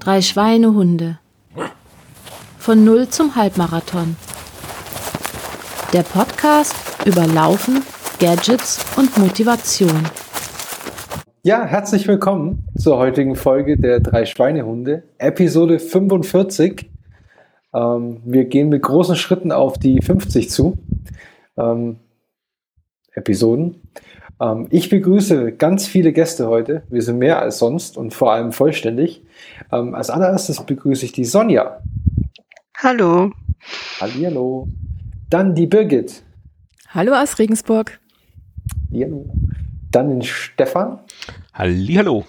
Drei 0.00 0.20
Schweinehunde. 0.20 1.18
Von 2.58 2.84
Null 2.84 3.08
zum 3.08 3.36
Halbmarathon. 3.36 4.16
Der 5.94 6.02
Podcast 6.02 6.74
über 7.06 7.26
Laufen, 7.26 7.82
Gadgets 8.18 8.84
und 8.98 9.16
Motivation. 9.16 10.08
Ja, 11.42 11.64
herzlich 11.64 12.06
willkommen 12.06 12.68
zur 12.76 12.98
heutigen 12.98 13.34
Folge 13.34 13.78
der 13.78 14.00
Drei 14.00 14.26
Schweinehunde, 14.26 15.04
Episode 15.16 15.78
45. 15.78 16.90
Ähm, 17.72 18.20
wir 18.26 18.44
gehen 18.44 18.68
mit 18.68 18.82
großen 18.82 19.16
Schritten 19.16 19.52
auf 19.52 19.78
die 19.78 20.02
50 20.02 20.50
zu. 20.50 20.76
Ähm, 21.56 21.96
Episoden. 23.14 23.80
Ähm, 24.42 24.66
ich 24.70 24.90
begrüße 24.90 25.52
ganz 25.52 25.86
viele 25.86 26.12
Gäste 26.12 26.48
heute. 26.48 26.82
Wir 26.88 27.02
sind 27.02 27.18
mehr 27.18 27.40
als 27.40 27.58
sonst 27.58 27.96
und 27.96 28.12
vor 28.12 28.32
allem 28.32 28.52
vollständig. 28.52 29.22
Ähm, 29.70 29.94
als 29.94 30.10
allererstes 30.10 30.64
begrüße 30.64 31.04
ich 31.04 31.12
die 31.12 31.24
Sonja. 31.24 31.80
Hallo. 32.76 33.30
Hallihallo. 34.00 34.68
Dann 35.30 35.54
die 35.54 35.66
Birgit. 35.66 36.24
Hallo 36.88 37.12
aus 37.14 37.38
Regensburg. 37.38 38.00
Hallo. 38.92 39.32
Dann 39.92 40.08
den 40.08 40.22
Stefan. 40.22 40.98
Hallihallo. 41.54 42.24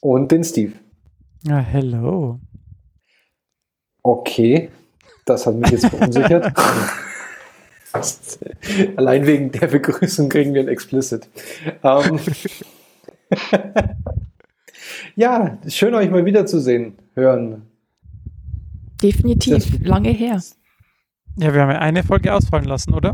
Und 0.00 0.30
den 0.30 0.44
Steve. 0.44 0.72
Ja, 1.42 1.58
hello. 1.58 2.38
Okay, 4.02 4.70
das 5.24 5.46
hat 5.46 5.56
mich 5.56 5.70
jetzt 5.70 5.86
verunsichert. 5.90 6.52
Allein 8.96 9.26
wegen 9.26 9.52
der 9.52 9.66
Begrüßung 9.68 10.28
kriegen 10.28 10.54
wir 10.54 10.62
ein 10.62 10.68
Explicit. 10.68 11.28
Ähm, 11.82 12.18
ja, 15.16 15.58
schön 15.68 15.94
euch 15.94 16.10
mal 16.10 16.24
wiederzusehen, 16.24 16.94
hören. 17.14 17.62
Definitiv, 19.02 19.54
Das- 19.54 19.80
lange 19.80 20.10
her. 20.10 20.40
Ja, 21.38 21.52
wir 21.52 21.60
haben 21.62 21.70
ja 21.70 21.78
eine 21.80 22.02
Folge 22.02 22.32
ausfallen 22.32 22.64
lassen, 22.64 22.94
oder? 22.94 23.12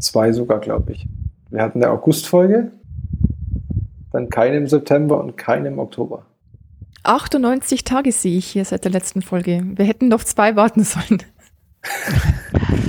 Zwei 0.00 0.32
sogar, 0.32 0.60
glaube 0.60 0.92
ich. 0.92 1.06
Wir 1.50 1.62
hatten 1.62 1.82
eine 1.82 1.92
August-Folge, 1.92 2.72
dann 4.12 4.30
keine 4.30 4.56
im 4.56 4.66
September 4.66 5.20
und 5.22 5.36
keine 5.36 5.68
im 5.68 5.78
Oktober. 5.78 6.24
98 7.04 7.84
Tage 7.84 8.12
sehe 8.12 8.38
ich 8.38 8.46
hier 8.46 8.64
seit 8.64 8.84
der 8.84 8.92
letzten 8.92 9.20
Folge. 9.22 9.62
Wir 9.74 9.84
hätten 9.84 10.08
noch 10.08 10.24
zwei 10.24 10.56
warten 10.56 10.84
sollen. 10.84 11.22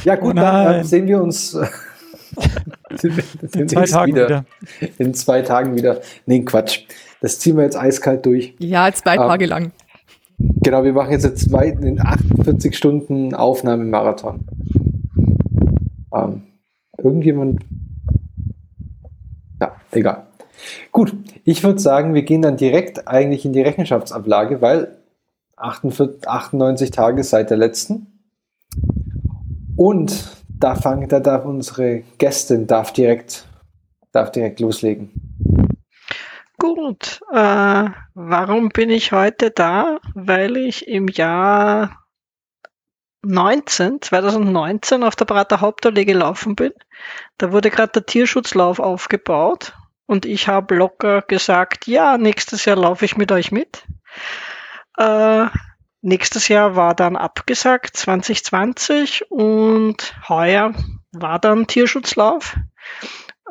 Ja 0.03 0.15
gut, 0.15 0.31
Oh 0.33 0.35
dann 0.35 0.83
sehen 0.83 1.07
wir 1.07 1.21
uns 1.21 1.53
äh, 1.55 1.65
In 3.57 3.69
zwei 3.69 3.85
Tagen 3.85 4.13
wieder. 4.15 4.27
wieder. 4.27 4.45
In 4.97 5.13
zwei 5.13 5.41
Tagen 5.41 5.75
wieder. 5.75 6.01
Nee, 6.25 6.41
Quatsch. 6.43 6.81
Das 7.21 7.39
ziehen 7.39 7.55
wir 7.57 7.63
jetzt 7.63 7.77
eiskalt 7.77 8.25
durch. 8.25 8.55
Ja, 8.59 8.91
zwei 8.91 9.17
Ah. 9.17 9.27
Tage 9.27 9.45
lang. 9.45 9.71
Genau, 10.37 10.83
wir 10.83 10.93
machen 10.93 11.11
jetzt 11.11 11.25
einen 11.25 11.37
zweiten 11.37 11.83
in 11.83 12.01
48 12.01 12.75
Stunden 12.75 13.33
Aufnahmemarathon. 13.35 14.45
Ähm, 16.13 16.43
irgendjemand. 16.97 17.61
Ja, 19.61 19.75
egal. 19.91 20.23
Gut, 20.91 21.15
ich 21.43 21.63
würde 21.63 21.79
sagen, 21.79 22.13
wir 22.13 22.23
gehen 22.23 22.41
dann 22.41 22.57
direkt 22.57 23.07
eigentlich 23.07 23.45
in 23.45 23.53
die 23.53 23.61
Rechenschaftsablage, 23.61 24.61
weil 24.61 24.97
48, 25.55 26.27
98 26.27 26.91
Tage 26.91 27.23
seit 27.23 27.49
der 27.49 27.57
letzten. 27.57 28.12
Und 29.83 30.37
da 30.47 30.75
fangen, 30.75 31.09
da 31.09 31.19
darf 31.19 31.43
unsere 31.43 32.03
Gästin 32.17 32.67
darf 32.67 32.93
direkt, 32.93 33.49
darf 34.13 34.31
direkt 34.31 34.61
loslegen. 34.61 35.11
Gut. 36.57 37.19
Äh, 37.33 37.89
warum 38.13 38.69
bin 38.69 38.89
ich 38.89 39.11
heute 39.11 39.51
da? 39.51 39.99
Weil 40.13 40.55
ich 40.55 40.87
im 40.87 41.09
Jahr 41.09 42.05
19, 43.23 44.01
2019 44.01 45.03
auf 45.03 45.17
der 45.17 45.25
Prater 45.25 45.59
Hauptallee 45.59 46.05
gelaufen 46.05 46.55
bin. 46.55 46.71
Da 47.37 47.51
wurde 47.51 47.69
gerade 47.69 47.91
der 47.91 48.05
Tierschutzlauf 48.05 48.79
aufgebaut 48.79 49.73
und 50.05 50.25
ich 50.25 50.47
habe 50.47 50.75
locker 50.75 51.23
gesagt, 51.23 51.87
ja, 51.87 52.17
nächstes 52.17 52.63
Jahr 52.63 52.77
laufe 52.77 53.03
ich 53.03 53.17
mit 53.17 53.33
euch 53.33 53.51
mit. 53.51 53.83
Äh, 54.97 55.47
nächstes 56.03 56.47
Jahr 56.49 56.75
war 56.75 56.93
dann 56.93 57.15
abgesagt, 57.15 57.97
2020 57.97 59.31
und 59.31 60.15
heuer 60.29 60.73
war 61.11 61.39
dann 61.39 61.65
Tierschutzlauf. 61.65 62.57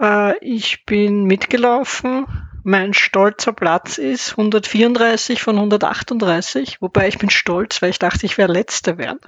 Äh, 0.00 0.38
ich 0.38 0.84
bin 0.84 1.24
mitgelaufen. 1.24 2.26
Mein 2.64 2.94
stolzer 2.94 3.52
Platz 3.52 3.98
ist 3.98 4.32
134 4.32 5.42
von 5.42 5.56
138, 5.56 6.80
wobei 6.80 7.08
ich 7.08 7.18
bin 7.18 7.30
stolz, 7.30 7.82
weil 7.82 7.90
ich 7.90 7.98
dachte, 7.98 8.24
ich 8.24 8.38
wäre 8.38 8.52
Letzte 8.52 8.98
werden. 8.98 9.18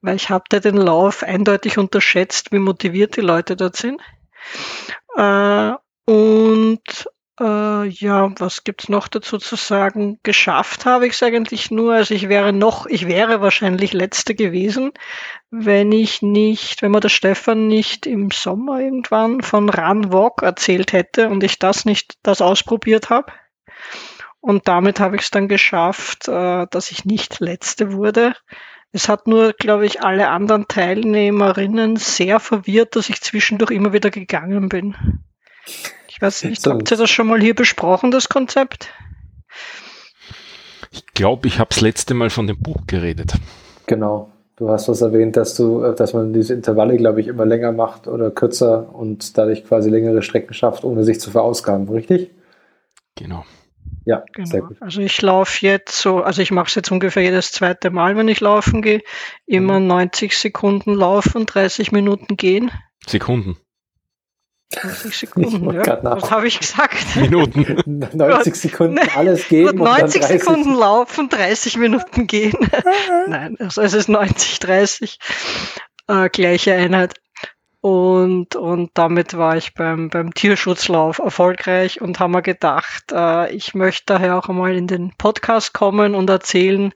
Weil 0.00 0.14
ich 0.14 0.30
habe 0.30 0.44
den 0.60 0.76
Lauf 0.76 1.24
eindeutig 1.24 1.78
unterschätzt, 1.78 2.52
wie 2.52 2.58
motiviert 2.58 3.16
die 3.16 3.20
Leute 3.20 3.56
dort 3.56 3.76
sind. 3.76 4.00
Äh, 5.16 5.72
und 6.04 7.08
äh, 7.42 7.88
ja, 7.88 8.32
was 8.38 8.62
gibt's 8.64 8.88
noch 8.88 9.08
dazu 9.08 9.38
zu 9.38 9.56
sagen? 9.56 10.20
Geschafft 10.22 10.86
habe 10.86 11.06
ich 11.06 11.14
es 11.14 11.22
eigentlich 11.22 11.70
nur. 11.70 11.94
Also 11.94 12.14
ich 12.14 12.28
wäre 12.28 12.52
noch, 12.52 12.86
ich 12.86 13.08
wäre 13.08 13.40
wahrscheinlich 13.40 13.92
Letzte 13.92 14.34
gewesen, 14.34 14.92
wenn 15.50 15.90
ich 15.90 16.22
nicht, 16.22 16.82
wenn 16.82 16.92
mir 16.92 17.00
der 17.00 17.08
Stefan 17.08 17.66
nicht 17.66 18.06
im 18.06 18.30
Sommer 18.30 18.80
irgendwann 18.80 19.42
von 19.42 19.68
Run 19.68 20.12
Walk 20.12 20.42
erzählt 20.42 20.92
hätte 20.92 21.28
und 21.28 21.42
ich 21.42 21.58
das 21.58 21.84
nicht, 21.84 22.14
das 22.22 22.40
ausprobiert 22.40 23.10
habe. 23.10 23.32
Und 24.40 24.68
damit 24.68 25.00
habe 25.00 25.16
ich 25.16 25.22
es 25.22 25.30
dann 25.30 25.48
geschafft, 25.48 26.28
äh, 26.28 26.66
dass 26.70 26.90
ich 26.90 27.04
nicht 27.04 27.40
Letzte 27.40 27.92
wurde. 27.92 28.34
Es 28.92 29.08
hat 29.08 29.26
nur, 29.26 29.52
glaube 29.54 29.86
ich, 29.86 30.02
alle 30.02 30.28
anderen 30.28 30.68
Teilnehmerinnen 30.68 31.96
sehr 31.96 32.40
verwirrt, 32.40 32.94
dass 32.94 33.08
ich 33.08 33.20
zwischendurch 33.20 33.70
immer 33.70 33.92
wieder 33.92 34.10
gegangen 34.10 34.68
bin. 34.68 35.22
Ich 36.22 36.26
weiß 36.26 36.44
nicht, 36.44 36.62
So. 36.62 36.70
habt 36.70 36.88
ihr 36.88 36.96
das 36.96 37.10
schon 37.10 37.26
mal 37.26 37.40
hier 37.40 37.52
besprochen, 37.54 38.12
das 38.12 38.28
Konzept? 38.28 38.90
Ich 40.92 41.04
glaube, 41.14 41.48
ich 41.48 41.58
habe 41.58 41.70
das 41.70 41.80
letzte 41.80 42.14
Mal 42.14 42.30
von 42.30 42.46
dem 42.46 42.60
Buch 42.60 42.86
geredet. 42.86 43.34
Genau. 43.86 44.30
Du 44.54 44.68
hast 44.68 44.88
was 44.88 45.00
erwähnt, 45.00 45.36
dass 45.36 45.56
du, 45.56 45.82
äh, 45.82 45.96
dass 45.96 46.12
man 46.12 46.32
diese 46.32 46.54
Intervalle, 46.54 46.96
glaube 46.96 47.20
ich, 47.20 47.26
immer 47.26 47.44
länger 47.44 47.72
macht 47.72 48.06
oder 48.06 48.30
kürzer 48.30 48.94
und 48.94 49.36
dadurch 49.36 49.64
quasi 49.64 49.90
längere 49.90 50.22
Strecken 50.22 50.54
schafft, 50.54 50.84
ohne 50.84 51.02
sich 51.02 51.18
zu 51.18 51.32
verausgaben, 51.32 51.88
richtig? 51.88 52.30
Genau. 53.16 53.44
Ja, 54.04 54.22
sehr 54.44 54.60
Genau. 54.60 54.68
gut. 54.68 54.76
Also 54.80 55.00
ich 55.00 55.20
laufe 55.22 55.66
jetzt 55.66 55.98
so, 56.00 56.22
also 56.22 56.40
ich 56.40 56.52
mache 56.52 56.68
es 56.68 56.76
jetzt 56.76 56.92
ungefähr 56.92 57.24
jedes 57.24 57.50
zweite 57.50 57.90
Mal, 57.90 58.16
wenn 58.16 58.28
ich 58.28 58.38
laufen 58.40 58.80
gehe. 58.80 59.00
Immer 59.46 59.80
Mhm. 59.80 59.88
90 59.88 60.38
Sekunden 60.38 60.94
laufen, 60.94 61.46
30 61.46 61.90
Minuten 61.90 62.36
gehen. 62.36 62.70
Sekunden. 63.06 63.56
90 64.82 65.16
Sekunden, 65.16 65.74
ja. 65.74 65.98
Was 66.02 66.30
habe 66.30 66.46
ich 66.46 66.58
gesagt? 66.60 67.16
Minuten. 67.16 68.08
90 68.12 68.54
Sekunden 68.54 68.98
alles 69.14 69.48
dann 69.48 69.76
90 69.76 70.20
30 70.22 70.24
Sekunden 70.24 70.74
laufen, 70.74 71.28
30 71.28 71.76
Minuten 71.76 72.26
gehen. 72.26 72.56
Nein, 73.28 73.56
also 73.58 73.82
es 73.82 73.94
ist 73.94 74.08
90, 74.08 74.58
30. 74.60 75.18
Äh, 76.08 76.28
gleiche 76.30 76.74
Einheit. 76.74 77.14
Und, 77.80 78.54
und 78.54 78.92
damit 78.94 79.36
war 79.36 79.56
ich 79.56 79.74
beim, 79.74 80.08
beim 80.08 80.32
Tierschutzlauf 80.32 81.18
erfolgreich 81.18 82.00
und 82.00 82.20
haben 82.20 82.30
mir 82.30 82.42
gedacht, 82.42 83.10
äh, 83.10 83.52
ich 83.52 83.74
möchte 83.74 84.04
daher 84.06 84.38
auch 84.38 84.48
einmal 84.48 84.76
in 84.76 84.86
den 84.86 85.12
Podcast 85.18 85.74
kommen 85.74 86.14
und 86.14 86.30
erzählen, 86.30 86.94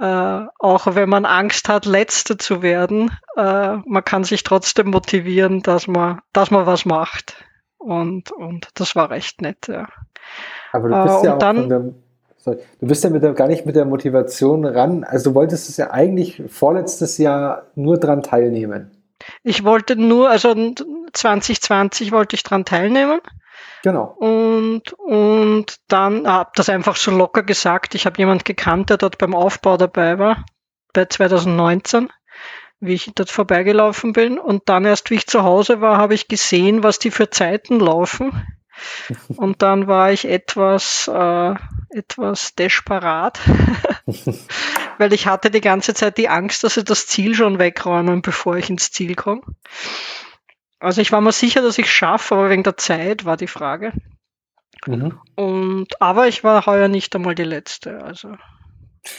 äh, 0.00 0.40
auch 0.58 0.86
wenn 0.94 1.08
man 1.08 1.24
Angst 1.24 1.68
hat, 1.68 1.86
Letzte 1.86 2.36
zu 2.36 2.62
werden, 2.62 3.10
äh, 3.36 3.76
man 3.86 4.04
kann 4.04 4.24
sich 4.24 4.42
trotzdem 4.42 4.88
motivieren, 4.90 5.62
dass 5.62 5.86
man, 5.86 6.20
dass 6.32 6.50
man 6.50 6.66
was 6.66 6.84
macht. 6.84 7.36
Und, 7.78 8.32
und 8.32 8.68
das 8.74 8.96
war 8.96 9.10
recht 9.10 9.42
nett, 9.42 9.68
ja. 9.68 9.86
Aber 10.72 10.88
du 10.88 10.94
Äh, 10.94 11.02
bist 11.04 11.24
ja 11.24 11.30
und 11.32 11.36
auch 11.36 11.38
dann- 11.38 11.68
der, 11.68 11.84
sorry, 12.38 12.58
du 12.80 12.86
bist 12.86 13.04
ja 13.04 13.10
mit 13.10 13.22
der, 13.22 13.32
gar 13.34 13.46
nicht 13.48 13.66
mit 13.66 13.76
der 13.76 13.84
Motivation 13.84 14.64
ran. 14.64 15.04
Also 15.04 15.30
du 15.30 15.34
wolltest 15.36 15.68
es 15.68 15.76
ja 15.76 15.90
eigentlich 15.90 16.42
vorletztes 16.48 17.18
Jahr 17.18 17.66
nur 17.74 17.98
dran 17.98 18.22
teilnehmen. 18.22 18.90
Ich 19.42 19.64
wollte 19.64 19.96
nur, 19.96 20.28
also 20.30 20.54
2020 21.12 22.12
wollte 22.12 22.36
ich 22.36 22.42
dran 22.42 22.64
teilnehmen 22.64 23.20
Genau. 23.84 24.16
und, 24.18 24.94
und 24.94 25.76
dann 25.88 26.26
habe 26.26 26.50
das 26.54 26.70
einfach 26.70 26.96
so 26.96 27.10
locker 27.10 27.42
gesagt. 27.42 27.94
Ich 27.94 28.06
habe 28.06 28.16
jemand 28.16 28.46
gekannt, 28.46 28.88
der 28.88 28.96
dort 28.96 29.18
beim 29.18 29.34
Aufbau 29.34 29.76
dabei 29.76 30.18
war, 30.18 30.46
bei 30.94 31.04
2019, 31.04 32.10
wie 32.80 32.94
ich 32.94 33.12
dort 33.14 33.30
vorbeigelaufen 33.30 34.14
bin. 34.14 34.38
Und 34.38 34.70
dann 34.70 34.86
erst, 34.86 35.10
wie 35.10 35.16
ich 35.16 35.26
zu 35.26 35.42
Hause 35.42 35.82
war, 35.82 35.98
habe 35.98 36.14
ich 36.14 36.28
gesehen, 36.28 36.82
was 36.82 36.98
die 36.98 37.10
für 37.10 37.28
Zeiten 37.28 37.78
laufen. 37.78 38.46
Und 39.36 39.60
dann 39.60 39.86
war 39.86 40.10
ich 40.10 40.24
etwas, 40.24 41.06
äh, 41.06 41.54
etwas 41.90 42.54
desperat, 42.54 43.38
weil 44.98 45.12
ich 45.12 45.26
hatte 45.26 45.50
die 45.50 45.60
ganze 45.60 45.92
Zeit 45.92 46.16
die 46.16 46.30
Angst, 46.30 46.64
dass 46.64 46.74
sie 46.74 46.84
das 46.84 47.06
Ziel 47.06 47.34
schon 47.34 47.58
wegräumen, 47.58 48.22
bevor 48.22 48.56
ich 48.56 48.70
ins 48.70 48.90
Ziel 48.90 49.14
komme. 49.14 49.42
Also 50.84 51.00
ich 51.00 51.12
war 51.12 51.20
mir 51.20 51.32
sicher, 51.32 51.62
dass 51.62 51.78
ich 51.78 51.90
schaffe, 51.90 52.34
aber 52.34 52.50
wegen 52.50 52.62
der 52.62 52.76
Zeit 52.76 53.24
war 53.24 53.36
die 53.36 53.46
Frage. 53.46 53.92
Mhm. 54.86 55.18
Und, 55.34 56.00
aber 56.00 56.28
ich 56.28 56.44
war 56.44 56.66
heuer 56.66 56.88
nicht 56.88 57.14
einmal 57.16 57.34
die 57.34 57.44
Letzte. 57.44 58.02
Also. 58.02 58.36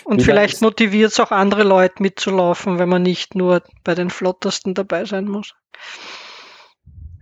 Und 0.04 0.20
Wie 0.20 0.24
vielleicht 0.24 0.62
motiviert 0.62 1.12
es 1.12 1.20
auch 1.20 1.32
andere 1.32 1.64
Leute 1.64 2.02
mitzulaufen, 2.02 2.80
wenn 2.80 2.90
man 2.90 3.04
nicht 3.04 3.36
nur 3.36 3.62
bei 3.84 3.96
den 3.96 4.10
Flottersten 4.10 4.74
dabei 4.74 5.06
sein 5.06 5.26
muss. 5.26 5.54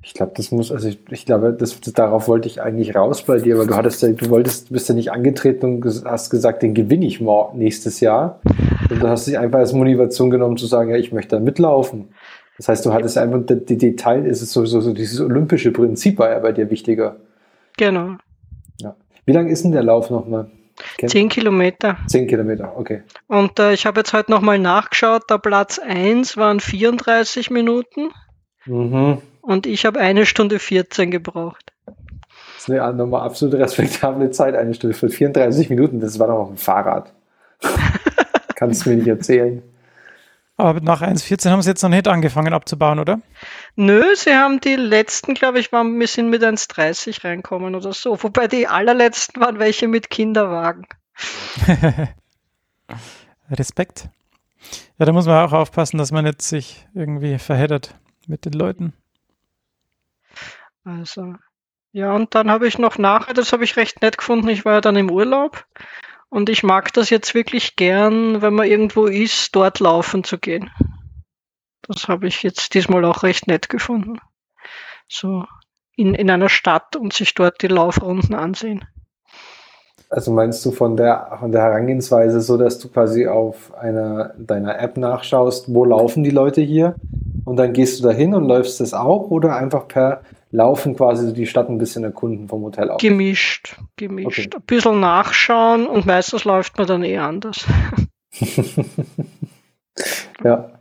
Ich 0.06 0.14
glaube, 0.14 0.34
das 0.36 0.52
muss, 0.52 0.70
also 0.72 0.90
ich, 0.90 1.00
ich 1.12 1.26
glaube, 1.26 1.54
das, 1.54 1.80
darauf 1.80 2.28
wollte 2.28 2.50
ich 2.50 2.62
eigentlich 2.62 2.94
raus 2.94 3.24
bei 3.24 3.40
dir, 3.40 3.58
weil 3.58 3.68
du 3.68 3.76
hattest 3.76 4.02
ja, 4.02 4.10
du 4.10 4.30
wolltest, 4.30 4.70
du 4.70 4.74
bist 4.74 4.90
ja 4.90 4.96
nicht 4.96 5.14
angetreten 5.14 5.66
und 5.66 6.04
hast 6.06 6.30
gesagt, 6.30 6.62
den 6.62 6.74
gewinne 6.74 7.06
ich 7.06 7.22
mor- 7.22 7.54
nächstes 7.56 8.02
Jahr. 8.02 8.42
Und 8.90 9.02
du 9.02 9.08
hast 9.08 9.28
dich 9.28 9.40
einfach 9.40 9.60
als 9.60 9.72
Motivation 9.72 10.30
genommen 10.30 10.58
zu 10.58 10.68
sagen, 10.68 10.90
ja, 10.90 10.98
ich 10.98 11.14
möchte 11.14 11.38
da 11.38 11.42
mitlaufen. 11.42 12.14
Das 12.58 12.68
heißt, 12.68 12.86
du 12.86 12.94
hattest 12.94 13.18
einfach, 13.18 13.42
die, 13.46 13.78
Detail 13.78 14.26
ist 14.26 14.42
es 14.42 14.54
so, 14.54 14.66
so, 14.66 14.80
so, 14.80 14.94
dieses 14.94 15.20
olympische 15.20 15.72
Prinzip 15.72 16.20
war 16.20 16.30
ja 16.30 16.40
bei 16.40 16.52
dir 16.52 16.70
wichtiger. 16.70 17.18
Genau. 17.78 18.18
Wie 19.26 19.32
lang 19.32 19.48
ist 19.48 19.64
denn 19.64 19.72
der 19.72 19.84
Lauf 19.84 20.10
nochmal? 20.10 20.52
Zehn 21.06 21.30
Kilometer. 21.30 21.98
Zehn 22.08 22.28
Kilometer, 22.28 22.78
okay. 22.78 23.04
Und 23.28 23.58
äh, 23.60 23.74
ich 23.74 23.86
habe 23.86 24.02
jetzt 24.02 24.12
heute 24.12 24.32
nochmal 24.32 24.60
nachgeschaut, 24.60 25.30
der 25.30 25.38
Platz 25.38 25.80
1 25.80 26.36
waren 26.36 26.60
34 26.60 27.50
Minuten 27.52 28.10
Mhm. 28.66 29.22
und 29.42 29.66
ich 29.68 29.86
habe 29.86 30.00
eine 30.00 30.26
Stunde 30.26 30.60
14 30.60 31.12
gebraucht. 31.12 31.74
Das 31.86 32.70
ist 32.70 32.70
eine 32.70 32.94
nochmal 32.94 33.22
absolut 33.22 33.56
respektable 33.56 34.32
Zeit, 34.32 34.56
eine 34.56 34.74
Stunde 34.74 34.96
für 34.96 35.10
34 35.10 35.70
Minuten. 35.70 36.00
Das 36.00 36.18
war 36.18 36.28
doch 36.28 36.40
auf 36.40 36.48
dem 36.48 36.58
Fahrrad. 36.58 37.14
Kannst 38.56 38.86
du 38.86 38.90
mir 38.92 38.96
nicht 38.98 39.08
erzählen. 39.08 39.62
Aber 40.56 40.80
nach 40.82 41.02
1.14 41.02 41.50
haben 41.50 41.62
sie 41.62 41.70
jetzt 41.70 41.82
noch 41.82 41.90
nicht 41.90 42.08
angefangen 42.08 42.54
abzubauen, 42.54 43.00
oder? 43.00 43.22
Nö, 43.76 44.04
sie 44.16 44.36
haben 44.36 44.62
die 44.62 44.76
letzten, 44.76 45.34
glaube 45.34 45.60
ich, 45.60 45.72
waren, 45.72 46.00
wir 46.00 46.08
sind 46.08 46.30
mit 46.30 46.44
1,30 46.44 47.24
reinkommen 47.24 47.74
oder 47.74 47.92
so. 47.92 48.22
Wobei 48.22 48.48
die 48.48 48.68
allerletzten 48.68 49.42
waren 49.42 49.58
welche 49.58 49.88
mit 49.88 50.12
Kinderwagen. 50.12 50.86
Respekt. 53.50 54.10
Ja, 55.00 55.06
da 55.06 55.12
muss 55.12 55.26
man 55.26 55.44
auch 55.44 55.54
aufpassen, 55.54 55.98
dass 55.98 56.12
man 56.12 56.26
jetzt 56.26 56.48
sich 56.48 56.88
irgendwie 56.94 57.40
verheddert 57.40 57.96
mit 58.28 58.46
den 58.46 58.54
Leuten. 58.54 58.94
Also, 60.86 61.34
ja, 61.92 62.14
und 62.14 62.36
dann 62.36 62.52
habe 62.52 62.68
ich 62.68 62.78
noch 62.78 62.98
nachher, 62.98 63.34
das 63.34 63.54
habe 63.54 63.64
ich 63.64 63.76
recht 63.76 64.02
nett 64.02 64.18
gefunden, 64.18 64.50
ich 64.50 64.66
war 64.66 64.74
ja 64.74 64.82
dann 64.82 64.98
im 64.98 65.10
Urlaub 65.10 65.66
und 66.34 66.50
ich 66.50 66.64
mag 66.64 66.92
das 66.94 67.12
jetzt 67.12 67.36
wirklich 67.36 67.76
gern, 67.76 68.42
wenn 68.42 68.56
man 68.56 68.68
irgendwo 68.68 69.06
ist, 69.06 69.56
dort 69.56 69.80
laufen 69.80 70.24
zu 70.24 70.40
gehen. 70.40 70.72
Das 71.84 72.08
habe 72.08 72.28
ich 72.28 72.42
jetzt 72.42 72.74
diesmal 72.74 73.06
auch 73.06 73.22
recht 73.22 73.46
nett 73.46 73.70
gefunden. 73.70 74.20
So 75.08 75.46
in, 75.96 76.16
in 76.16 76.32
einer 76.32 76.50
Stadt 76.50 76.96
und 76.96 77.14
sich 77.14 77.36
dort 77.36 77.62
die 77.62 77.68
Laufrunden 77.68 78.34
ansehen. 78.34 78.84
Also 80.10 80.32
meinst 80.32 80.66
du 80.66 80.72
von 80.72 80.98
der, 80.98 81.38
von 81.40 81.52
der 81.52 81.62
Herangehensweise 81.62 82.42
so, 82.42 82.58
dass 82.58 82.80
du 82.80 82.88
quasi 82.90 83.28
auf 83.28 83.72
einer 83.76 84.34
deiner 84.40 84.80
App 84.80 84.98
nachschaust, 84.98 85.72
wo 85.72 85.86
laufen 85.86 86.24
die 86.24 86.32
Leute 86.32 86.62
hier? 86.62 86.96
Und 87.46 87.58
dann 87.58 87.74
gehst 87.74 88.00
du 88.00 88.04
dahin 88.06 88.34
und 88.34 88.46
läufst 88.46 88.80
das 88.80 88.96
auch 88.96 89.30
oder 89.30 89.56
einfach 89.56 89.88
per 89.88 90.24
Laufen 90.56 90.96
quasi 90.96 91.34
die 91.34 91.48
Stadt 91.48 91.68
ein 91.68 91.80
bisschen 91.80 92.04
erkunden 92.04 92.48
vom 92.48 92.62
Hotel 92.62 92.92
aus? 92.92 93.02
Gemischt, 93.02 93.76
gemischt. 93.98 94.28
Okay. 94.28 94.50
Ein 94.56 94.62
bisschen 94.68 95.00
nachschauen 95.00 95.88
und 95.88 96.06
meistens 96.06 96.44
läuft 96.46 96.78
man 96.78 96.86
dann 96.88 97.04
eh 97.04 97.18
anders. 97.18 97.66
Ja. 100.44 100.72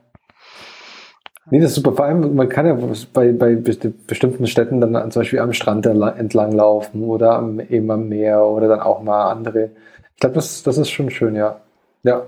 Nee, 1.50 1.60
das 1.60 1.70
ist 1.70 1.74
super. 1.76 1.92
Vor 1.92 2.04
allem, 2.06 2.34
man 2.34 2.48
kann 2.48 2.66
ja 2.66 2.74
bei, 3.12 3.32
bei 3.32 3.52
besti- 3.52 3.92
bestimmten 4.06 4.46
Städten 4.46 4.80
dann 4.80 4.96
an- 4.96 5.10
zum 5.10 5.20
Beispiel 5.20 5.38
am 5.40 5.52
Strand 5.52 5.84
entlang 5.86 6.52
laufen 6.52 7.04
oder 7.04 7.32
am, 7.36 7.60
eben 7.60 7.90
am 7.90 8.08
Meer 8.08 8.42
oder 8.42 8.68
dann 8.68 8.80
auch 8.80 9.02
mal 9.02 9.30
andere. 9.30 9.70
Ich 10.14 10.20
glaube, 10.20 10.34
das, 10.36 10.62
das 10.62 10.78
ist 10.78 10.90
schon 10.90 11.10
schön, 11.10 11.34
ja. 11.34 11.60
Ja. 12.04 12.22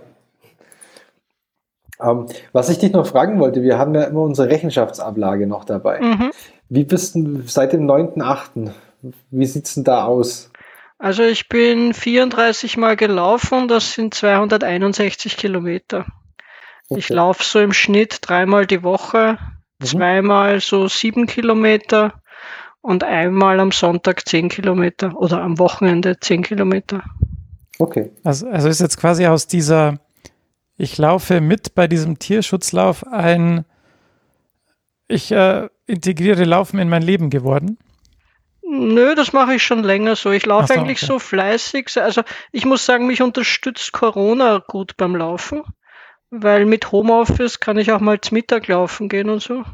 Ähm, 2.02 2.26
was 2.52 2.68
ich 2.68 2.78
dich 2.78 2.92
noch 2.92 3.06
fragen 3.06 3.40
wollte, 3.40 3.62
wir 3.62 3.78
haben 3.78 3.94
ja 3.94 4.02
immer 4.04 4.20
unsere 4.20 4.50
Rechenschaftsablage 4.50 5.46
noch 5.46 5.64
dabei. 5.64 6.00
Mhm. 6.00 6.30
Wie 6.74 6.84
bist 6.84 7.14
du 7.14 7.42
seit 7.46 7.72
dem 7.72 7.86
9.8.? 7.86 8.72
Wie 9.30 9.46
sieht's 9.46 9.74
denn 9.74 9.84
da 9.84 10.04
aus? 10.04 10.50
Also 10.98 11.22
ich 11.22 11.48
bin 11.48 11.94
34 11.94 12.76
Mal 12.76 12.96
gelaufen, 12.96 13.68
das 13.68 13.92
sind 13.92 14.14
261 14.14 15.36
Kilometer. 15.36 16.06
Ich 16.88 17.06
Okay. 17.06 17.14
laufe 17.14 17.44
so 17.44 17.60
im 17.60 17.72
Schnitt 17.72 18.18
dreimal 18.22 18.66
die 18.66 18.82
Woche, 18.82 19.38
Mhm. 19.80 19.84
zweimal 19.84 20.60
so 20.60 20.88
sieben 20.88 21.26
Kilometer 21.26 22.14
und 22.80 23.04
einmal 23.04 23.60
am 23.60 23.70
Sonntag 23.70 24.26
zehn 24.28 24.48
Kilometer 24.48 25.16
oder 25.16 25.42
am 25.42 25.58
Wochenende 25.60 26.18
zehn 26.18 26.42
Kilometer. 26.42 27.02
Okay. 27.78 28.10
Also, 28.24 28.48
also 28.48 28.68
ist 28.68 28.80
jetzt 28.80 28.98
quasi 28.98 29.26
aus 29.26 29.46
dieser, 29.46 29.98
ich 30.76 30.98
laufe 30.98 31.40
mit 31.40 31.74
bei 31.76 31.86
diesem 31.86 32.18
Tierschutzlauf 32.18 33.06
ein, 33.06 33.64
ich 35.08 35.30
äh, 35.30 35.68
integriere 35.86 36.44
Laufen 36.44 36.78
in 36.78 36.88
mein 36.88 37.02
Leben 37.02 37.30
geworden. 37.30 37.78
Nö, 38.62 39.14
das 39.14 39.32
mache 39.32 39.54
ich 39.54 39.62
schon 39.62 39.84
länger 39.84 40.16
so. 40.16 40.30
Ich 40.30 40.46
laufe 40.46 40.68
so, 40.68 40.74
eigentlich 40.74 40.98
okay. 40.98 41.06
so 41.06 41.18
fleißig. 41.18 41.90
Also 42.00 42.22
ich 42.50 42.64
muss 42.64 42.86
sagen, 42.86 43.06
mich 43.06 43.22
unterstützt 43.22 43.92
Corona 43.92 44.62
gut 44.66 44.96
beim 44.96 45.14
Laufen, 45.14 45.62
weil 46.30 46.64
mit 46.64 46.90
Homeoffice 46.90 47.60
kann 47.60 47.78
ich 47.78 47.92
auch 47.92 48.00
mal 48.00 48.20
zum 48.20 48.36
Mittag 48.36 48.66
laufen 48.68 49.08
gehen 49.08 49.28
und 49.28 49.42
so. 49.42 49.64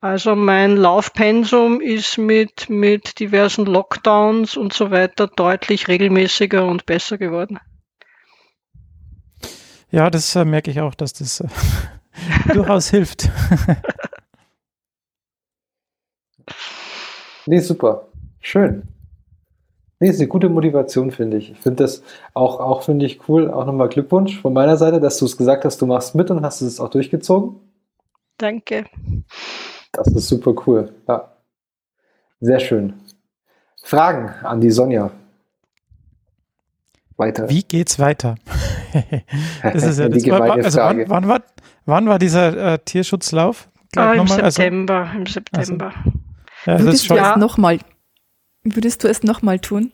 Also 0.00 0.36
mein 0.36 0.76
Laufpensum 0.76 1.80
ist 1.80 2.18
mit, 2.18 2.70
mit 2.70 3.18
diversen 3.18 3.66
Lockdowns 3.66 4.56
und 4.56 4.72
so 4.72 4.92
weiter 4.92 5.26
deutlich 5.26 5.88
regelmäßiger 5.88 6.64
und 6.64 6.86
besser 6.86 7.18
geworden. 7.18 7.58
Ja, 9.90 10.08
das 10.08 10.36
äh, 10.36 10.44
merke 10.44 10.70
ich 10.70 10.80
auch, 10.80 10.94
dass 10.94 11.14
das 11.14 11.40
äh, 11.40 11.48
durchaus 12.52 12.90
hilft. 12.90 13.30
Nee, 17.48 17.60
super. 17.60 18.08
Schön. 18.40 18.82
Nee, 20.00 20.10
ist 20.10 20.20
eine 20.20 20.28
gute 20.28 20.50
Motivation, 20.50 21.10
finde 21.10 21.38
ich. 21.38 21.52
Ich 21.52 21.58
finde 21.58 21.82
das 21.82 22.02
auch, 22.34 22.60
auch 22.60 22.82
finde 22.82 23.06
ich 23.06 23.26
cool. 23.26 23.50
Auch 23.50 23.64
nochmal 23.64 23.88
Glückwunsch 23.88 24.38
von 24.38 24.52
meiner 24.52 24.76
Seite, 24.76 25.00
dass 25.00 25.18
du 25.18 25.24
es 25.24 25.36
gesagt 25.38 25.64
hast, 25.64 25.80
du 25.80 25.86
machst 25.86 26.14
mit 26.14 26.30
und 26.30 26.44
hast 26.44 26.60
es 26.60 26.78
auch 26.78 26.90
durchgezogen. 26.90 27.56
Danke. 28.36 28.84
Das 29.92 30.08
ist 30.08 30.28
super 30.28 30.54
cool. 30.66 30.92
Ja. 31.08 31.32
Sehr 32.40 32.60
schön. 32.60 33.00
Fragen 33.82 34.28
an 34.44 34.60
die 34.60 34.70
Sonja. 34.70 35.10
Weiter. 37.16 37.48
Wie 37.48 37.62
geht's 37.62 37.98
weiter? 37.98 38.36
das 39.62 39.82
ist 39.84 39.98
ja 39.98 40.08
die 40.08 40.20
das 40.20 40.38
war, 40.40 40.50
also 40.52 40.78
wann, 40.80 41.08
wann, 41.08 41.28
war, 41.28 41.42
wann 41.86 42.06
war 42.08 42.18
dieser 42.18 42.74
äh, 42.74 42.78
Tierschutzlauf? 42.78 43.68
Ah, 43.96 44.12
Im 44.12 44.18
nochmal, 44.18 44.42
also- 44.42 44.56
September, 44.56 45.10
im 45.14 45.26
September. 45.26 45.92
ja, 46.66 46.72
das 46.72 46.80
ist 46.80 46.84
Würdest 46.86 47.02
du 47.04 47.06
schon, 47.08 47.16
Ja. 47.16 47.30
es 47.32 47.36
nochmal, 47.38 47.78
würdest 48.64 49.04
du 49.04 49.08
es 49.08 49.22
nochmal 49.22 49.58
tun? 49.58 49.92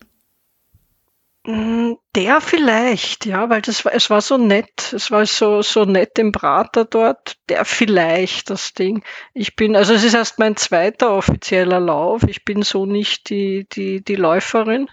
Mm, 1.46 1.92
Der 2.14 2.40
vielleicht, 2.40 3.26
ja, 3.26 3.50
weil 3.50 3.60
das 3.60 3.84
war, 3.84 3.92
es 3.94 4.08
war 4.08 4.20
so 4.22 4.38
nett, 4.38 4.92
es 4.94 5.10
war 5.10 5.26
so, 5.26 5.60
so 5.62 5.84
nett 5.84 6.18
im 6.18 6.32
Prater 6.32 6.84
dort. 6.86 7.36
Der 7.50 7.64
vielleicht, 7.66 8.48
das 8.50 8.72
Ding. 8.72 9.02
Ich 9.34 9.54
bin, 9.54 9.76
also 9.76 9.92
es 9.92 10.04
ist 10.04 10.14
erst 10.14 10.38
mein 10.38 10.56
zweiter 10.56 11.12
offizieller 11.12 11.80
Lauf. 11.80 12.22
Ich 12.22 12.44
bin 12.46 12.62
so 12.62 12.86
nicht 12.86 13.28
die, 13.28 13.66
die, 13.70 14.02
die 14.02 14.16
Läuferin 14.16 14.88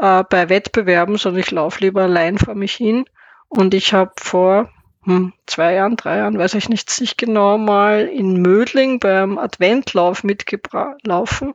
äh, 0.00 0.24
bei 0.28 0.48
Wettbewerben, 0.48 1.16
sondern 1.16 1.40
ich 1.40 1.50
laufe 1.50 1.80
lieber 1.80 2.02
allein 2.02 2.38
vor 2.38 2.54
mich 2.54 2.74
hin. 2.74 3.04
Und 3.48 3.74
ich 3.74 3.92
habe 3.92 4.12
vor 4.18 4.70
hm, 5.04 5.32
zwei 5.46 5.74
Jahren, 5.74 5.96
drei 5.96 6.18
Jahren, 6.18 6.38
weiß 6.38 6.54
ich 6.54 6.68
nicht, 6.68 7.00
nicht 7.00 7.16
genau, 7.16 7.58
mal 7.58 8.06
in 8.06 8.42
Mödling 8.42 8.98
beim 8.98 9.38
Adventlauf 9.38 10.24
mitgelaufen. 10.24 11.54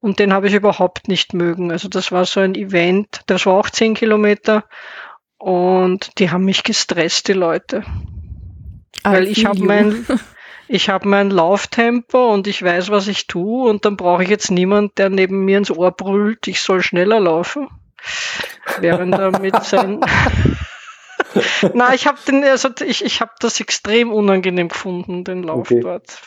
Und 0.00 0.18
den 0.18 0.32
habe 0.32 0.48
ich 0.48 0.54
überhaupt 0.54 1.08
nicht 1.08 1.34
mögen. 1.34 1.72
Also 1.72 1.88
das 1.88 2.12
war 2.12 2.24
so 2.24 2.40
ein 2.40 2.54
Event, 2.54 3.22
das 3.26 3.44
war 3.46 3.54
auch 3.54 3.68
10 3.68 3.94
Kilometer. 3.94 4.64
Und 5.38 6.18
die 6.18 6.30
haben 6.30 6.44
mich 6.44 6.62
gestresst, 6.62 7.28
die 7.28 7.34
Leute. 7.34 7.84
Weil 9.02 9.26
ich 9.26 9.44
habe 9.44 9.62
mein, 9.62 10.06
ich 10.68 10.88
habe 10.88 11.08
mein 11.08 11.30
Lauftempo 11.30 12.32
und 12.32 12.46
ich 12.46 12.62
weiß, 12.62 12.90
was 12.90 13.08
ich 13.08 13.26
tue. 13.26 13.68
Und 13.68 13.84
dann 13.84 13.96
brauche 13.96 14.22
ich 14.22 14.28
jetzt 14.28 14.50
niemand, 14.50 14.98
der 14.98 15.10
neben 15.10 15.44
mir 15.44 15.58
ins 15.58 15.70
Ohr 15.70 15.92
brüllt, 15.92 16.46
ich 16.48 16.60
soll 16.60 16.82
schneller 16.82 17.20
laufen. 17.20 17.68
Während 18.80 19.14
er 19.14 19.38
mit 19.38 19.62
sein. 19.64 20.00
Na, 21.74 21.94
ich 21.94 22.06
habe 22.06 22.18
den, 22.26 22.44
also 22.44 22.68
ich, 22.84 23.04
ich 23.04 23.20
habe 23.20 23.32
das 23.40 23.60
extrem 23.60 24.12
unangenehm 24.12 24.68
gefunden, 24.68 25.24
den 25.24 25.42
Lauf 25.42 25.70
Okay. 25.70 25.80
dort. 25.80 26.20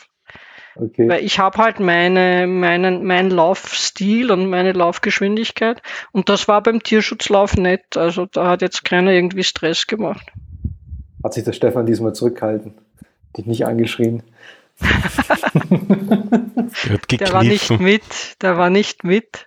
Okay. 0.76 1.08
Weil 1.08 1.24
ich 1.24 1.38
habe 1.38 1.58
halt 1.58 1.80
meine, 1.80 2.46
meinen, 2.46 3.04
meinen 3.04 3.30
Laufstil 3.30 4.30
und 4.30 4.48
meine 4.48 4.72
Laufgeschwindigkeit. 4.72 5.82
Und 6.12 6.28
das 6.28 6.48
war 6.48 6.62
beim 6.62 6.82
Tierschutzlauf 6.82 7.56
nett. 7.56 7.96
Also 7.96 8.26
da 8.26 8.48
hat 8.48 8.62
jetzt 8.62 8.84
keiner 8.84 9.12
irgendwie 9.12 9.44
Stress 9.44 9.86
gemacht. 9.86 10.26
Hat 11.22 11.34
sich 11.34 11.44
der 11.44 11.52
Stefan 11.52 11.86
diesmal 11.86 12.14
zurückgehalten. 12.14 12.78
Dich 13.36 13.46
nicht 13.46 13.66
angeschrien. 13.66 14.22
Der 14.80 14.88
hat 16.92 17.20
Der 17.20 17.32
war 17.32 17.42
nicht 17.44 17.70
mit. 17.80 18.02
Der 18.42 18.56
war 18.56 18.70
nicht 18.70 19.04
mit. 19.04 19.46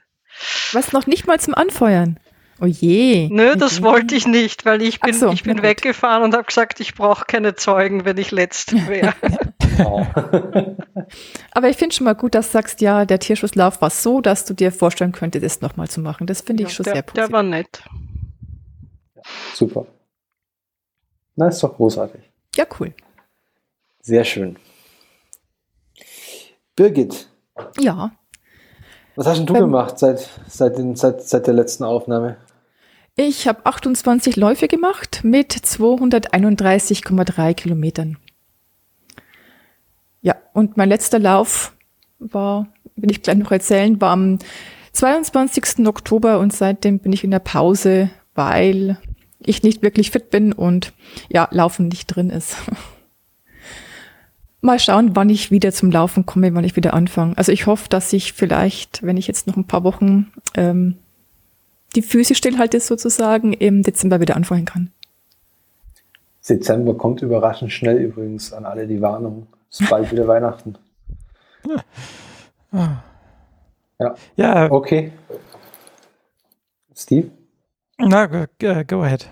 Was 0.74 0.92
noch 0.94 1.08
nicht 1.08 1.28
mal 1.28 1.40
zum 1.40 1.54
Anfeuern. 1.56 2.20
Oh 2.62 2.66
je. 2.66 3.30
Nö, 3.32 3.56
das 3.56 3.80
Mhm. 3.80 3.84
wollte 3.86 4.16
ich 4.16 4.28
nicht, 4.28 4.66
weil 4.66 4.82
ich 4.82 5.00
bin, 5.00 5.14
so, 5.14 5.32
ich 5.32 5.44
bin 5.44 5.62
weggefahren 5.64 6.24
und 6.24 6.34
habe 6.34 6.44
gesagt, 6.46 6.80
ich 6.80 6.94
brauche 6.94 7.26
keine 7.26 7.56
Zeugen, 7.56 8.06
wenn 8.06 8.18
ich 8.18 8.32
Letzte 8.32 8.76
wäre. 8.88 9.14
Aber 11.52 11.70
ich 11.70 11.78
finde 11.78 11.96
schon 11.96 12.06
mal 12.06 12.14
gut, 12.14 12.36
dass 12.36 12.48
du 12.48 12.52
sagst, 12.54 12.80
ja, 12.82 13.06
der 13.06 13.20
Tierschusslauf 13.20 13.82
war 13.82 13.90
so, 13.90 14.22
dass 14.22 14.46
du 14.46 14.54
dir 14.54 14.72
vorstellen 14.72 15.12
könntest, 15.14 15.44
das 15.44 15.62
nochmal 15.62 15.88
zu 15.90 16.00
machen. 16.00 16.28
Das 16.28 16.42
finde 16.42 16.64
ich 16.64 16.74
schon 16.74 16.84
der, 16.84 16.94
sehr 16.94 17.02
der 17.02 17.12
positiv. 17.12 17.34
war 17.34 17.44
nett. 17.44 17.84
Super. 19.56 19.88
Na, 21.36 21.48
ist 21.48 21.64
doch 21.64 21.76
großartig. 21.76 22.22
Ja, 22.56 22.66
cool. 22.80 22.94
Sehr 24.06 24.26
schön. 24.26 24.58
Birgit, 26.76 27.30
Ja, 27.80 28.12
was 29.16 29.28
hast 29.28 29.38
denn 29.38 29.46
du 29.46 29.56
Ähm, 29.56 29.62
gemacht 29.62 29.98
seit, 29.98 30.28
seit, 30.48 30.78
den, 30.78 30.96
seit, 30.96 31.24
seit 31.24 31.48
der 31.48 31.54
letzten 31.54 31.84
Aufnahme? 31.86 32.36
ich 33.16 33.48
habe 33.48 33.66
28 33.66 34.36
Läufe 34.38 34.68
gemacht 34.68 35.22
mit 35.24 35.54
231,3 35.54 37.54
Kilometern. 37.54 38.18
Ja, 40.22 40.36
und 40.54 40.76
mein 40.78 40.90
letzter 40.90 41.20
Lauf 41.20 41.74
war, 42.20 42.68
will 42.96 43.12
ich 43.12 43.22
gleich 43.22 43.38
noch 43.38 43.52
erzählen, 43.52 44.02
war 44.02 44.12
am 44.12 44.40
22. 44.94 45.88
Oktober 45.88 46.40
und 46.40 46.52
seitdem 46.52 47.00
bin 47.00 47.14
ich 47.14 47.24
in 47.24 47.32
der 47.32 47.40
Pause, 47.40 48.10
weil 48.34 48.98
ich 49.40 49.64
nicht 49.64 49.82
wirklich 49.84 50.12
fit 50.12 50.30
bin 50.30 50.52
und 50.52 50.92
ja, 51.30 51.48
Laufen 51.52 51.88
nicht 51.88 52.08
drin 52.08 52.32
ist. 52.32 52.58
Mal 54.64 54.80
schauen, 54.80 55.16
wann 55.16 55.30
ich 55.30 55.52
wieder 55.52 55.72
zum 55.74 55.92
Laufen 55.92 56.26
komme, 56.26 56.54
wann 56.56 56.64
ich 56.64 56.76
wieder 56.78 56.94
anfange. 56.94 57.38
Also 57.38 57.52
ich 57.52 57.68
hoffe, 57.68 57.90
dass 57.90 58.14
ich 58.14 58.32
vielleicht, 58.34 59.04
wenn 59.04 59.18
ich 59.18 59.28
jetzt 59.28 59.46
noch 59.46 59.58
ein 59.58 59.68
paar 59.68 59.84
Wochen 59.84 60.32
ähm, 60.56 60.96
die 61.96 62.02
Füße 62.02 62.34
stillhalte 62.34 62.80
sozusagen, 62.80 63.52
im 63.54 63.84
Dezember 63.84 64.22
wieder 64.22 64.38
anfangen 64.38 64.64
kann. 64.66 64.90
Dezember 66.48 66.96
kommt 66.98 67.22
überraschend 67.22 67.72
schnell 67.74 67.98
übrigens 67.98 68.54
an 68.54 68.66
alle 68.66 68.88
die 68.88 69.02
Warnung. 69.02 69.48
Es 69.70 69.82
ist 69.82 69.90
bald 69.90 70.10
wieder 70.12 70.28
Weihnachten. 70.28 70.76
Ja, 74.38 74.72
Okay. 74.72 75.12
Steve, 76.96 77.30
na, 77.98 78.26
go, 78.28 78.46
go- 78.60 78.84
go 78.86 79.02
ahead. 79.04 79.28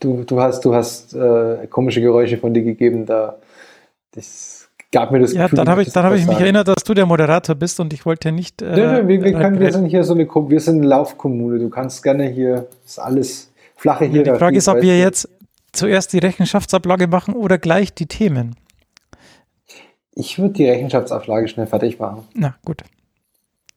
du, 0.00 0.24
du 0.24 0.40
hast, 0.40 0.64
du 0.64 0.74
hast 0.74 1.14
äh, 1.14 1.66
komische 1.68 2.00
Geräusche 2.00 2.36
von 2.38 2.52
dir 2.54 2.62
gegeben, 2.62 3.06
da 3.06 3.36
das 4.12 4.68
gab 4.90 5.10
mir 5.10 5.20
das 5.20 5.32
Ja, 5.32 5.44
Gefühl, 5.44 5.56
dann 5.56 5.68
habe 5.68 5.82
ich, 5.82 5.92
dann 5.92 6.04
was 6.04 6.14
ich 6.20 6.26
mich 6.26 6.34
sagen. 6.34 6.44
erinnert, 6.44 6.68
dass 6.68 6.84
du 6.84 6.94
der 6.94 7.06
Moderator 7.06 7.54
bist 7.54 7.80
und 7.80 7.92
ich 7.92 8.04
wollte 8.06 8.30
nicht. 8.32 8.62
Äh, 8.62 8.76
Nö, 8.76 8.92
nö, 9.02 9.08
wir, 9.08 9.22
wir, 9.22 9.32
können, 9.32 9.58
wir 9.58 9.72
sind 9.72 9.86
hier 9.86 10.04
so 10.04 10.14
eine, 10.14 10.26
wir 10.26 10.60
sind 10.60 10.78
eine 10.78 10.86
Laufkommune. 10.86 11.58
Du 11.58 11.68
kannst 11.70 12.02
gerne 12.02 12.28
hier, 12.28 12.68
ist 12.84 12.98
alles 12.98 13.52
flache 13.76 14.04
ja, 14.04 14.10
Hierarchie. 14.10 14.32
die 14.32 14.38
Frage 14.38 14.56
ist, 14.58 14.68
ob 14.68 14.82
wir 14.82 14.98
jetzt 14.98 15.28
zuerst 15.72 16.12
die 16.12 16.18
Rechenschaftsablage 16.18 17.06
machen 17.08 17.34
oder 17.34 17.58
gleich 17.58 17.94
die 17.94 18.06
Themen. 18.06 18.56
Ich 20.14 20.38
würde 20.38 20.52
die 20.54 20.68
Rechenschaftsauflage 20.68 21.48
schnell 21.48 21.66
fertig 21.66 21.98
machen. 21.98 22.28
Na 22.34 22.54
gut. 22.64 22.82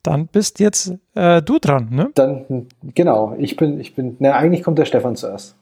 Dann 0.04 0.27
bist 0.27 0.60
jetzt 0.60 0.94
äh, 1.15 1.42
du 1.42 1.58
dran, 1.60 1.88
ne? 1.92 2.12
Dann, 2.13 2.68
genau, 2.94 3.36
ich 3.39 3.56
bin, 3.56 3.80
ich 3.80 3.96
bin, 3.96 4.18
na, 4.20 4.34
eigentlich 4.34 4.62
kommt 4.62 4.77
der 4.77 4.86
Stefan 4.86 5.15
zuerst. 5.15 5.56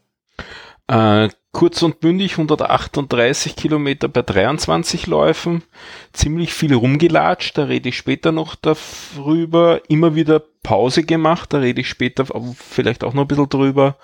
Äh, 0.88 1.30
kurz 1.54 1.82
und 1.82 2.00
bündig 2.00 2.34
138 2.34 3.56
Kilometer 3.56 4.08
bei 4.08 4.22
23 4.22 5.08
Läufen. 5.08 5.64
Ziemlich 6.12 6.54
viel 6.54 6.74
rumgelatscht, 6.74 7.58
da 7.58 7.66
rede 7.66 7.90
ich 7.90 7.98
später 7.98 8.32
noch 8.32 8.56
darüber. 8.56 9.82
Immer 9.90 10.16
wieder 10.16 10.42
Pause 10.62 11.04
gemacht, 11.04 11.54
da 11.54 11.60
rede 11.60 11.82
ich 11.82 11.90
später 11.90 12.26
vielleicht 12.56 13.04
auch 13.04 13.14
noch 13.14 13.24
ein 13.24 13.28
bisschen 13.28 13.50
drüber. 13.50 13.98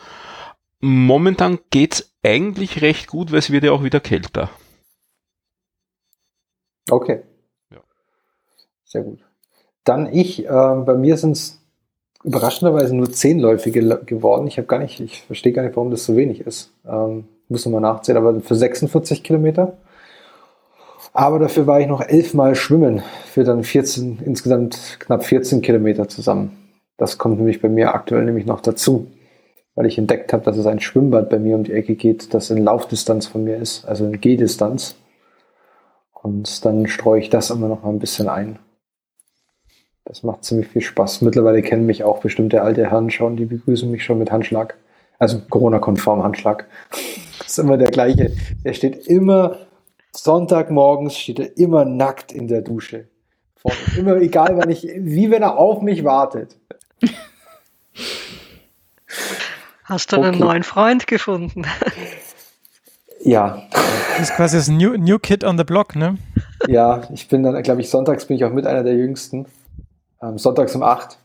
Momentan 0.80 1.60
geht's 1.72 2.16
eigentlich 2.24 2.82
recht 2.82 3.08
gut, 3.08 3.32
weil 3.32 3.40
es 3.40 3.52
wird 3.52 3.66
ja 3.66 3.72
auch 3.72 3.84
wieder 3.84 4.00
kälter. 4.00 4.50
Okay. 6.90 7.24
Ja. 7.72 7.82
Sehr 8.86 9.04
gut. 9.04 9.20
Dann 9.84 10.12
ich, 10.12 10.46
ähm, 10.46 10.86
bei 10.86 10.96
mir 10.96 11.18
sind 11.18 11.32
es 11.32 11.59
überraschenderweise 12.24 12.96
nur 12.96 13.12
zehn 13.12 13.40
Läufe 13.40 13.72
gel- 13.72 14.02
geworden. 14.06 14.48
Ich 14.48 14.58
habe 14.58 14.68
gar 14.68 14.80
nicht, 14.80 15.00
ich 15.00 15.22
verstehe 15.24 15.54
gar 15.54 15.64
nicht, 15.64 15.76
warum 15.76 15.92
das 15.92 16.06
so 16.06 16.16
wenig 16.16 16.42
ist. 16.42 16.72
Ähm, 16.88 17.26
muss 17.48 17.66
nochmal 17.66 17.82
nachzählen, 17.82 18.18
aber 18.18 18.40
für 18.42 18.56
46 18.56 19.24
Kilometer. 19.24 19.78
Aber 21.14 21.40
dafür 21.40 21.66
war 21.66 21.80
ich 21.80 21.88
noch 21.88 22.02
elfmal 22.02 22.56
schwimmen 22.56 23.02
für 23.26 23.44
dann 23.44 23.64
14, 23.64 24.20
insgesamt 24.26 24.98
knapp 25.00 25.24
14 25.26 25.62
Kilometer 25.62 26.08
zusammen. 26.08 26.56
Das 26.98 27.18
kommt 27.18 27.38
nämlich 27.38 27.62
bei 27.62 27.70
mir 27.70 27.96
aktuell 27.96 28.26
nämlich 28.26 28.46
noch 28.46 28.62
dazu, 28.62 29.08
weil 29.76 29.86
ich 29.88 29.98
entdeckt 29.98 30.34
habe, 30.34 30.44
dass 30.44 30.58
es 30.58 30.66
ein 30.68 30.82
Schwimmbad 30.82 31.30
bei 31.30 31.40
mir 31.40 31.56
um 31.56 31.64
die 31.64 31.74
Ecke 31.74 31.96
geht, 31.96 32.34
das 32.34 32.50
in 32.52 32.64
Laufdistanz 32.64 33.26
von 33.26 33.44
mir 33.44 33.56
ist, 33.58 33.86
also 33.86 34.06
in 34.06 34.20
Gehdistanz. 34.22 34.96
Und 36.14 36.66
dann 36.66 36.86
streue 36.88 37.22
ich 37.22 37.30
das 37.30 37.50
immer 37.50 37.70
noch 37.70 37.84
mal 37.84 37.90
ein 37.90 38.00
bisschen 38.00 38.28
ein. 38.28 38.60
Das 40.10 40.24
macht 40.24 40.44
ziemlich 40.44 40.68
viel 40.68 40.82
Spaß. 40.82 41.22
Mittlerweile 41.22 41.62
kennen 41.62 41.86
mich 41.86 42.04
auch 42.04 42.20
bestimmte 42.20 42.64
alte 42.64 42.90
Herren 42.90 43.12
schon, 43.12 43.38
die 43.38 43.46
begrüßen 43.46 43.90
mich 43.90 44.04
schon 44.04 44.18
mit 44.18 44.32
Handschlag. 44.32 44.76
Also 45.20 45.40
Corona-konform 45.50 46.24
Handschlag. 46.24 46.66
Das 47.40 47.58
ist 47.58 47.60
immer 47.60 47.78
der 47.78 47.90
gleiche. 47.90 48.32
Der 48.66 48.74
steht 48.74 49.08
immer, 49.08 49.58
Sonntagmorgens 50.12 51.16
steht 51.18 51.40
er 51.40 51.58
immer 51.58 51.86
nackt 51.86 52.32
in 52.34 52.48
der 52.50 52.62
Dusche. 52.62 53.08
Immer 53.98 54.18
egal, 54.18 54.58
wann 54.58 54.70
ich, 54.70 54.84
wie 54.98 55.32
wenn 55.32 55.42
er 55.42 55.58
auf 55.58 55.82
mich 55.82 56.04
wartet. 56.04 56.58
Hast 59.86 60.12
du 60.12 60.18
einen 60.18 60.36
Okay. 60.36 60.40
neuen 60.44 60.64
Freund 60.64 61.08
gefunden? 61.08 61.64
Ja, 63.22 63.64
Das 64.18 64.30
ist 64.30 64.36
quasi 64.38 64.56
das 64.56 64.70
New, 64.70 64.96
New 64.96 65.20
Kid 65.20 65.44
on 65.44 65.58
the 65.58 65.66
Block, 65.66 65.96
ne? 65.96 66.18
ja, 66.70 67.02
ich 67.14 67.28
bin 67.28 67.44
dann, 67.44 67.62
glaube 67.64 67.82
ich, 67.82 67.90
sonntags 67.90 68.26
bin 68.28 68.38
ich 68.38 68.46
auch 68.46 68.54
mit 68.54 68.66
einer 68.66 68.84
der 68.84 68.94
jüngsten. 68.96 69.46
Ähm, 70.22 70.38
sonntags 70.38 70.76
um 70.76 70.84
8. 70.84 71.18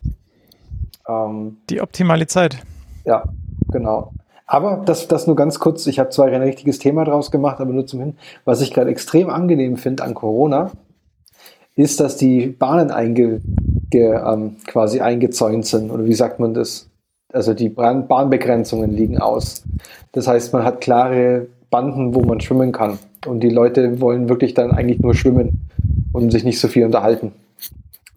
Ähm, 1.09 1.59
Die 1.71 1.81
optimale 1.81 2.27
Zeit. 2.27 2.59
Ja, 3.05 3.25
genau. 3.71 4.13
Aber 4.47 4.83
das, 4.85 5.09
das 5.09 5.27
nur 5.27 5.37
ganz 5.37 5.59
kurz. 5.59 5.87
Ich 5.87 5.99
habe 5.99 6.11
zwar 6.11 6.27
ein 6.27 6.43
richtiges 6.43 6.79
Thema 6.79 7.05
draus 7.05 7.31
gemacht, 7.31 7.61
aber 7.61 7.73
nur 7.73 7.87
zum 7.87 8.01
Hin. 8.01 8.17
Was 8.45 8.61
ich 8.61 8.73
gerade 8.73 8.91
extrem 8.91 9.31
angenehm 9.31 9.77
finde 9.77 10.05
an 10.05 10.15
Corona, 10.15 10.71
ist, 11.77 12.01
dass 12.01 12.17
die 12.17 12.47
Bahnen 12.47 12.91
einge, 12.91 13.41
ge, 13.91 14.15
ähm, 14.15 14.57
quasi 14.67 15.01
eingezäunt 15.01 15.67
sind. 15.67 15.91
Oder 15.91 16.05
wie 16.05 16.15
sagt 16.15 16.39
man 16.41 16.55
das? 16.55 16.89
Also 17.33 17.53
die 17.53 17.69
Bahn, 17.69 18.07
Bahnbegrenzungen 18.07 18.93
liegen 18.93 19.19
aus. 19.19 19.65
Das 20.13 20.29
heißt, 20.29 20.53
man 20.53 20.65
hat 20.65 20.81
klare 20.81 21.49
Banden, 21.71 22.15
wo 22.15 22.21
man 22.21 22.41
schwimmen 22.41 22.71
kann. 22.71 22.99
Und 23.27 23.41
die 23.41 23.49
Leute 23.49 24.01
wollen 24.01 24.29
wirklich 24.29 24.55
dann 24.55 24.71
eigentlich 24.71 25.01
nur 25.01 25.15
schwimmen 25.15 25.69
und 26.13 26.31
sich 26.31 26.45
nicht 26.45 26.61
so 26.61 26.69
viel 26.69 26.85
unterhalten. 26.85 27.33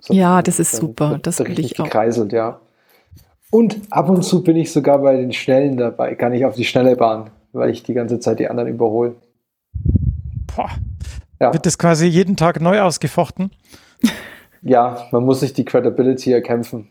Ja, 0.09 0.41
das 0.41 0.59
ist 0.59 0.73
Dann 0.75 0.81
super. 0.81 1.11
wird 1.11 1.27
Das 1.27 1.37
da 1.37 1.43
will 1.45 1.51
richtig 1.53 1.71
ich 1.73 1.79
auch. 1.79 1.85
gekreiselt, 1.85 2.31
ja. 2.33 2.59
Und 3.49 3.79
ab 3.91 4.09
und 4.09 4.23
zu 4.23 4.43
bin 4.43 4.57
ich 4.57 4.71
sogar 4.71 4.99
bei 4.99 5.15
den 5.15 5.31
Schnellen 5.31 5.77
dabei, 5.77 6.15
kann 6.15 6.33
ich 6.33 6.45
auf 6.45 6.55
die 6.55 6.65
schnelle 6.65 6.95
Bahn, 6.95 7.29
weil 7.53 7.69
ich 7.69 7.83
die 7.83 7.93
ganze 7.93 8.19
Zeit 8.19 8.39
die 8.39 8.49
anderen 8.49 8.69
überhole. 8.69 9.15
Boah. 10.55 10.69
Ja. 11.39 11.53
Wird 11.53 11.65
das 11.65 11.77
quasi 11.77 12.07
jeden 12.07 12.35
Tag 12.35 12.61
neu 12.61 12.81
ausgefochten? 12.81 13.51
Ja, 14.63 15.07
man 15.11 15.23
muss 15.23 15.39
sich 15.41 15.53
die 15.53 15.63
Credibility 15.63 16.33
erkämpfen. 16.33 16.87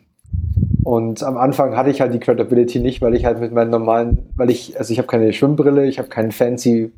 Und 0.84 1.22
am 1.24 1.36
Anfang 1.36 1.76
hatte 1.76 1.90
ich 1.90 2.00
halt 2.00 2.14
die 2.14 2.20
Credibility 2.20 2.78
nicht, 2.78 3.02
weil 3.02 3.14
ich 3.16 3.24
halt 3.24 3.40
mit 3.40 3.52
meinen 3.52 3.70
normalen, 3.70 4.30
weil 4.36 4.50
ich, 4.50 4.78
also 4.78 4.92
ich 4.92 4.98
habe 4.98 5.08
keine 5.08 5.32
Schwimmbrille, 5.32 5.84
ich 5.84 5.98
habe 5.98 6.08
keinen 6.08 6.30
fancy 6.30 6.92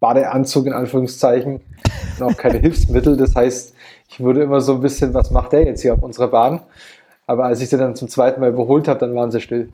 Badeanzug 0.00 0.66
in 0.66 0.72
Anführungszeichen 0.72 1.60
und 2.18 2.22
auch 2.22 2.36
keine 2.36 2.58
Hilfsmittel. 2.60 3.16
Das 3.16 3.34
heißt, 3.34 3.74
ich 4.12 4.20
wurde 4.20 4.42
immer 4.42 4.60
so 4.60 4.74
ein 4.74 4.80
bisschen, 4.80 5.14
was 5.14 5.30
macht 5.30 5.52
der 5.52 5.64
jetzt 5.64 5.82
hier 5.82 5.94
auf 5.94 6.02
unserer 6.02 6.28
Bahn? 6.28 6.60
Aber 7.26 7.44
als 7.46 7.60
ich 7.60 7.68
sie 7.68 7.78
dann 7.78 7.96
zum 7.96 8.08
zweiten 8.08 8.40
Mal 8.40 8.50
überholt 8.50 8.88
habe, 8.88 9.00
dann 9.00 9.14
waren 9.14 9.30
sie 9.30 9.40
still. 9.40 9.70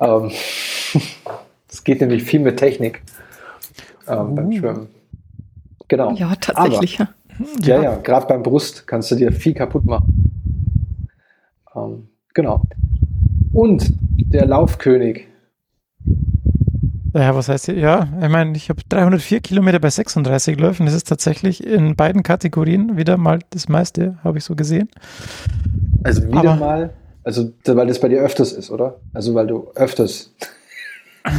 Ähm, 0.00 0.30
Es 1.72 1.84
geht 1.84 2.02
nämlich 2.02 2.22
viel 2.22 2.40
mit 2.40 2.58
Technik 2.58 3.02
ähm, 4.06 4.34
beim 4.34 4.48
Uh. 4.48 4.52
Schwimmen. 4.52 4.88
Genau. 5.88 6.12
Ja, 6.12 6.34
tatsächlich. 6.38 6.98
ja. 6.98 7.08
Ja, 7.62 7.82
ja, 7.82 7.96
gerade 7.96 8.26
beim 8.26 8.42
Brust 8.42 8.86
kannst 8.86 9.10
du 9.10 9.14
dir 9.14 9.32
viel 9.32 9.54
kaputt 9.54 9.86
machen. 9.86 11.08
Ähm, 11.74 12.08
genau. 12.34 12.62
Und 13.54 13.90
der 13.98 14.44
Laufkönig. 14.44 15.28
Ja, 17.14 17.34
was 17.34 17.48
heißt 17.48 17.66
hier? 17.66 17.74
Ja, 17.78 18.08
ich 18.22 18.28
meine, 18.28 18.56
ich 18.56 18.68
habe 18.70 18.80
304 18.88 19.40
Kilometer 19.40 19.78
bei 19.78 19.90
36 19.90 20.58
Läufen. 20.58 20.86
Das 20.86 20.94
ist 20.94 21.08
tatsächlich 21.08 21.64
in 21.66 21.94
beiden 21.94 22.22
Kategorien 22.22 22.96
wieder 22.96 23.16
mal 23.18 23.40
das 23.50 23.68
meiste, 23.68 24.18
habe 24.24 24.38
ich 24.38 24.44
so 24.44 24.54
gesehen. 24.54 24.88
Also 26.04 26.22
wieder 26.26 26.38
Aber- 26.38 26.56
mal, 26.56 26.90
also 27.24 27.52
weil 27.66 27.86
das 27.86 28.00
bei 28.00 28.08
dir 28.08 28.20
öfters 28.20 28.52
ist, 28.52 28.70
oder? 28.70 28.96
Also 29.12 29.34
weil 29.34 29.46
du 29.46 29.68
öfters. 29.74 30.32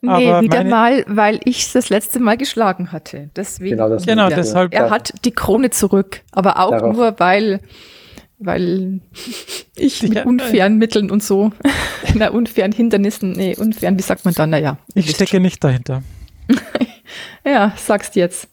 Nee, 0.00 0.28
Aber 0.30 0.42
wieder 0.42 0.58
meine- 0.58 0.70
mal, 0.70 1.04
weil 1.08 1.40
ich 1.44 1.72
das 1.72 1.88
letzte 1.88 2.20
Mal 2.20 2.36
geschlagen 2.36 2.92
hatte. 2.92 3.30
Deswegen. 3.36 3.76
Genau, 3.76 3.88
das 3.88 4.04
Genau, 4.06 4.28
deshalb. 4.28 4.74
Er 4.74 4.90
hat 4.90 5.12
die 5.24 5.30
Krone 5.30 5.70
zurück, 5.70 6.20
aber 6.32 6.58
auch 6.58 6.70
Darauf. 6.72 6.94
nur, 6.94 7.14
weil, 7.18 7.60
weil 8.46 9.00
ich 9.76 10.02
mit 10.02 10.14
Ja, 10.14 10.24
unfairen 10.24 10.78
Mitteln 10.78 11.10
und 11.10 11.22
so, 11.22 11.50
na, 12.14 12.30
unfairen 12.30 12.72
Hindernissen, 12.72 13.32
nee, 13.32 13.56
unfairen, 13.56 13.98
wie 13.98 14.02
sagt 14.02 14.24
man 14.24 14.34
dann, 14.34 14.50
naja. 14.50 14.78
Ich 14.94 15.10
stecke 15.10 15.40
nicht 15.40 15.62
dahinter. 15.62 16.02
Ja, 17.46 17.72
sagst 17.76 18.16
jetzt. 18.16 18.48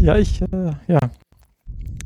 ja, 0.00 0.16
ich, 0.16 0.40
äh, 0.40 0.72
ja. 0.86 0.98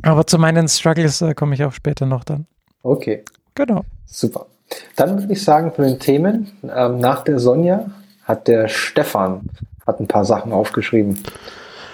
Aber 0.03 0.27
zu 0.27 0.39
meinen 0.39 0.67
Struggles 0.69 1.21
äh, 1.23 1.35
komme 1.35 1.55
ich 1.55 1.63
auch 1.65 1.73
später 1.73 2.07
noch 2.07 2.25
dann. 2.25 2.47
Okay, 2.83 3.23
Genau. 3.55 3.85
super. 4.07 4.47
Dann 4.97 5.21
würde 5.21 5.33
ich 5.33 5.43
sagen, 5.45 5.71
von 5.73 5.85
den 5.85 6.01
Themen, 6.01 6.51
ähm, 6.75 6.99
nach 6.99 7.23
der 7.25 7.39
Sonja 7.39 7.91
hat 8.25 8.49
der 8.49 8.69
Stefan 8.69 9.43
hat 9.87 10.01
ein 10.01 10.09
paar 10.09 10.25
Sachen 10.25 10.53
aufgeschrieben, 10.53 11.19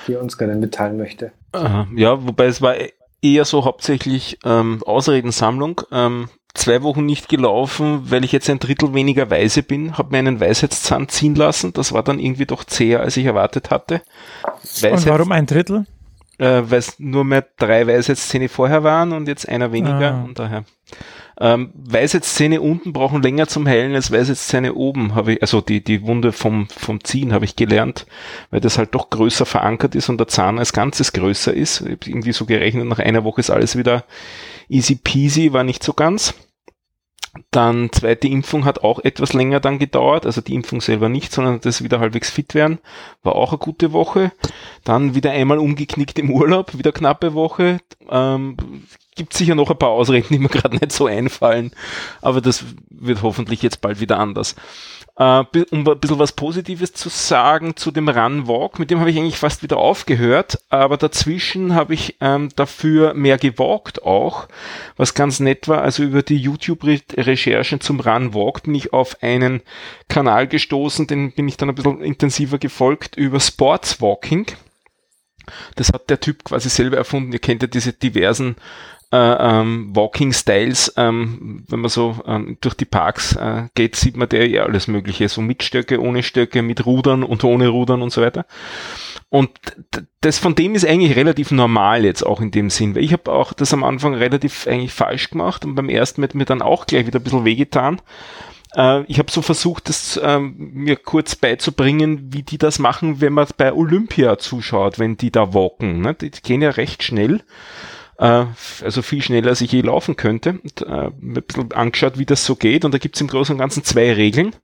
die 0.06 0.12
er 0.14 0.22
uns 0.22 0.38
gerne 0.38 0.54
mitteilen 0.54 0.96
möchte. 0.96 1.32
Aha, 1.52 1.88
ja, 1.96 2.24
wobei 2.24 2.46
es 2.46 2.62
war 2.62 2.74
eher 3.22 3.44
so 3.44 3.64
hauptsächlich 3.64 4.38
ähm, 4.44 4.82
Ausredensammlung. 4.84 5.80
Ähm, 5.92 6.28
zwei 6.54 6.82
Wochen 6.82 7.06
nicht 7.06 7.28
gelaufen, 7.28 8.10
weil 8.10 8.24
ich 8.24 8.32
jetzt 8.32 8.50
ein 8.50 8.58
Drittel 8.58 8.94
weniger 8.94 9.30
weise 9.30 9.62
bin, 9.62 9.96
habe 9.96 10.10
mir 10.10 10.18
einen 10.18 10.40
Weisheitszahn 10.40 11.08
ziehen 11.08 11.34
lassen. 11.34 11.72
Das 11.72 11.92
war 11.92 12.02
dann 12.02 12.18
irgendwie 12.18 12.46
doch 12.46 12.64
zäher, 12.64 13.00
als 13.00 13.16
ich 13.16 13.26
erwartet 13.26 13.70
hatte. 13.70 14.02
Und 15.04 15.06
warum 15.06 15.32
ein 15.32 15.46
Drittel? 15.46 15.86
Äh, 16.38 16.62
weil 16.70 16.78
es 16.78 16.98
nur 16.98 17.24
mehr 17.24 17.44
drei 17.56 17.86
Weisheitszähne 17.86 18.48
vorher 18.48 18.84
waren 18.84 19.12
und 19.12 19.26
jetzt 19.28 19.48
einer 19.48 19.72
weniger 19.72 20.14
Ah. 20.14 20.24
und 20.24 20.38
daher. 20.38 20.64
Ähm, 21.40 21.70
Weisheitszähne 21.74 22.60
unten 22.60 22.92
brauchen 22.92 23.22
länger 23.22 23.46
zum 23.46 23.66
Heilen 23.66 23.94
als 23.94 24.10
Weisheitszähne 24.10 24.74
oben, 24.74 25.14
habe 25.14 25.34
ich, 25.34 25.42
also 25.42 25.60
die, 25.60 25.82
die 25.82 26.02
Wunde 26.02 26.32
vom, 26.32 26.68
vom 26.68 27.04
Ziehen 27.04 27.32
habe 27.32 27.44
ich 27.44 27.54
gelernt, 27.54 28.06
weil 28.50 28.60
das 28.60 28.76
halt 28.76 28.94
doch 28.94 29.10
größer 29.10 29.46
verankert 29.46 29.94
ist 29.94 30.08
und 30.08 30.18
der 30.18 30.26
Zahn 30.26 30.58
als 30.58 30.72
Ganzes 30.72 31.12
größer 31.12 31.54
ist. 31.54 31.82
Irgendwie 31.82 32.32
so 32.32 32.44
gerechnet, 32.44 32.86
nach 32.86 32.98
einer 32.98 33.22
Woche 33.22 33.40
ist 33.40 33.50
alles 33.50 33.76
wieder 33.76 34.04
easy 34.68 34.96
peasy, 34.96 35.52
war 35.52 35.64
nicht 35.64 35.84
so 35.84 35.92
ganz. 35.92 36.34
Dann 37.50 37.90
zweite 37.92 38.28
Impfung 38.28 38.64
hat 38.64 38.84
auch 38.84 38.98
etwas 39.00 39.32
länger 39.32 39.60
dann 39.60 39.78
gedauert, 39.78 40.26
also 40.26 40.40
die 40.40 40.54
Impfung 40.54 40.80
selber 40.80 41.08
nicht, 41.08 41.32
sondern 41.32 41.60
das 41.60 41.82
wieder 41.82 42.00
halbwegs 42.00 42.30
fit 42.30 42.54
werden, 42.54 42.78
war 43.22 43.34
auch 43.34 43.50
eine 43.50 43.58
gute 43.58 43.92
Woche. 43.92 44.32
Dann 44.84 45.14
wieder 45.14 45.30
einmal 45.30 45.58
umgeknickt 45.58 46.18
im 46.18 46.30
Urlaub, 46.30 46.76
wieder 46.76 46.92
knappe 46.92 47.34
Woche. 47.34 47.80
Ähm, 48.10 48.56
gibt 49.16 49.34
sicher 49.34 49.54
noch 49.54 49.70
ein 49.70 49.78
paar 49.78 49.90
Ausreden, 49.90 50.28
die 50.30 50.38
mir 50.38 50.48
gerade 50.50 50.76
nicht 50.76 50.92
so 50.92 51.06
einfallen, 51.06 51.72
aber 52.22 52.40
das 52.40 52.64
wird 52.88 53.22
hoffentlich 53.22 53.62
jetzt 53.62 53.80
bald 53.80 54.00
wieder 54.00 54.18
anders. 54.18 54.54
Bi- 55.18 55.66
um 55.72 55.84
ein 55.84 55.98
bisschen 55.98 56.20
was 56.20 56.30
Positives 56.30 56.92
zu 56.92 57.08
sagen 57.08 57.74
zu 57.74 57.90
dem 57.90 58.08
Run 58.08 58.46
Walk, 58.46 58.78
mit 58.78 58.92
dem 58.92 59.00
habe 59.00 59.10
ich 59.10 59.18
eigentlich 59.18 59.36
fast 59.36 59.64
wieder 59.64 59.76
aufgehört, 59.76 60.60
aber 60.68 60.96
dazwischen 60.96 61.74
habe 61.74 61.92
ich 61.94 62.18
ähm, 62.20 62.50
dafür 62.54 63.14
mehr 63.14 63.36
gewalkt 63.36 64.04
auch, 64.04 64.46
was 64.96 65.14
ganz 65.14 65.40
nett 65.40 65.66
war. 65.66 65.82
Also 65.82 66.04
über 66.04 66.22
die 66.22 66.36
YouTube-Recherchen 66.36 67.80
zum 67.80 67.98
Run 67.98 68.32
Walk 68.32 68.62
bin 68.62 68.76
ich 68.76 68.92
auf 68.92 69.20
einen 69.20 69.62
Kanal 70.08 70.46
gestoßen, 70.46 71.08
den 71.08 71.32
bin 71.32 71.48
ich 71.48 71.56
dann 71.56 71.68
ein 71.68 71.74
bisschen 71.74 72.00
intensiver 72.00 72.58
gefolgt 72.58 73.16
über 73.16 73.40
Sports 73.40 74.00
Walking. 74.00 74.46
Das 75.74 75.92
hat 75.92 76.10
der 76.10 76.20
Typ 76.20 76.44
quasi 76.44 76.68
selber 76.68 76.96
erfunden. 76.96 77.32
Ihr 77.32 77.40
kennt 77.40 77.62
ja 77.62 77.68
diese 77.68 77.92
diversen 77.92 78.54
ähm, 79.16 79.90
Walking 79.94 80.32
Styles. 80.32 80.92
Ähm, 80.96 81.64
wenn 81.68 81.80
man 81.80 81.88
so 81.88 82.16
ähm, 82.26 82.58
durch 82.60 82.74
die 82.74 82.84
Parks 82.84 83.36
äh, 83.36 83.68
geht, 83.74 83.96
sieht 83.96 84.16
man 84.16 84.28
der 84.28 84.48
ja 84.48 84.64
alles 84.64 84.88
Mögliche. 84.88 85.28
So 85.28 85.40
mit 85.40 85.62
Stöcke, 85.62 86.00
ohne 86.00 86.22
Stöcke, 86.22 86.62
mit 86.62 86.84
Rudern 86.84 87.22
und 87.22 87.44
ohne 87.44 87.68
Rudern 87.68 88.02
und 88.02 88.12
so 88.12 88.22
weiter. 88.22 88.46
Und 89.30 89.50
das 90.20 90.38
von 90.38 90.54
dem 90.54 90.74
ist 90.74 90.86
eigentlich 90.86 91.16
relativ 91.16 91.50
normal 91.50 92.04
jetzt 92.04 92.24
auch 92.24 92.40
in 92.40 92.50
dem 92.50 92.70
Sinn, 92.70 92.94
weil 92.94 93.04
ich 93.04 93.12
habe 93.12 93.30
auch 93.30 93.52
das 93.52 93.74
am 93.74 93.84
Anfang 93.84 94.14
relativ 94.14 94.66
eigentlich 94.66 94.92
falsch 94.92 95.30
gemacht 95.30 95.64
und 95.64 95.74
beim 95.74 95.90
ersten 95.90 96.20
Mal 96.20 96.28
hat 96.28 96.34
mir 96.34 96.46
dann 96.46 96.62
auch 96.62 96.86
gleich 96.86 97.06
wieder 97.06 97.20
ein 97.20 97.24
bisschen 97.24 97.44
wehgetan. 97.44 98.00
Äh, 98.74 99.02
ich 99.04 99.18
habe 99.18 99.30
so 99.30 99.42
versucht, 99.42 99.88
das 99.88 100.18
ähm, 100.22 100.54
mir 100.56 100.96
kurz 100.96 101.36
beizubringen, 101.36 102.32
wie 102.32 102.42
die 102.42 102.58
das 102.58 102.78
machen, 102.78 103.20
wenn 103.20 103.34
man 103.34 103.46
bei 103.56 103.72
Olympia 103.72 104.38
zuschaut, 104.38 104.98
wenn 104.98 105.16
die 105.16 105.30
da 105.30 105.52
walken. 105.52 106.00
Ne? 106.00 106.14
Die 106.14 106.30
gehen 106.30 106.62
ja 106.62 106.70
recht 106.70 107.02
schnell. 107.02 107.42
Äh, 108.18 108.46
also 108.82 109.02
viel 109.02 109.22
schneller, 109.22 109.48
als 109.50 109.60
ich 109.60 109.72
je 109.72 109.80
laufen 109.80 110.16
könnte. 110.16 110.58
Und, 110.62 110.82
äh, 110.82 111.10
mir 111.20 111.40
ein 111.40 111.44
bisschen 111.46 111.72
angeschaut, 111.72 112.18
wie 112.18 112.26
das 112.26 112.44
so 112.44 112.56
geht. 112.56 112.84
Und 112.84 112.92
da 112.92 112.98
gibt's 112.98 113.20
im 113.20 113.28
Großen 113.28 113.54
und 113.54 113.58
Ganzen 113.58 113.84
zwei 113.84 114.12
Regeln. 114.12 114.54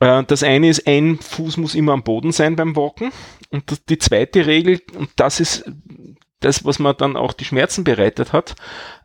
Äh, 0.00 0.24
Das 0.24 0.42
eine 0.42 0.68
ist, 0.68 0.86
ein 0.86 1.18
Fuß 1.18 1.56
muss 1.58 1.74
immer 1.74 1.92
am 1.92 2.02
Boden 2.02 2.32
sein 2.32 2.56
beim 2.56 2.74
Walken. 2.76 3.12
Und 3.50 3.70
das, 3.70 3.84
die 3.84 3.98
zweite 3.98 4.46
Regel, 4.46 4.80
und 4.96 5.10
das 5.16 5.40
ist 5.40 5.64
das, 6.40 6.64
was 6.64 6.78
mir 6.78 6.94
dann 6.94 7.16
auch 7.16 7.32
die 7.32 7.44
Schmerzen 7.44 7.84
bereitet 7.84 8.32
hat, 8.32 8.54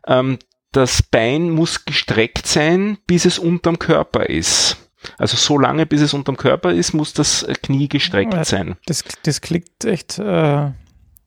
ähm, 0.06 0.38
das 0.72 1.02
Bein 1.02 1.50
muss 1.50 1.84
gestreckt 1.84 2.46
sein, 2.46 2.98
bis 3.06 3.24
es 3.24 3.38
unterm 3.38 3.78
Körper 3.78 4.26
ist. 4.28 4.76
Also 5.18 5.36
so 5.36 5.58
lange, 5.58 5.86
bis 5.86 6.00
es 6.02 6.12
unterm 6.14 6.36
Körper 6.36 6.72
ist, 6.72 6.92
muss 6.92 7.12
das 7.12 7.46
Knie 7.62 7.88
gestreckt 7.88 8.34
sein. 8.44 8.76
Das, 8.86 9.02
das 9.22 9.40
klingt 9.40 9.84
echt. 9.84 10.18
Äh, 10.18 10.70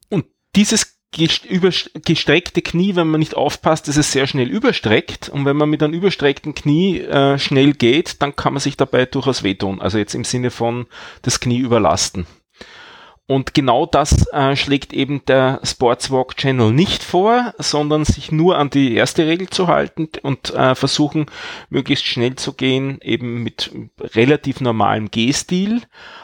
Und 0.10 0.26
dieses 0.56 0.93
gestreckte 1.14 2.62
Knie, 2.62 2.96
wenn 2.96 3.08
man 3.08 3.20
nicht 3.20 3.36
aufpasst, 3.36 3.88
ist 3.88 3.98
es 3.98 4.12
sehr 4.12 4.28
schnell 4.28 4.50
überstreckt. 4.50 5.30
Und 5.30 5.46
wenn 5.46 5.58
man 5.58 5.70
mit 5.70 5.82
einem 5.82 5.94
überstreckten 5.94 6.56
Knie 6.56 7.00
äh, 7.00 7.38
schnell 7.40 7.74
geht, 7.74 8.22
dann 8.22 8.36
kann 8.36 8.54
man 8.54 8.60
sich 8.60 8.78
dabei 8.78 9.06
durchaus 9.06 9.44
wehtun. 9.44 9.82
Also 9.82 9.98
jetzt 9.98 10.16
im 10.16 10.24
Sinne 10.24 10.52
von 10.52 10.88
das 11.22 11.40
Knie 11.40 11.60
überlasten. 11.60 12.26
Und 13.26 13.54
genau 13.54 13.86
das 13.86 14.28
äh, 14.34 14.56
schlägt 14.58 14.92
eben 14.92 15.24
der 15.26 15.62
Sportswalk 15.64 16.36
Channel 16.36 16.74
nicht 16.74 17.04
vor, 17.04 17.54
sondern 17.58 18.04
sich 18.04 18.34
nur 18.34 18.58
an 18.58 18.70
die 18.70 18.96
erste 18.96 19.26
Regel 19.26 19.50
zu 19.50 19.68
halten 19.68 20.10
und 20.24 20.54
äh, 20.54 20.76
versuchen, 20.76 21.28
möglichst 21.70 22.06
schnell 22.06 22.36
zu 22.36 22.52
gehen, 22.52 23.00
eben 23.02 23.42
mit 23.42 23.72
relativ 24.00 24.60
normalem 24.60 25.10
Gehstil 25.10 25.84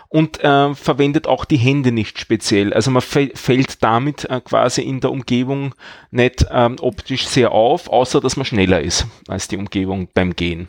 und 0.09 0.43
äh, 0.43 0.73
verwendet 0.73 1.27
auch 1.27 1.45
die 1.45 1.57
Hände 1.57 1.91
nicht 1.91 2.19
speziell. 2.19 2.73
Also 2.73 2.89
man 2.89 3.03
fäll- 3.03 3.35
fällt 3.37 3.83
damit 3.83 4.25
äh, 4.25 4.41
quasi 4.41 4.81
in 4.81 4.99
der 4.99 5.11
Umgebung 5.11 5.75
nicht 6.09 6.45
ähm, 6.51 6.77
optisch 6.81 7.27
sehr 7.27 7.51
auf, 7.51 7.87
außer 7.89 8.19
dass 8.19 8.35
man 8.35 8.45
schneller 8.45 8.81
ist 8.81 9.05
als 9.27 9.47
die 9.47 9.57
Umgebung 9.57 10.09
beim 10.13 10.35
Gehen. 10.35 10.67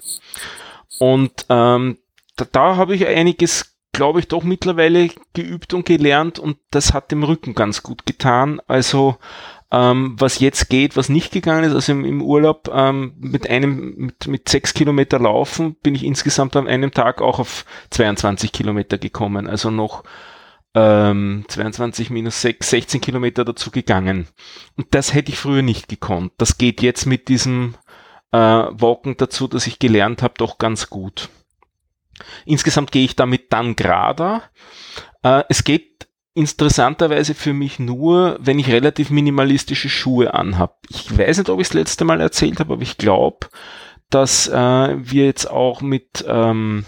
Und 0.99 1.47
ähm, 1.49 1.97
da, 2.37 2.47
da 2.53 2.77
habe 2.77 2.95
ich 2.95 3.07
einiges, 3.07 3.75
glaube 3.93 4.21
ich, 4.21 4.29
doch 4.29 4.43
mittlerweile 4.43 5.09
geübt 5.33 5.73
und 5.73 5.87
gelernt 5.87 6.39
und 6.39 6.59
das 6.71 6.93
hat 6.93 7.11
dem 7.11 7.25
Rücken 7.25 7.55
ganz 7.55 7.83
gut 7.83 8.05
getan. 8.05 8.61
Also 8.67 9.17
ähm, 9.73 10.17
was 10.19 10.41
jetzt 10.41 10.69
geht, 10.69 10.97
was 10.97 11.09
nicht 11.09 11.33
gegangen 11.33 11.65
ist, 11.65 11.75
also 11.75 11.93
im, 11.93 12.05
im 12.05 12.23
Urlaub 12.23 12.69
ähm, 12.73 13.15
mit 13.19 13.49
einem, 13.49 13.95
mit, 13.97 14.27
mit 14.27 14.49
sechs 14.49 14.75
Kilometer 14.75 15.19
laufen, 15.19 15.77
bin 15.77 15.95
ich 15.95 16.05
insgesamt 16.05 16.57
an 16.57 16.67
einem 16.67 16.91
Tag 16.91 17.23
auch 17.23 17.39
auf 17.39 17.65
22 17.91 18.53
Kilometer 18.53 18.99
gekommen. 18.99 19.47
Also 19.47 19.71
noch 19.71 20.03
ähm, 20.75 21.45
22 21.49 22.11
minus 22.11 22.41
6, 22.43 22.69
16 22.69 23.01
Kilometer 23.01 23.45
dazu 23.45 23.71
gegangen. 23.71 24.27
Und 24.77 24.89
das 24.95 25.15
hätte 25.15 25.31
ich 25.31 25.39
früher 25.39 25.63
nicht 25.63 25.89
gekonnt. 25.89 26.33
Das 26.39 26.59
geht 26.59 26.83
jetzt 26.83 27.07
mit 27.07 27.29
diesem 27.29 27.77
äh, 28.33 28.39
Walken 28.39 29.17
dazu, 29.17 29.47
dass 29.49 29.67
ich 29.67 29.79
gelernt 29.79 30.23
habe, 30.23 30.35
doch 30.37 30.59
ganz 30.59 30.91
gut. 30.91 31.29
Insgesamt 32.45 32.93
gehe 32.93 33.05
ich 33.05 33.17
damit 33.17 33.53
dann 33.53 33.77
gerader. 33.77 34.43
Äh, 35.23 35.45
es 35.49 35.65
geht 35.65 36.09
interessanterweise 36.35 37.35
für 37.35 37.53
mich 37.53 37.79
nur, 37.79 38.39
wenn 38.41 38.59
ich 38.59 38.69
relativ 38.71 39.11
minimalistische 39.11 39.89
Schuhe 39.89 40.35
anhab. 40.35 40.79
Ich 40.89 41.17
weiß 41.17 41.39
nicht, 41.39 41.51
ob 41.51 41.61
ich 41.61 41.69
es 41.69 41.75
letzte 41.75 42.05
Mal 42.05 42.21
erzählt 42.21 42.61
habe, 42.61 42.75
aber 42.75 42.83
ich 42.83 42.99
glaube, 42.99 43.49
dass 44.11 44.49
äh, 44.49 44.53
wir 44.97 45.27
jetzt 45.27 45.51
auch 45.51 45.81
mit 45.81 46.25
ähm, 46.27 46.85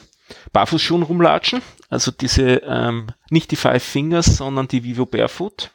Barfußschuhen 0.53 1.03
rumlatschen. 1.03 1.63
Also 1.89 2.11
diese, 2.11 2.63
ähm, 2.67 3.09
nicht 3.31 3.51
die 3.51 3.57
Five 3.57 3.83
Fingers, 3.83 4.37
sondern 4.37 4.69
die 4.69 4.85
Vivo 4.85 5.07
Barefoot. 5.07 5.71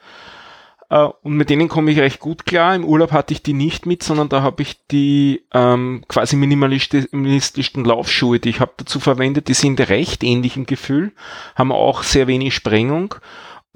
Äh, 0.90 1.08
und 1.22 1.34
mit 1.34 1.50
denen 1.50 1.68
komme 1.68 1.92
ich 1.92 2.00
recht 2.00 2.20
gut 2.20 2.46
klar. 2.46 2.74
Im 2.74 2.86
Urlaub 2.86 3.12
hatte 3.12 3.34
ich 3.34 3.44
die 3.44 3.54
nicht 3.54 3.86
mit, 3.86 4.02
sondern 4.02 4.30
da 4.30 4.42
habe 4.42 4.64
ich 4.64 4.86
die 4.88 5.44
ähm, 5.54 6.04
quasi 6.08 6.36
minimalisti- 6.36 7.08
minimalistischen 7.12 7.86
Laufschuhe, 7.86 8.40
die 8.40 8.50
ich 8.50 8.60
habe 8.60 8.74
dazu 8.78 9.00
verwendet. 9.00 9.48
Die 9.48 9.54
sind 9.54 9.80
recht 9.90 10.24
ähnlich 10.24 10.58
im 10.58 10.66
Gefühl, 10.66 11.12
haben 11.56 11.72
auch 11.72 12.04
sehr 12.04 12.28
wenig 12.28 12.56
Sprengung 12.56 13.16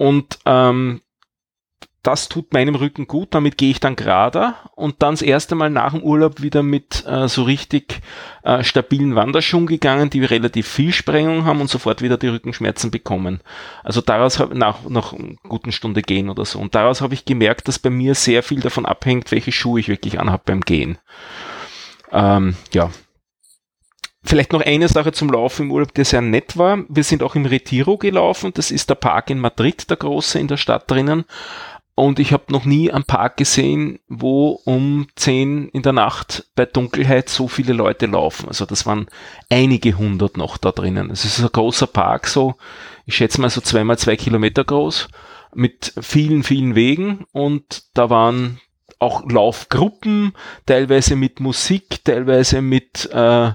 und 0.02 0.40
ähm, 0.46 1.00
das 2.02 2.28
tut 2.28 2.52
meinem 2.52 2.74
Rücken 2.74 3.06
gut, 3.06 3.28
damit 3.30 3.56
gehe 3.56 3.70
ich 3.70 3.78
dann 3.78 3.94
gerader 3.94 4.56
und 4.74 4.96
dann 5.00 5.12
das 5.12 5.22
erste 5.22 5.54
Mal 5.54 5.70
nach 5.70 5.92
dem 5.92 6.02
Urlaub 6.02 6.42
wieder 6.42 6.64
mit 6.64 7.06
äh, 7.06 7.28
so 7.28 7.44
richtig 7.44 8.00
äh, 8.42 8.64
stabilen 8.64 9.14
Wanderschuhen 9.14 9.68
gegangen, 9.68 10.10
die 10.10 10.24
relativ 10.24 10.66
viel 10.66 10.92
Sprengung 10.92 11.44
haben 11.44 11.60
und 11.60 11.70
sofort 11.70 12.02
wieder 12.02 12.18
die 12.18 12.26
Rückenschmerzen 12.26 12.90
bekommen. 12.90 13.42
Also 13.84 14.00
daraus 14.00 14.40
habe 14.40 14.58
nach, 14.58 14.88
nach 14.88 15.12
einer 15.12 15.36
guten 15.48 15.70
Stunde 15.70 16.02
gehen 16.02 16.28
oder 16.28 16.44
so. 16.44 16.58
Und 16.58 16.74
daraus 16.74 17.00
habe 17.00 17.14
ich 17.14 17.24
gemerkt, 17.24 17.68
dass 17.68 17.78
bei 17.78 17.90
mir 17.90 18.16
sehr 18.16 18.42
viel 18.42 18.58
davon 18.58 18.86
abhängt, 18.86 19.30
welche 19.30 19.52
Schuhe 19.52 19.78
ich 19.78 19.86
wirklich 19.86 20.18
anhabe 20.18 20.42
beim 20.46 20.62
Gehen. 20.62 20.98
Ähm, 22.10 22.56
ja. 22.72 22.90
Vielleicht 24.24 24.52
noch 24.52 24.60
eine 24.60 24.88
Sache 24.88 25.12
zum 25.12 25.30
Laufen 25.30 25.62
im 25.62 25.72
Urlaub, 25.72 25.94
der 25.94 26.04
sehr 26.04 26.20
nett 26.20 26.56
war. 26.56 26.84
Wir 26.88 27.02
sind 27.02 27.22
auch 27.22 27.34
im 27.34 27.44
Retiro 27.44 27.98
gelaufen. 27.98 28.52
Das 28.54 28.70
ist 28.70 28.88
der 28.88 28.94
Park 28.94 29.30
in 29.30 29.40
Madrid, 29.40 29.90
der 29.90 29.96
große 29.96 30.38
in 30.38 30.48
der 30.48 30.56
Stadt 30.56 30.90
drinnen. 30.90 31.24
Und 31.94 32.18
ich 32.18 32.32
habe 32.32 32.44
noch 32.50 32.64
nie 32.64 32.90
einen 32.90 33.04
Park 33.04 33.36
gesehen, 33.36 33.98
wo 34.08 34.60
um 34.64 35.08
10 35.16 35.68
in 35.68 35.82
der 35.82 35.92
Nacht 35.92 36.46
bei 36.54 36.64
Dunkelheit 36.64 37.28
so 37.28 37.48
viele 37.48 37.74
Leute 37.74 38.06
laufen. 38.06 38.48
Also 38.48 38.64
das 38.64 38.86
waren 38.86 39.08
einige 39.50 39.98
hundert 39.98 40.38
noch 40.38 40.56
da 40.56 40.72
drinnen. 40.72 41.10
Es 41.10 41.24
ist 41.24 41.40
ein 41.40 41.50
großer 41.52 41.86
Park, 41.86 42.28
so, 42.28 42.54
ich 43.04 43.16
schätze 43.16 43.40
mal 43.40 43.50
so 43.50 43.60
zweimal 43.60 43.98
zwei 43.98 44.16
Kilometer 44.16 44.64
groß, 44.64 45.08
mit 45.54 45.92
vielen, 46.00 46.44
vielen 46.44 46.74
Wegen 46.74 47.26
und 47.32 47.82
da 47.92 48.08
waren 48.08 48.58
auch 48.98 49.28
Laufgruppen, 49.28 50.32
teilweise 50.64 51.14
mit 51.14 51.40
Musik, 51.40 52.04
teilweise 52.04 52.62
mit 52.62 53.10
äh, 53.12 53.50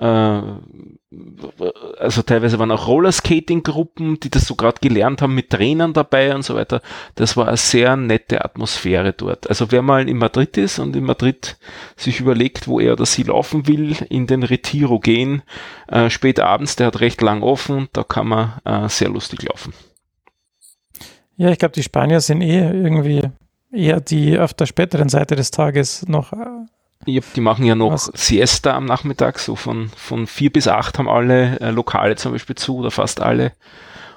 also 0.00 0.62
teilweise 2.22 2.58
waren 2.58 2.70
auch 2.70 2.88
Rollerskating-Gruppen, 2.88 4.18
die 4.20 4.30
das 4.30 4.46
so 4.46 4.54
gerade 4.54 4.78
gelernt 4.80 5.20
haben, 5.20 5.34
mit 5.34 5.50
Trainern 5.50 5.92
dabei 5.92 6.34
und 6.34 6.42
so 6.42 6.54
weiter. 6.54 6.80
Das 7.16 7.36
war 7.36 7.48
eine 7.48 7.58
sehr 7.58 7.96
nette 7.96 8.42
Atmosphäre 8.42 9.12
dort. 9.12 9.48
Also 9.50 9.70
wer 9.72 9.82
mal 9.82 10.08
in 10.08 10.16
Madrid 10.16 10.56
ist 10.56 10.78
und 10.78 10.96
in 10.96 11.04
Madrid 11.04 11.58
sich 11.96 12.20
überlegt, 12.20 12.66
wo 12.66 12.80
er 12.80 12.94
oder 12.94 13.04
sie 13.04 13.24
laufen 13.24 13.66
will, 13.66 13.94
in 14.08 14.26
den 14.26 14.42
Retiro 14.42 15.00
gehen, 15.00 15.42
äh, 15.88 16.08
spät 16.08 16.40
abends, 16.40 16.76
der 16.76 16.86
hat 16.86 17.00
recht 17.00 17.20
lang 17.20 17.42
offen, 17.42 17.88
da 17.92 18.02
kann 18.02 18.28
man 18.28 18.54
äh, 18.64 18.88
sehr 18.88 19.10
lustig 19.10 19.42
laufen. 19.42 19.74
Ja, 21.36 21.50
ich 21.50 21.58
glaube, 21.58 21.74
die 21.74 21.82
Spanier 21.82 22.20
sind 22.20 22.40
eh 22.40 22.70
irgendwie 22.70 23.22
eher 23.70 24.00
die 24.00 24.38
auf 24.38 24.54
der 24.54 24.64
späteren 24.64 25.10
Seite 25.10 25.36
des 25.36 25.50
Tages 25.50 26.08
noch. 26.08 26.32
Die 27.06 27.40
machen 27.40 27.64
ja 27.64 27.74
noch 27.74 27.92
was? 27.92 28.10
Siesta 28.14 28.74
am 28.74 28.84
Nachmittag, 28.84 29.38
so 29.38 29.56
von, 29.56 29.88
von 29.96 30.26
vier 30.26 30.52
bis 30.52 30.68
acht 30.68 30.98
haben 30.98 31.08
alle 31.08 31.58
äh, 31.60 31.70
Lokale 31.70 32.16
zum 32.16 32.32
Beispiel 32.32 32.56
zu 32.56 32.76
oder 32.76 32.90
fast 32.90 33.20
alle. 33.20 33.52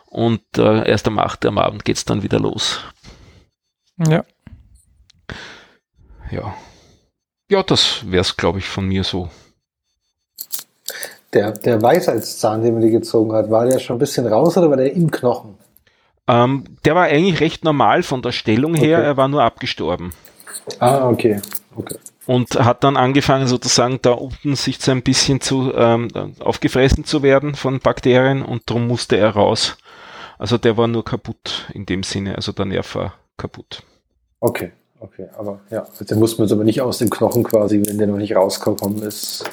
Und 0.07 0.41
äh, 0.57 0.87
erst 0.87 1.07
am 1.07 1.17
8. 1.17 1.45
am 1.45 1.57
Abend 1.57 1.85
geht 1.85 1.97
es 1.97 2.05
dann 2.05 2.23
wieder 2.23 2.39
los. 2.39 2.81
Ja. 3.97 4.23
Ja. 6.29 6.53
Ja, 7.49 7.63
das 7.63 8.09
wäre 8.09 8.21
es, 8.21 8.37
glaube 8.37 8.59
ich, 8.59 8.65
von 8.65 8.87
mir 8.87 9.03
so. 9.03 9.29
Der, 11.33 11.51
der 11.51 11.81
Weisheitszahn, 11.81 12.61
den 12.61 12.73
man 12.73 12.81
die 12.81 12.91
gezogen 12.91 13.33
hat, 13.33 13.49
war 13.49 13.65
der 13.65 13.79
schon 13.79 13.95
ein 13.95 13.99
bisschen 13.99 14.27
raus 14.27 14.57
oder 14.57 14.69
war 14.69 14.77
der 14.77 14.93
im 14.93 15.09
Knochen? 15.09 15.57
Ähm, 16.27 16.65
der 16.85 16.95
war 16.95 17.05
eigentlich 17.05 17.39
recht 17.39 17.63
normal 17.63 18.03
von 18.03 18.21
der 18.21 18.31
Stellung 18.31 18.75
her, 18.75 18.99
okay. 18.99 19.07
er 19.07 19.17
war 19.17 19.27
nur 19.27 19.43
abgestorben. 19.43 20.13
Ah, 20.79 21.09
okay. 21.09 21.41
okay. 21.75 21.97
Und 22.25 22.55
hat 22.55 22.83
dann 22.83 22.95
angefangen 22.95 23.47
sozusagen 23.47 23.99
da 24.01 24.11
unten 24.11 24.55
sich 24.55 24.79
so 24.79 24.91
ein 24.91 25.03
bisschen 25.03 25.41
zu 25.41 25.73
ähm, 25.75 26.07
aufgefressen 26.39 27.03
zu 27.03 27.21
werden 27.21 27.55
von 27.55 27.79
Bakterien 27.79 28.43
und 28.43 28.69
darum 28.69 28.87
musste 28.87 29.17
er 29.17 29.31
raus. 29.31 29.77
Also 30.37 30.57
der 30.57 30.77
war 30.77 30.87
nur 30.87 31.03
kaputt 31.03 31.69
in 31.73 31.85
dem 31.85 32.03
Sinne, 32.03 32.35
also 32.35 32.51
der 32.51 32.65
Nerv 32.65 32.95
war 32.95 33.13
kaputt. 33.37 33.83
Okay, 34.39 34.71
okay, 34.99 35.27
aber 35.37 35.61
ja, 35.69 35.85
den 35.99 36.19
muss 36.19 36.37
man 36.37 36.47
jetzt 36.47 36.53
aber 36.53 36.63
nicht 36.63 36.81
aus 36.81 36.97
dem 36.97 37.09
Knochen 37.09 37.43
quasi, 37.43 37.81
wenn 37.85 37.97
der 37.97 38.07
noch 38.07 38.17
nicht 38.17 38.35
rausgekommen 38.35 39.01
ist. 39.03 39.43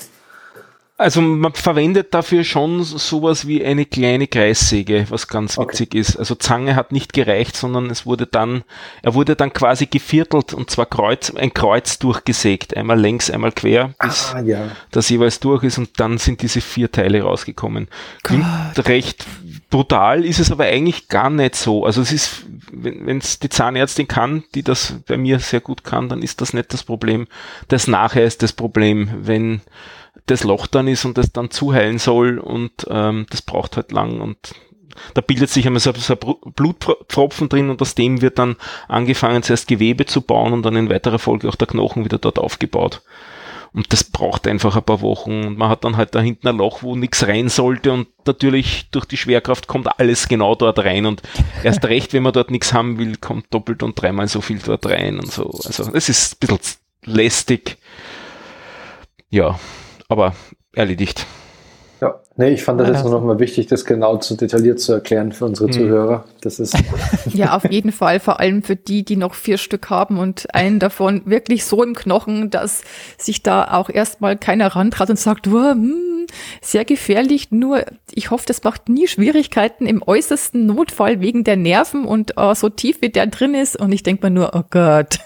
Also 1.01 1.23
man 1.23 1.55
verwendet 1.55 2.13
dafür 2.13 2.45
schon 2.45 2.85
sowas 2.85 3.47
wie 3.47 3.65
eine 3.65 3.87
kleine 3.87 4.27
Kreissäge, 4.27 5.07
was 5.09 5.29
ganz 5.29 5.57
witzig 5.57 5.89
okay. 5.89 5.99
ist. 5.99 6.17
Also 6.17 6.35
Zange 6.35 6.77
hat 6.77 6.93
nicht 6.93 7.15
gereicht, 7.15 7.57
sondern 7.57 7.89
es 7.89 8.05
wurde 8.05 8.27
dann, 8.27 8.65
er 9.01 9.15
wurde 9.15 9.35
dann 9.35 9.55
quasi 9.55 9.87
geviertelt 9.87 10.53
und 10.53 10.69
zwar 10.69 10.85
Kreuz, 10.85 11.35
ein 11.35 11.55
Kreuz 11.55 11.99
durchgesägt, 11.99 12.77
einmal 12.77 13.01
längs, 13.01 13.31
einmal 13.31 13.53
quer, 13.53 13.95
bis 13.99 14.35
ah, 14.35 14.41
ja. 14.41 14.73
das 14.91 15.09
jeweils 15.09 15.41
durch 15.41 15.65
ist 15.65 15.79
und 15.79 15.99
dann 15.99 16.19
sind 16.19 16.43
diese 16.43 16.61
vier 16.61 16.93
Teile 16.93 17.23
rausgekommen. 17.23 17.89
Klingt 18.23 18.45
recht 18.87 19.25
brutal, 19.71 20.23
ist 20.23 20.39
es 20.39 20.53
aber 20.53 20.65
eigentlich 20.65 21.09
gar 21.09 21.31
nicht 21.31 21.55
so. 21.55 21.87
Also 21.87 22.03
es 22.03 22.13
ist, 22.13 22.45
wenn 22.73 23.17
es 23.17 23.39
die 23.39 23.49
Zahnärztin 23.49 24.07
kann, 24.07 24.45
die 24.55 24.63
das 24.63 24.97
bei 25.07 25.17
mir 25.17 25.39
sehr 25.39 25.61
gut 25.63 25.83
kann, 25.83 26.11
dann 26.11 26.21
ist 26.21 26.43
das 26.43 26.53
nicht 26.53 26.75
das 26.75 26.83
Problem. 26.83 27.27
Das 27.69 27.87
nachher 27.87 28.27
ist 28.27 28.43
das 28.43 28.53
Problem, 28.53 29.09
wenn 29.23 29.63
das 30.27 30.45
Loch 30.45 30.67
dann 30.67 30.89
ist 30.89 31.05
und 31.05 31.19
das 31.19 31.33
dann 31.33 31.51
zuheilen 31.51 31.99
soll 31.99 32.39
und 32.39 32.73
ähm, 32.89 33.27
das 33.31 33.43
braucht 33.43 33.77
halt 33.77 33.93
lang 33.93 34.21
und 34.21 34.55
da 35.15 35.21
bildet 35.21 35.51
sich 35.51 35.67
einmal 35.67 35.81
so, 35.81 35.93
ein 35.93 36.53
Blutpfropfen 36.55 37.49
drin 37.49 37.71
und 37.71 37.81
aus 37.81 37.95
dem 37.95 38.23
wird 38.23 38.39
dann 38.39 38.57
angefangen 38.89 39.43
zuerst 39.43 39.69
Gewebe 39.69 40.07
zu 40.07 40.21
bauen 40.21 40.53
und 40.53 40.63
dann 40.63 40.77
in 40.77 40.91
weiterer 40.91 41.19
Folge 41.19 41.49
auch 41.49 41.55
der 41.55 41.69
Knochen 41.69 42.05
wieder 42.05 42.19
dort 42.19 42.39
aufgebaut. 42.39 43.03
Und 43.73 43.93
das 43.93 44.03
braucht 44.03 44.49
einfach 44.49 44.77
ein 44.77 44.83
paar 44.83 45.01
Wochen. 45.01 45.45
Und 45.45 45.59
man 45.59 45.69
hat 45.69 45.85
dann 45.85 45.97
halt 45.97 46.15
da 46.17 46.21
hinten 46.21 46.49
ein 46.49 46.57
Loch, 46.57 46.83
wo 46.83 46.97
nichts 46.97 47.27
rein 47.27 47.49
sollte. 47.49 47.93
Und 47.93 48.09
natürlich 48.27 48.91
durch 48.91 49.05
die 49.05 49.17
Schwerkraft 49.17 49.69
kommt 49.69 50.01
alles 50.01 50.27
genau 50.27 50.57
dort 50.57 50.81
rein. 50.81 51.07
Und 51.07 51.23
erst 51.63 51.85
recht, 51.85 52.13
wenn 52.13 52.25
man 52.25 52.33
dort 52.33 52.51
nichts 52.51 52.73
haben 52.73 52.99
will, 52.99 53.17
kommt 53.17 53.55
doppelt 53.55 53.85
und 53.85 54.01
dreimal 54.01 54.27
so 54.27 54.41
viel 54.41 54.59
dort 54.59 54.87
rein 54.87 55.21
und 55.21 55.31
so. 55.31 55.45
Also 55.65 55.89
es 55.95 56.09
ist 56.09 56.43
ein 56.43 56.49
bisschen 56.49 56.79
lästig. 57.05 57.79
Ja, 59.31 59.61
aber 60.11 60.35
erledigt. 60.75 61.27
Ja, 62.01 62.19
nee, 62.37 62.51
ich 62.51 62.65
fand 62.65 62.81
das 62.81 62.89
jetzt 62.89 63.03
nur 63.03 63.13
noch 63.13 63.23
mal 63.23 63.39
wichtig, 63.39 63.67
das 63.67 63.85
genau 63.85 64.17
zu 64.17 64.35
detailliert 64.35 64.81
zu 64.81 64.95
erklären 64.95 65.33
für 65.33 65.45
unsere 65.45 65.67
hm. 65.67 65.73
Zuhörer. 65.73 66.25
Das 66.41 66.59
ist 66.59 66.75
ja 67.27 67.55
auf 67.55 67.71
jeden 67.71 67.93
Fall, 67.93 68.21
vor 68.21 68.41
allem 68.41 68.63
für 68.63 68.77
die, 68.77 69.05
die 69.05 69.17
noch 69.17 69.35
vier 69.35 69.59
Stück 69.59 69.91
haben 69.91 70.19
und 70.19 70.55
einen 70.55 70.79
davon 70.79 71.23
wirklich 71.27 71.67
so 71.67 71.85
im 71.85 71.95
Knochen, 71.95 72.49
dass 72.49 72.83
sich 73.19 73.43
da 73.43 73.73
auch 73.73 73.91
erstmal 73.91 74.39
keiner 74.39 74.69
rantraut 74.69 75.11
und 75.11 75.19
sagt, 75.19 75.47
oh, 75.49 75.73
hm, 75.73 76.27
sehr 76.63 76.87
gefährlich. 76.87 77.51
Nur 77.51 77.85
ich 78.11 78.31
hoffe, 78.31 78.45
das 78.47 78.65
macht 78.65 78.89
nie 78.89 79.07
Schwierigkeiten 79.07 79.87
im 79.87 80.03
äußersten 80.03 80.65
Notfall 80.65 81.21
wegen 81.21 81.45
der 81.45 81.57
Nerven 81.57 82.07
und 82.07 82.33
oh, 82.37 82.55
so 82.55 82.71
tief 82.71 83.03
wie 83.03 83.11
der 83.11 83.27
drin 83.27 83.55
ist. 83.55 83.79
Und 83.79 83.93
ich 83.93 84.03
denke 84.03 84.27
mir 84.27 84.31
nur, 84.31 84.55
oh 84.55 84.63
Gott. 84.71 85.19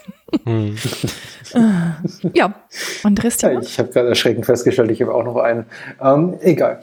Hm. 0.44 0.76
ja, 2.34 2.54
Thema. 3.38 3.54
Ja, 3.54 3.60
ich 3.60 3.78
habe 3.78 3.90
gerade 3.90 4.08
erschreckend 4.08 4.46
festgestellt, 4.46 4.90
ich 4.90 5.00
habe 5.02 5.14
auch 5.14 5.24
noch 5.24 5.36
einen. 5.36 5.66
Ähm, 6.00 6.34
egal. 6.40 6.80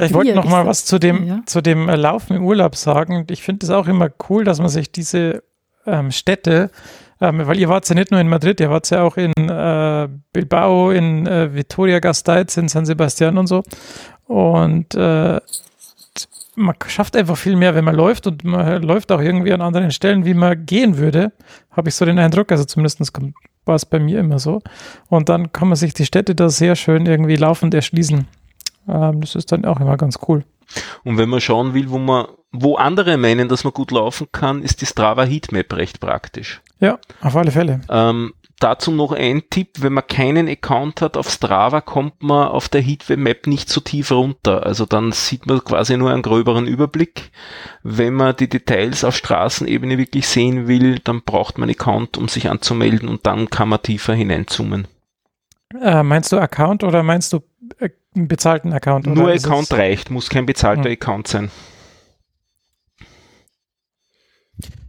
Ich 0.00 0.14
wollte 0.14 0.34
noch 0.34 0.48
mal 0.48 0.66
was 0.66 0.84
zu 0.84 0.98
dem, 0.98 1.26
ja. 1.26 1.40
zu 1.46 1.60
dem 1.60 1.88
äh, 1.88 1.96
Laufen 1.96 2.36
im 2.36 2.44
Urlaub 2.44 2.76
sagen. 2.76 3.26
Ich 3.30 3.42
finde 3.42 3.66
es 3.66 3.70
auch 3.70 3.88
immer 3.88 4.08
cool, 4.28 4.44
dass 4.44 4.60
man 4.60 4.68
sich 4.68 4.92
diese 4.92 5.42
ähm, 5.86 6.10
Städte, 6.12 6.70
ähm, 7.20 7.46
weil 7.46 7.58
ihr 7.58 7.68
wart 7.68 7.88
ja 7.88 7.94
nicht 7.94 8.10
nur 8.10 8.20
in 8.20 8.28
Madrid, 8.28 8.60
ihr 8.60 8.70
wart 8.70 8.88
ja 8.90 9.02
auch 9.02 9.16
in 9.16 9.32
äh, 9.36 10.08
Bilbao, 10.32 10.90
in 10.90 11.26
äh, 11.26 11.54
Vitoria 11.54 11.98
Gasteiz, 11.98 12.56
in 12.56 12.68
San 12.68 12.86
Sebastian 12.86 13.38
und 13.38 13.46
so. 13.48 13.62
Und 14.26 14.94
äh, 14.94 15.40
man 16.54 16.74
schafft 16.86 17.16
einfach 17.16 17.36
viel 17.36 17.56
mehr, 17.56 17.74
wenn 17.74 17.84
man 17.84 17.94
läuft 17.94 18.26
und 18.26 18.44
man 18.44 18.82
läuft 18.82 19.10
auch 19.12 19.20
irgendwie 19.20 19.52
an 19.52 19.60
anderen 19.60 19.90
Stellen, 19.90 20.24
wie 20.24 20.34
man 20.34 20.66
gehen 20.66 20.98
würde, 20.98 21.32
habe 21.70 21.88
ich 21.88 21.94
so 21.94 22.04
den 22.04 22.18
Eindruck. 22.18 22.52
Also 22.52 22.64
zumindest 22.64 23.00
war 23.64 23.74
es 23.74 23.86
bei 23.86 23.98
mir 23.98 24.20
immer 24.20 24.38
so. 24.38 24.60
Und 25.08 25.28
dann 25.28 25.52
kann 25.52 25.68
man 25.68 25.76
sich 25.76 25.94
die 25.94 26.04
Städte 26.04 26.34
da 26.34 26.48
sehr 26.48 26.76
schön 26.76 27.06
irgendwie 27.06 27.36
laufend 27.36 27.74
erschließen. 27.74 28.26
Ähm, 28.88 29.20
das 29.20 29.34
ist 29.34 29.52
dann 29.52 29.64
auch 29.64 29.80
immer 29.80 29.96
ganz 29.96 30.18
cool. 30.28 30.44
Und 31.04 31.18
wenn 31.18 31.28
man 31.28 31.40
schauen 31.40 31.74
will, 31.74 31.90
wo 31.90 31.98
man, 31.98 32.26
wo 32.50 32.76
andere 32.76 33.16
meinen, 33.16 33.48
dass 33.48 33.64
man 33.64 33.72
gut 33.72 33.90
laufen 33.90 34.28
kann, 34.32 34.62
ist 34.62 34.80
die 34.80 34.86
Strava 34.86 35.24
Heatmap 35.24 35.72
recht 35.74 36.00
praktisch. 36.00 36.60
Ja, 36.80 36.98
auf 37.20 37.36
alle 37.36 37.50
Fälle. 37.50 37.80
Ähm, 37.88 38.32
Dazu 38.62 38.92
noch 38.92 39.10
ein 39.10 39.42
Tipp, 39.50 39.70
wenn 39.80 39.92
man 39.92 40.06
keinen 40.06 40.48
Account 40.48 41.00
hat 41.00 41.16
auf 41.16 41.28
Strava, 41.28 41.80
kommt 41.80 42.22
man 42.22 42.46
auf 42.46 42.68
der 42.68 42.80
Heatwave 42.80 43.16
Map 43.16 43.48
nicht 43.48 43.68
so 43.68 43.80
tief 43.80 44.12
runter. 44.12 44.64
Also 44.64 44.86
dann 44.86 45.10
sieht 45.10 45.46
man 45.46 45.64
quasi 45.64 45.96
nur 45.96 46.12
einen 46.12 46.22
gröberen 46.22 46.68
Überblick. 46.68 47.32
Wenn 47.82 48.14
man 48.14 48.36
die 48.36 48.48
Details 48.48 49.02
auf 49.02 49.16
Straßenebene 49.16 49.98
wirklich 49.98 50.28
sehen 50.28 50.68
will, 50.68 51.00
dann 51.00 51.22
braucht 51.22 51.58
man 51.58 51.68
einen 51.68 51.76
Account, 51.76 52.16
um 52.16 52.28
sich 52.28 52.48
anzumelden 52.48 53.08
und 53.08 53.26
dann 53.26 53.50
kann 53.50 53.68
man 53.68 53.82
tiefer 53.82 54.14
hineinzoomen. 54.14 54.86
Äh, 55.80 56.04
meinst 56.04 56.30
du 56.30 56.38
Account 56.38 56.84
oder 56.84 57.02
meinst 57.02 57.32
du 57.32 57.40
äh, 57.80 57.88
einen 58.14 58.28
bezahlten 58.28 58.72
Account? 58.72 59.08
Nur 59.08 59.32
Account 59.32 59.72
reicht, 59.72 60.08
muss 60.08 60.30
kein 60.30 60.46
bezahlter 60.46 60.84
hm. 60.84 60.92
Account 60.92 61.26
sein. 61.26 61.50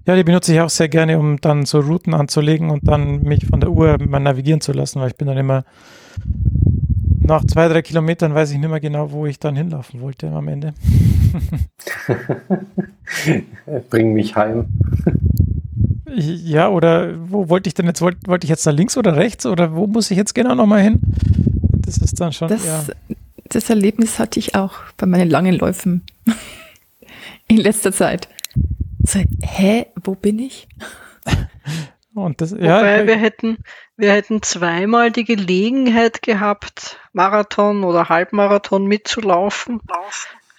Ja, 0.05 0.15
die 0.15 0.23
benutze 0.23 0.53
ich 0.53 0.59
auch 0.59 0.69
sehr 0.69 0.89
gerne, 0.89 1.17
um 1.17 1.39
dann 1.39 1.65
so 1.65 1.79
Routen 1.79 2.13
anzulegen 2.13 2.69
und 2.69 2.87
dann 2.87 3.23
mich 3.23 3.45
von 3.45 3.61
der 3.61 3.71
Uhr 3.71 3.97
mal 4.05 4.19
navigieren 4.19 4.59
zu 4.59 4.73
lassen, 4.73 4.99
weil 4.99 5.09
ich 5.09 5.15
bin 5.15 5.27
dann 5.27 5.37
immer 5.37 5.63
nach 7.25 7.45
zwei, 7.45 7.69
drei 7.69 7.81
Kilometern 7.81 8.33
weiß 8.33 8.51
ich 8.51 8.57
nicht 8.57 8.69
mehr 8.69 8.81
genau, 8.81 9.11
wo 9.11 9.25
ich 9.25 9.39
dann 9.39 9.55
hinlaufen 9.55 10.01
wollte 10.01 10.29
am 10.29 10.47
Ende. 10.49 10.73
Bring 13.89 14.13
mich 14.13 14.35
heim. 14.35 14.65
Ja, 16.15 16.69
oder 16.69 17.13
wo 17.31 17.49
wollte 17.49 17.69
ich 17.69 17.73
denn 17.73 17.85
jetzt? 17.85 18.01
Wollte, 18.01 18.27
wollte 18.27 18.45
ich 18.45 18.49
jetzt 18.49 18.67
da 18.67 18.71
links 18.71 18.97
oder 18.97 19.15
rechts 19.15 19.45
oder 19.45 19.73
wo 19.73 19.87
muss 19.87 20.11
ich 20.11 20.17
jetzt 20.17 20.35
genau 20.35 20.53
nochmal 20.53 20.81
hin? 20.81 20.99
Das 21.85 21.97
ist 21.97 22.19
dann 22.19 22.33
schon. 22.33 22.49
Das, 22.49 22.65
ja. 22.65 22.83
das 23.49 23.69
Erlebnis 23.69 24.19
hatte 24.19 24.39
ich 24.39 24.55
auch 24.55 24.73
bei 24.97 25.05
meinen 25.05 25.29
langen 25.29 25.55
Läufen 25.55 26.03
in 27.47 27.57
letzter 27.57 27.93
Zeit. 27.93 28.27
So, 29.03 29.19
hä, 29.41 29.87
wo 30.03 30.15
bin 30.15 30.39
ich? 30.39 30.67
Und 32.15 32.41
das, 32.41 32.51
ja, 32.51 32.77
Wobei 32.77 33.07
wir 33.07 33.17
hätten, 33.17 33.57
wir 33.97 34.11
hätten 34.13 34.41
zweimal 34.41 35.11
die 35.11 35.25
Gelegenheit 35.25 36.21
gehabt, 36.21 36.99
Marathon 37.11 37.83
oder 37.83 38.09
Halbmarathon 38.09 38.85
mitzulaufen. 38.85 39.81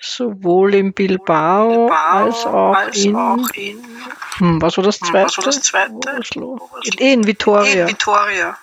Sowohl 0.01 0.75
in 0.75 0.93
Bilbao, 0.93 1.87
Bilbao 1.87 1.97
als 1.97 2.45
auch 2.45 2.75
als 2.75 3.05
in, 3.05 3.17
auch 3.17 3.49
in 3.55 3.83
hm, 4.37 4.61
was 4.61 4.77
war 4.77 4.85
das 4.85 4.99
zweite? 4.99 5.19
Hm, 5.19 5.25
was 5.25 5.39
war 5.39 5.45
das 5.45 5.61
zweite? 5.63 6.21
In, 6.99 6.99
in 6.99 7.27
Vitoria. 7.27 7.87
In 7.87 7.89
Vitoria. 7.89 8.59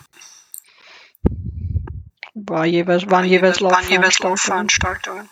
War 2.34 2.65
jeweils, 2.65 3.10
waren, 3.10 3.26
jeweils 3.26 3.60
Laufveranstaltungen. 3.60 5.30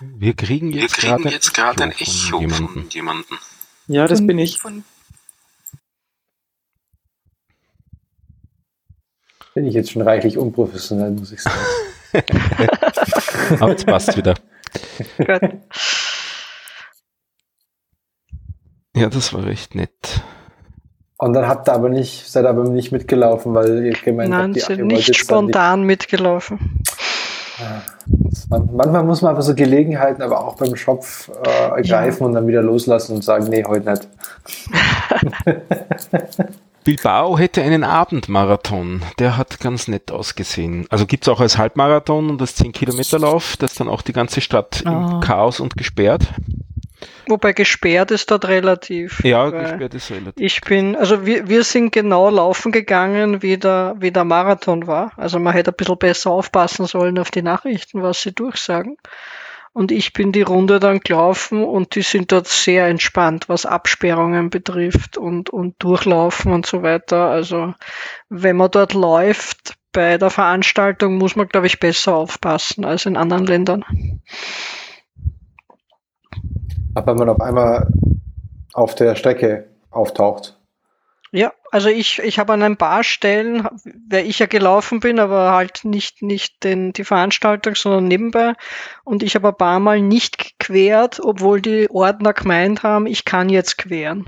Wir 0.00 0.34
kriegen 0.34 0.72
jetzt 0.72 0.96
gerade 0.96 1.84
ein 1.84 1.92
Echo 1.92 2.40
von, 2.48 2.68
von 2.68 2.88
jemandem. 2.88 3.38
Ja, 3.86 4.06
das 4.06 4.20
von, 4.20 4.26
bin 4.26 4.38
ich. 4.38 4.58
Bin 9.54 9.66
ich 9.66 9.74
jetzt 9.74 9.90
schon 9.90 10.02
reichlich 10.02 10.38
unprofessionell, 10.38 11.10
muss 11.10 11.32
ich 11.32 11.42
sagen. 11.42 11.58
Aber 13.60 13.74
es 13.74 13.84
passt 13.84 14.16
wieder. 14.16 14.34
ja, 18.94 19.08
das 19.08 19.32
war 19.34 19.44
recht 19.44 19.74
nett. 19.74 20.22
Und 21.18 21.34
dann 21.34 21.46
habt 21.46 21.68
ihr 21.68 21.74
aber 21.74 21.90
nicht, 21.90 22.30
seid 22.30 22.46
aber 22.46 22.64
nicht 22.64 22.92
mitgelaufen, 22.92 23.52
weil 23.52 23.84
ihr 23.84 23.92
gemeint 23.92 24.30
Nein, 24.30 24.42
habt, 24.42 24.56
die, 24.56 24.60
sind 24.60 24.86
nicht 24.86 25.14
spontan 25.14 25.82
mitgelaufen. 25.82 26.82
Man, 28.48 28.68
manchmal 28.74 29.04
muss 29.04 29.22
man 29.22 29.32
aber 29.32 29.42
so 29.42 29.54
Gelegenheiten 29.54 30.22
aber 30.22 30.44
auch 30.44 30.56
beim 30.56 30.74
Schopf 30.76 31.30
äh, 31.44 31.76
ergreifen 31.76 32.20
ja. 32.20 32.26
und 32.26 32.32
dann 32.34 32.46
wieder 32.46 32.62
loslassen 32.62 33.16
und 33.16 33.24
sagen, 33.24 33.48
nee, 33.48 33.64
heute 33.64 33.90
nicht. 33.90 34.08
Bilbao 36.84 37.38
hätte 37.38 37.62
einen 37.62 37.84
Abendmarathon. 37.84 39.02
Der 39.18 39.36
hat 39.36 39.60
ganz 39.60 39.86
nett 39.86 40.10
ausgesehen. 40.10 40.86
Also 40.88 41.06
gibt 41.06 41.24
es 41.24 41.28
auch 41.28 41.40
als 41.40 41.58
Halbmarathon 41.58 42.30
und 42.30 42.40
als 42.40 42.58
10-Kilometer-Lauf, 42.58 43.56
das 43.58 43.74
dann 43.74 43.88
auch 43.88 44.02
die 44.02 44.14
ganze 44.14 44.40
Stadt 44.40 44.82
oh. 44.86 44.88
im 44.88 44.94
ah. 44.94 45.20
Chaos 45.22 45.60
und 45.60 45.76
gesperrt. 45.76 46.26
Wobei 47.30 47.52
gesperrt 47.52 48.10
ist 48.10 48.30
dort 48.30 48.48
relativ. 48.48 49.22
Ja, 49.24 49.48
gesperrt 49.48 49.94
ist 49.94 50.10
relativ. 50.10 50.34
Ich 50.44 50.60
bin, 50.62 50.96
also 50.96 51.24
wir, 51.24 51.48
wir 51.48 51.64
sind 51.64 51.92
genau 51.92 52.28
laufen 52.28 52.72
gegangen, 52.72 53.42
wie 53.42 53.56
der, 53.56 53.94
wie 53.98 54.10
der 54.10 54.24
Marathon 54.24 54.86
war. 54.86 55.12
Also 55.16 55.38
man 55.38 55.52
hätte 55.52 55.70
ein 55.70 55.76
bisschen 55.76 55.98
besser 55.98 56.30
aufpassen 56.30 56.86
sollen 56.86 57.18
auf 57.18 57.30
die 57.30 57.42
Nachrichten, 57.42 58.02
was 58.02 58.20
sie 58.20 58.32
durchsagen. 58.32 58.96
Und 59.72 59.92
ich 59.92 60.12
bin 60.12 60.32
die 60.32 60.42
Runde 60.42 60.80
dann 60.80 60.98
gelaufen 60.98 61.62
und 61.62 61.94
die 61.94 62.02
sind 62.02 62.32
dort 62.32 62.48
sehr 62.48 62.88
entspannt, 62.88 63.48
was 63.48 63.66
Absperrungen 63.66 64.50
betrifft 64.50 65.16
und, 65.16 65.48
und 65.48 65.76
Durchlaufen 65.78 66.52
und 66.52 66.66
so 66.66 66.82
weiter. 66.82 67.30
Also 67.30 67.74
wenn 68.28 68.56
man 68.56 68.72
dort 68.72 68.94
läuft 68.94 69.74
bei 69.92 70.18
der 70.18 70.30
Veranstaltung, 70.30 71.18
muss 71.18 71.36
man, 71.36 71.48
glaube 71.48 71.68
ich, 71.68 71.78
besser 71.78 72.14
aufpassen 72.14 72.84
als 72.84 73.06
in 73.06 73.16
anderen 73.16 73.46
Ländern. 73.46 73.84
Aber 76.94 77.12
wenn 77.12 77.18
man 77.18 77.28
auf 77.28 77.40
einmal 77.40 77.88
auf 78.72 78.94
der 78.94 79.16
Strecke 79.16 79.68
auftaucht. 79.90 80.56
Ja, 81.32 81.52
also 81.70 81.88
ich, 81.88 82.18
ich 82.18 82.40
habe 82.40 82.52
an 82.54 82.62
ein 82.62 82.76
paar 82.76 83.04
Stellen, 83.04 83.68
weil 84.08 84.26
ich 84.26 84.40
ja 84.40 84.46
gelaufen 84.46 84.98
bin, 84.98 85.20
aber 85.20 85.52
halt 85.52 85.84
nicht, 85.84 86.22
nicht 86.22 86.64
den, 86.64 86.92
die 86.92 87.04
Veranstaltung, 87.04 87.76
sondern 87.76 88.08
nebenbei. 88.08 88.54
Und 89.04 89.22
ich 89.22 89.36
habe 89.36 89.48
ein 89.48 89.56
paar 89.56 89.78
Mal 89.78 90.00
nicht 90.00 90.58
gequert, 90.58 91.20
obwohl 91.22 91.60
die 91.60 91.88
Ordner 91.88 92.32
gemeint 92.32 92.82
haben, 92.82 93.06
ich 93.06 93.24
kann 93.24 93.48
jetzt 93.48 93.78
queren. 93.78 94.26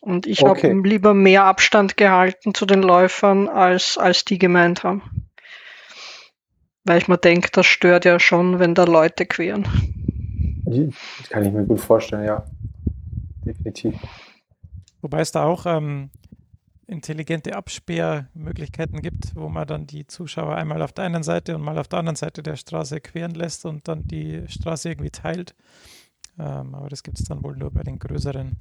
Und 0.00 0.26
ich 0.26 0.42
okay. 0.42 0.68
habe 0.68 0.88
lieber 0.88 1.12
mehr 1.12 1.44
Abstand 1.44 1.96
gehalten 1.96 2.54
zu 2.54 2.66
den 2.66 2.82
Läufern, 2.82 3.48
als, 3.48 3.98
als 3.98 4.24
die 4.24 4.38
gemeint 4.38 4.84
haben. 4.84 5.24
Weil 6.84 6.98
ich 6.98 7.08
mir 7.08 7.18
denke, 7.18 7.48
das 7.50 7.66
stört 7.66 8.04
ja 8.04 8.20
schon, 8.20 8.60
wenn 8.60 8.74
da 8.74 8.84
Leute 8.84 9.26
queren. 9.26 10.03
Das 11.18 11.28
kann 11.28 11.44
ich 11.44 11.52
mir 11.52 11.64
gut 11.64 11.80
vorstellen, 11.80 12.24
ja. 12.24 12.44
Definitiv. 13.44 13.94
Wobei 15.02 15.20
es 15.20 15.32
da 15.32 15.44
auch 15.44 15.66
ähm, 15.66 16.10
intelligente 16.86 17.54
Absperrmöglichkeiten 17.56 19.02
gibt, 19.02 19.34
wo 19.34 19.48
man 19.48 19.66
dann 19.66 19.86
die 19.86 20.06
Zuschauer 20.06 20.54
einmal 20.56 20.82
auf 20.82 20.92
der 20.92 21.04
einen 21.04 21.22
Seite 21.22 21.54
und 21.54 21.62
mal 21.62 21.78
auf 21.78 21.88
der 21.88 21.98
anderen 21.98 22.16
Seite 22.16 22.42
der 22.42 22.56
Straße 22.56 23.00
queren 23.00 23.32
lässt 23.32 23.66
und 23.66 23.88
dann 23.88 24.06
die 24.06 24.44
Straße 24.48 24.90
irgendwie 24.90 25.10
teilt. 25.10 25.54
Ähm, 26.38 26.74
aber 26.74 26.88
das 26.88 27.02
gibt 27.02 27.18
es 27.18 27.26
dann 27.26 27.42
wohl 27.44 27.56
nur 27.56 27.70
bei 27.70 27.82
den 27.82 27.98
größeren. 27.98 28.56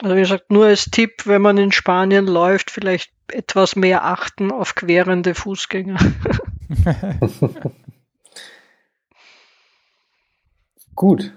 Also 0.00 0.16
wie 0.16 0.20
gesagt, 0.20 0.50
nur 0.50 0.66
als 0.66 0.86
Tipp, 0.86 1.26
wenn 1.26 1.42
man 1.42 1.58
in 1.58 1.70
Spanien 1.70 2.26
läuft, 2.26 2.70
vielleicht 2.70 3.12
etwas 3.28 3.76
mehr 3.76 4.04
achten 4.04 4.50
auf 4.50 4.74
querende 4.74 5.34
Fußgänger. 5.34 5.98
Gut, 10.94 11.32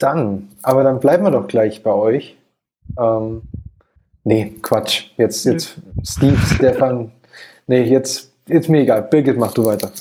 dann, 0.00 0.48
aber 0.62 0.82
dann 0.82 0.98
bleiben 0.98 1.24
wir 1.24 1.30
doch 1.30 1.46
gleich 1.46 1.82
bei 1.82 1.92
euch. 1.92 2.36
Ähm, 2.98 3.42
nee, 4.24 4.54
Quatsch. 4.62 5.10
Jetzt, 5.16 5.44
jetzt, 5.44 5.76
Steve, 6.02 6.38
Stefan. 6.54 7.12
Nee, 7.66 7.82
jetzt, 7.82 8.32
jetzt 8.48 8.68
mir 8.68 8.80
egal. 8.80 9.02
Birgit, 9.02 9.36
mach 9.36 9.52
du 9.52 9.66
weiter. 9.66 9.92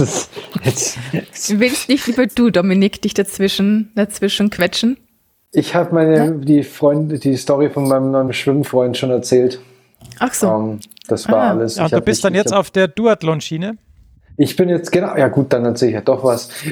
Ist, 0.00 0.30
jetzt, 0.64 0.98
jetzt. 1.12 1.60
Willst 1.60 1.88
nicht 1.88 2.06
lieber 2.08 2.26
du, 2.26 2.50
Dominik, 2.50 3.00
dich 3.00 3.14
dazwischen, 3.14 3.92
dazwischen 3.94 4.50
quetschen? 4.50 4.98
Ich 5.52 5.74
habe 5.74 5.94
meine, 5.94 6.16
ja? 6.16 6.30
die 6.30 6.64
Freund, 6.64 7.24
die 7.24 7.36
Story 7.36 7.70
von 7.70 7.88
meinem 7.88 8.10
neuen 8.10 8.32
Schwimmfreund 8.32 8.96
schon 8.96 9.10
erzählt. 9.10 9.60
Ach 10.18 10.34
so. 10.34 10.48
Ähm, 10.48 10.80
das 11.06 11.28
war 11.28 11.42
ah. 11.42 11.50
alles. 11.50 11.76
Ja, 11.76 11.84
und 11.84 11.92
du 11.92 12.00
bist 12.00 12.18
nicht, 12.18 12.24
dann 12.24 12.34
jetzt 12.34 12.52
auf 12.52 12.70
der 12.70 12.88
Duathlon-Schiene? 12.88 13.78
Ich 14.40 14.54
bin 14.54 14.68
jetzt, 14.68 14.92
genau, 14.92 15.16
ja 15.16 15.26
gut, 15.26 15.52
dann 15.52 15.64
erzähle 15.64 15.90
ich 15.90 15.94
ja 15.96 16.00
doch 16.00 16.22
was. 16.22 16.50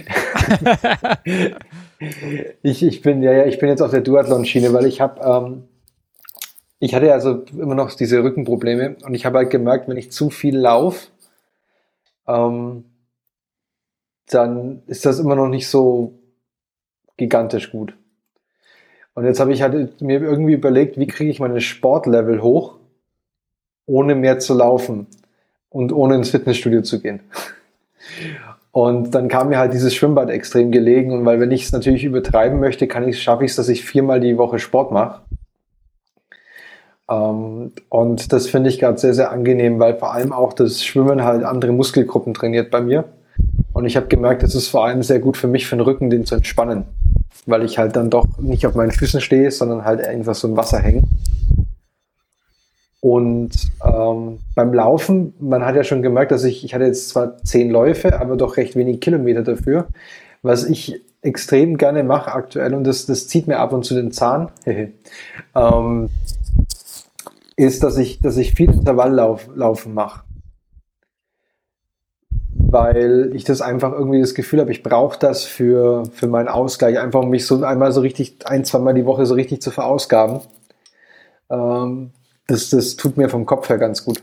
ich, 2.63 2.85
ich 2.85 3.03
bin, 3.03 3.25
ja, 3.25 3.33
ja, 3.33 3.47
ich 3.47 3.59
bin 3.59 3.69
jetzt 3.69 3.83
auf 3.83 3.91
der 3.91 4.03
Duathlon-Schiene, 4.03 4.73
weil 4.73 4.87
ich 4.87 5.01
habe, 5.01 5.21
ähm, 5.21 5.65
ich 6.79 6.95
hatte 6.95 7.13
also 7.13 7.43
immer 7.59 7.75
noch 7.75 7.93
diese 7.93 8.23
Rückenprobleme 8.23 8.99
und 9.05 9.17
ich 9.17 9.27
habe 9.27 9.39
halt 9.39 9.51
gemerkt, 9.51 9.89
wenn 9.89 9.97
ich 9.97 10.13
zu 10.13 10.31
viel 10.31 10.57
laufe, 10.57 11.09
ähm, 12.29 12.85
dann 14.29 14.85
ist 14.87 15.05
das 15.05 15.19
immer 15.19 15.35
noch 15.35 15.49
nicht 15.49 15.69
so 15.69 16.21
gigantisch 17.17 17.73
gut. 17.73 17.97
Und 19.15 19.25
jetzt 19.25 19.41
habe 19.41 19.53
ich 19.53 19.63
halt 19.63 20.01
mir 20.01 20.23
irgendwie 20.23 20.53
überlegt, 20.53 21.01
wie 21.01 21.09
kriege 21.09 21.33
ich 21.33 21.41
meine 21.41 21.61
Sportlevel 21.61 22.43
hoch, 22.43 22.77
ohne 23.87 24.15
mehr 24.15 24.39
zu 24.39 24.55
laufen 24.55 25.09
und 25.77 25.93
ohne 25.93 26.17
ins 26.17 26.31
Fitnessstudio 26.31 26.83
zu 26.83 27.01
gehen. 27.01 27.21
Und 28.73 29.15
dann 29.15 29.29
kam 29.29 29.49
mir 29.49 29.59
halt 29.59 29.73
dieses 29.73 29.95
Schwimmbad 29.95 30.31
extrem 30.31 30.71
gelegen. 30.71 31.13
Und 31.13 31.25
weil 31.25 31.41
wenn 31.41 31.51
ich 31.51 31.65
es 31.65 31.73
natürlich 31.73 32.05
übertreiben 32.05 32.61
möchte, 32.61 32.87
kann 32.87 33.09
ich 33.09 33.23
schaffe 33.23 33.45
ich 33.45 33.53
es, 33.53 33.57
dass 33.57 33.69
ich 33.69 33.85
viermal 33.85 34.21
die 34.21 34.37
Woche 34.37 34.59
Sport 34.59 34.93
mache. 34.93 35.21
Ähm, 37.09 37.73
und 37.89 38.33
das 38.33 38.49
finde 38.49 38.69
ich 38.69 38.79
gerade 38.79 38.99
sehr, 38.99 39.15
sehr 39.15 39.31
angenehm, 39.31 39.79
weil 39.79 39.97
vor 39.97 40.13
allem 40.13 40.33
auch 40.33 40.53
das 40.53 40.85
Schwimmen 40.85 41.25
halt 41.25 41.45
andere 41.45 41.73
Muskelgruppen 41.73 42.35
trainiert 42.35 42.71
bei 42.71 42.81
mir. 42.81 43.05
Und 43.73 43.85
ich 43.85 43.97
habe 43.97 44.07
gemerkt, 44.07 44.43
es 44.43 44.55
ist 44.55 44.69
vor 44.69 44.87
allem 44.87 45.03
sehr 45.03 45.21
gut 45.21 45.37
für 45.37 45.49
mich, 45.49 45.67
für 45.67 45.77
den 45.77 45.83
Rücken, 45.83 46.11
den 46.11 46.25
zu 46.25 46.35
entspannen. 46.35 46.85
Weil 47.45 47.63
ich 47.63 47.79
halt 47.79 47.95
dann 47.95 48.11
doch 48.11 48.27
nicht 48.39 48.67
auf 48.67 48.75
meinen 48.75 48.91
Füßen 48.91 49.21
stehe, 49.21 49.51
sondern 49.51 49.85
halt 49.85 50.05
einfach 50.05 50.35
so 50.35 50.49
im 50.49 50.57
Wasser 50.57 50.79
hänge. 50.79 51.03
Und 53.07 53.53
ähm, 53.85 54.41
beim 54.57 54.75
Laufen, 54.75 55.33
man 55.39 55.65
hat 55.65 55.77
ja 55.77 55.85
schon 55.85 56.03
gemerkt, 56.03 56.33
dass 56.33 56.43
ich, 56.43 56.65
ich 56.65 56.75
hatte 56.75 56.87
jetzt 56.87 57.11
zwar 57.11 57.37
zehn 57.45 57.71
Läufe, 57.71 58.19
aber 58.19 58.37
doch 58.37 58.57
recht 58.57 58.75
wenig 58.75 59.01
Kilometer 59.01 59.45
dafür. 59.45 59.87
Was 60.43 60.65
ich 60.65 61.01
extrem 61.23 61.77
gerne 61.77 62.03
mache 62.03 62.33
aktuell, 62.33 62.75
und 62.75 62.83
das, 62.83 63.07
das 63.07 63.29
zieht 63.29 63.47
mir 63.47 63.61
ab 63.61 63.73
und 63.73 63.85
zu 63.85 63.95
den 63.95 64.11
Zahn, 64.11 64.49
ähm, 65.55 66.09
ist, 67.55 67.85
dass 67.85 67.97
ich, 67.97 68.21
dass 68.21 68.39
ich 68.39 68.55
viel 68.55 68.73
Intervalllaufen 68.73 69.95
mache. 69.95 70.25
Weil 72.51 73.31
ich 73.35 73.45
das 73.45 73.61
einfach 73.61 73.93
irgendwie 73.93 74.21
das 74.21 74.35
Gefühl 74.35 74.59
habe, 74.59 74.73
ich 74.73 74.83
brauche 74.83 75.17
das 75.17 75.45
für, 75.45 76.07
für 76.07 76.27
meinen 76.27 76.49
Ausgleich, 76.49 76.99
einfach 76.99 77.23
um 77.23 77.31
mich 77.31 77.47
so 77.47 77.63
einmal 77.63 77.93
so 77.93 78.01
richtig, 78.01 78.39
ein, 78.47 78.65
zweimal 78.65 78.95
die 78.95 79.07
Woche 79.07 79.27
so 79.27 79.35
richtig 79.35 79.63
zu 79.63 79.71
verausgaben. 79.71 80.41
Ähm, 81.51 82.11
das, 82.47 82.71
das 82.71 82.97
tut 82.97 83.17
mir 83.17 83.29
vom 83.29 83.47
Kopf 83.47 83.69
her 83.69 83.79
ganz 83.79 84.05
gut. 84.05 84.23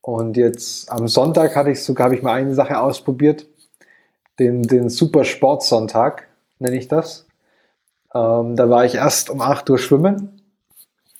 Und 0.00 0.36
jetzt 0.36 0.90
am 0.90 1.06
Sonntag 1.06 1.54
hatte 1.54 1.70
ich 1.70 1.84
sogar, 1.84 2.06
habe 2.06 2.14
ich 2.14 2.22
mal 2.22 2.32
eine 2.32 2.54
Sache 2.54 2.80
ausprobiert, 2.80 3.46
den, 4.38 4.62
den 4.62 4.88
Super 4.88 5.24
Sportsonntag 5.24 6.28
nenne 6.58 6.76
ich 6.76 6.88
das. 6.88 7.26
Ähm, 8.14 8.56
da 8.56 8.70
war 8.70 8.84
ich 8.84 8.94
erst 8.94 9.28
um 9.28 9.40
8 9.40 9.68
Uhr 9.68 9.78
schwimmen 9.78 10.40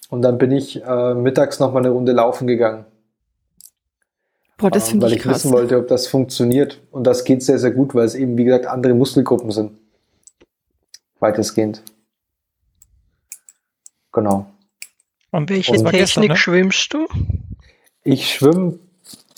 und 0.08 0.22
dann 0.22 0.38
bin 0.38 0.52
ich 0.52 0.82
äh, 0.82 1.14
mittags 1.14 1.60
noch 1.60 1.72
mal 1.72 1.80
eine 1.80 1.90
Runde 1.90 2.12
laufen 2.12 2.46
gegangen. 2.46 2.86
Boah, 4.56 4.70
das 4.70 4.92
ähm, 4.92 5.02
weil 5.02 5.12
ich, 5.12 5.18
ich 5.18 5.26
wissen 5.26 5.52
wollte, 5.52 5.78
ob 5.78 5.86
das 5.88 6.06
funktioniert. 6.06 6.80
Und 6.90 7.06
das 7.06 7.24
geht 7.24 7.42
sehr, 7.42 7.58
sehr 7.58 7.70
gut, 7.70 7.94
weil 7.94 8.06
es 8.06 8.14
eben, 8.14 8.38
wie 8.38 8.44
gesagt, 8.44 8.66
andere 8.66 8.94
Muskelgruppen 8.94 9.50
sind. 9.50 9.72
Weitestgehend. 11.20 11.82
Genau. 14.20 14.46
Und 15.30 15.50
welche 15.50 15.72
und 15.72 15.84
Technik 15.84 16.00
gestern, 16.00 16.26
ne? 16.26 16.36
schwimmst 16.36 16.94
du? 16.94 17.06
Ich 18.04 18.32
schwimme 18.32 18.78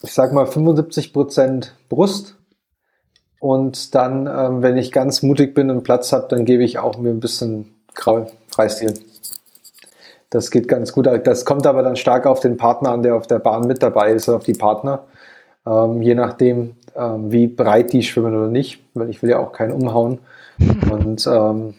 ich 0.03 0.13
sag 0.13 0.33
mal 0.33 0.47
75 0.47 1.13
Prozent 1.13 1.75
Brust. 1.89 2.37
Und 3.39 3.95
dann, 3.95 4.27
ähm, 4.27 4.63
wenn 4.63 4.77
ich 4.77 4.93
ganz 4.93 5.23
mutig 5.23 5.55
bin 5.55 5.71
und 5.71 5.83
Platz 5.83 6.13
habe, 6.13 6.27
dann 6.29 6.45
gebe 6.45 6.63
ich 6.63 6.79
auch 6.79 6.99
mir 6.99 7.11
ein 7.11 7.21
bisschen 7.21 7.75
Graul, 7.95 8.27
Freistil. 8.49 8.95
Das 10.29 10.51
geht 10.51 10.69
ganz 10.69 10.93
gut. 10.93 11.07
Das 11.07 11.45
kommt 11.45 11.67
aber 11.67 11.83
dann 11.83 11.97
stark 11.97 12.27
auf 12.27 12.41
den 12.41 12.57
Partner 12.57 12.91
an, 12.91 13.03
der 13.03 13.17
auf 13.17 13.27
der 13.27 13.39
Bahn 13.39 13.67
mit 13.67 13.83
dabei 13.83 14.13
ist, 14.13 14.29
auf 14.29 14.45
die 14.45 14.53
Partner. 14.53 15.07
Ähm, 15.67 16.03
je 16.03 16.15
nachdem, 16.15 16.77
ähm, 16.95 17.33
wie 17.33 17.47
breit 17.47 17.93
die 17.93 18.03
schwimmen 18.03 18.35
oder 18.35 18.49
nicht, 18.49 18.83
weil 18.95 19.09
ich 19.09 19.23
will 19.23 19.31
ja 19.31 19.39
auch 19.39 19.53
keinen 19.53 19.73
umhauen. 19.73 20.19
Und 20.91 21.27
ähm, 21.27 21.75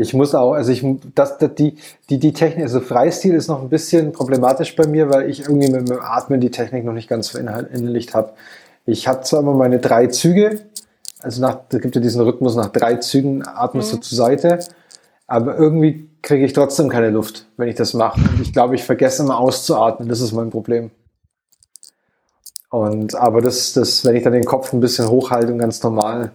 ich 0.00 0.14
muss 0.14 0.32
auch, 0.34 0.52
also 0.52 0.70
ich, 0.70 0.86
das, 1.16 1.38
das, 1.38 1.56
die, 1.56 1.76
die, 2.08 2.18
die 2.18 2.32
Technik, 2.32 2.62
also 2.62 2.80
Freistil 2.80 3.34
ist 3.34 3.48
noch 3.48 3.60
ein 3.60 3.68
bisschen 3.68 4.12
problematisch 4.12 4.76
bei 4.76 4.86
mir, 4.86 5.10
weil 5.10 5.28
ich 5.28 5.40
irgendwie 5.40 5.70
mit 5.70 5.88
dem 5.88 6.00
Atmen 6.00 6.40
die 6.40 6.52
Technik 6.52 6.84
noch 6.84 6.92
nicht 6.92 7.08
ganz 7.08 7.30
verinnerlicht 7.30 8.14
habe. 8.14 8.32
Ich 8.86 9.08
habe 9.08 9.22
zwar 9.22 9.40
immer 9.40 9.54
meine 9.54 9.80
drei 9.80 10.06
Züge, 10.06 10.60
also 11.20 11.42
nach, 11.42 11.58
da 11.68 11.78
gibt 11.78 11.96
ja 11.96 12.00
diesen 12.00 12.22
Rhythmus, 12.22 12.54
nach 12.54 12.68
drei 12.68 12.94
Zügen 12.94 13.44
atmest 13.44 13.92
mhm. 13.92 13.96
du 13.96 14.02
zur 14.02 14.16
Seite, 14.16 14.60
aber 15.26 15.58
irgendwie 15.58 16.08
kriege 16.22 16.44
ich 16.44 16.52
trotzdem 16.52 16.88
keine 16.88 17.10
Luft, 17.10 17.46
wenn 17.56 17.68
ich 17.68 17.74
das 17.74 17.92
mache. 17.92 18.20
Ich 18.40 18.52
glaube, 18.52 18.76
ich 18.76 18.84
vergesse 18.84 19.24
immer 19.24 19.40
auszuatmen, 19.40 20.08
das 20.08 20.20
ist 20.20 20.32
mein 20.32 20.50
Problem. 20.50 20.92
Und 22.70 23.16
aber 23.16 23.40
das, 23.40 23.72
das, 23.72 24.04
wenn 24.04 24.14
ich 24.14 24.22
dann 24.22 24.32
den 24.32 24.44
Kopf 24.44 24.72
ein 24.72 24.78
bisschen 24.78 25.08
hochhalte 25.08 25.52
und 25.52 25.58
ganz 25.58 25.82
normal 25.82 26.30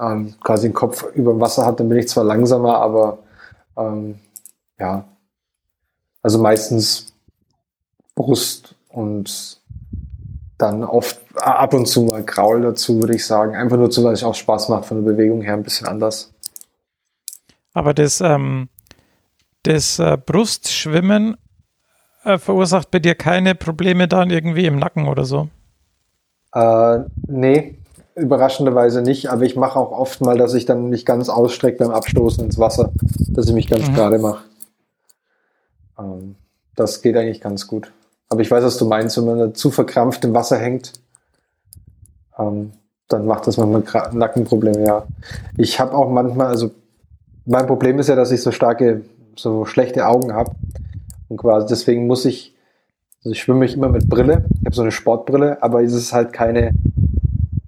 ähm, 0.00 0.34
quasi 0.40 0.68
den 0.68 0.74
Kopf 0.74 1.04
über 1.14 1.32
dem 1.32 1.40
Wasser 1.40 1.64
habe, 1.64 1.76
dann 1.76 1.88
bin 1.88 1.98
ich 1.98 2.08
zwar 2.08 2.24
langsamer, 2.24 2.76
aber 2.76 3.18
ähm, 3.76 4.18
ja, 4.78 5.04
also 6.22 6.38
meistens 6.38 7.12
Brust 8.14 8.74
und 8.88 9.60
dann 10.58 10.82
oft 10.82 11.20
ab 11.36 11.72
und 11.72 11.86
zu 11.86 12.02
mal 12.02 12.24
Kraul 12.24 12.62
dazu, 12.62 13.00
würde 13.00 13.14
ich 13.14 13.24
sagen. 13.24 13.54
Einfach 13.54 13.76
nur 13.76 13.90
zu, 13.90 14.02
weil 14.02 14.14
es 14.14 14.24
auch 14.24 14.34
Spaß 14.34 14.68
macht 14.68 14.86
von 14.86 15.04
der 15.04 15.12
Bewegung 15.12 15.40
her, 15.40 15.54
ein 15.54 15.62
bisschen 15.62 15.86
anders. 15.86 16.32
Aber 17.72 17.94
das, 17.94 18.20
ähm, 18.20 18.68
das 19.62 20.00
äh, 20.00 20.16
Brustschwimmen 20.16 21.36
äh, 22.24 22.38
verursacht 22.38 22.90
bei 22.90 22.98
dir 22.98 23.14
keine 23.14 23.54
Probleme 23.54 24.08
dann 24.08 24.30
irgendwie 24.30 24.66
im 24.66 24.78
Nacken 24.78 25.06
oder 25.06 25.24
so? 25.24 25.48
Äh, 26.52 27.00
nee, 27.28 27.77
überraschenderweise 28.18 29.02
nicht, 29.02 29.30
aber 29.30 29.42
ich 29.42 29.56
mache 29.56 29.78
auch 29.78 29.92
oft 29.92 30.20
mal, 30.20 30.36
dass 30.36 30.54
ich 30.54 30.66
dann 30.66 30.88
mich 30.88 31.06
ganz 31.06 31.28
ausstrecke 31.28 31.78
beim 31.78 31.90
Abstoßen 31.90 32.44
ins 32.44 32.58
Wasser, 32.58 32.92
dass 33.28 33.46
ich 33.46 33.54
mich 33.54 33.68
ganz 33.68 33.88
mhm. 33.88 33.94
gerade 33.94 34.18
mache. 34.18 34.44
Ähm, 35.98 36.36
das 36.76 37.02
geht 37.02 37.16
eigentlich 37.16 37.40
ganz 37.40 37.66
gut. 37.66 37.92
Aber 38.28 38.40
ich 38.40 38.50
weiß, 38.50 38.62
was 38.62 38.76
du 38.76 38.86
meinst, 38.86 39.16
wenn 39.16 39.24
man 39.24 39.54
zu 39.54 39.70
verkrampft 39.70 40.24
im 40.24 40.34
Wasser 40.34 40.58
hängt, 40.58 40.92
ähm, 42.38 42.72
dann 43.08 43.26
macht 43.26 43.46
das 43.46 43.56
manchmal 43.56 44.12
Nackenprobleme, 44.12 44.84
ja. 44.84 45.06
Ich 45.56 45.80
habe 45.80 45.94
auch 45.94 46.10
manchmal, 46.10 46.48
also 46.48 46.70
mein 47.46 47.66
Problem 47.66 47.98
ist 47.98 48.08
ja, 48.08 48.16
dass 48.16 48.30
ich 48.30 48.42
so 48.42 48.52
starke, 48.52 49.02
so 49.34 49.64
schlechte 49.64 50.06
Augen 50.06 50.34
habe. 50.34 50.52
Und 51.28 51.38
quasi 51.38 51.66
deswegen 51.68 52.06
muss 52.06 52.26
ich, 52.26 52.54
also 53.20 53.30
ich 53.30 53.40
schwimme 53.40 53.60
mich 53.60 53.74
immer 53.74 53.88
mit 53.88 54.08
Brille. 54.08 54.44
Ich 54.60 54.66
habe 54.66 54.76
so 54.76 54.82
eine 54.82 54.92
Sportbrille, 54.92 55.62
aber 55.62 55.82
es 55.82 55.94
ist 55.94 56.12
halt 56.12 56.34
keine 56.34 56.72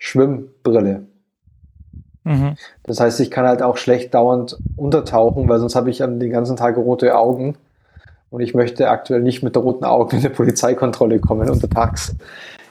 Schwimmbrille. 0.00 1.06
Mhm. 2.24 2.56
Das 2.82 2.98
heißt, 2.98 3.20
ich 3.20 3.30
kann 3.30 3.46
halt 3.46 3.62
auch 3.62 3.76
schlecht 3.76 4.14
dauernd 4.14 4.58
untertauchen, 4.76 5.48
weil 5.48 5.60
sonst 5.60 5.76
habe 5.76 5.90
ich 5.90 5.98
dann 5.98 6.18
den 6.18 6.32
ganzen 6.32 6.56
Tag 6.56 6.76
rote 6.76 7.16
Augen. 7.16 7.56
Und 8.30 8.40
ich 8.40 8.54
möchte 8.54 8.88
aktuell 8.88 9.22
nicht 9.22 9.42
mit 9.42 9.56
roten 9.56 9.84
Augen 9.84 10.16
in 10.16 10.24
eine 10.24 10.30
Polizeikontrolle 10.30 11.20
kommen 11.20 11.48
untertags. 11.48 12.14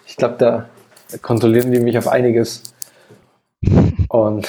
Ich 0.07 0.17
glaube, 0.17 0.35
da 0.37 0.65
kontrollieren 1.21 1.71
die 1.71 1.79
mich 1.79 1.97
auf 1.97 2.07
einiges. 2.07 2.63
Und, 4.07 4.47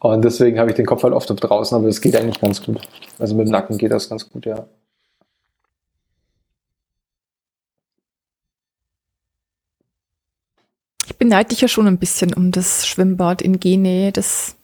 und 0.00 0.24
deswegen 0.24 0.58
habe 0.58 0.70
ich 0.70 0.76
den 0.76 0.86
Kopf 0.86 1.04
halt 1.04 1.14
oft 1.14 1.28
draußen, 1.28 1.76
aber 1.76 1.88
es 1.88 2.00
geht 2.00 2.16
eigentlich 2.16 2.40
ganz 2.40 2.62
gut. 2.62 2.80
Also 3.18 3.34
mit 3.34 3.46
dem 3.46 3.52
Nacken 3.52 3.78
geht 3.78 3.92
das 3.92 4.08
ganz 4.08 4.28
gut, 4.28 4.46
ja. 4.46 4.66
Beneide 11.18 11.50
dich 11.50 11.60
ja 11.60 11.68
schon 11.68 11.86
ein 11.86 11.98
bisschen 11.98 12.32
um 12.34 12.50
das 12.52 12.86
Schwimmbad 12.86 13.42
in 13.42 13.60
Gene. 13.60 14.12
Das, 14.12 14.56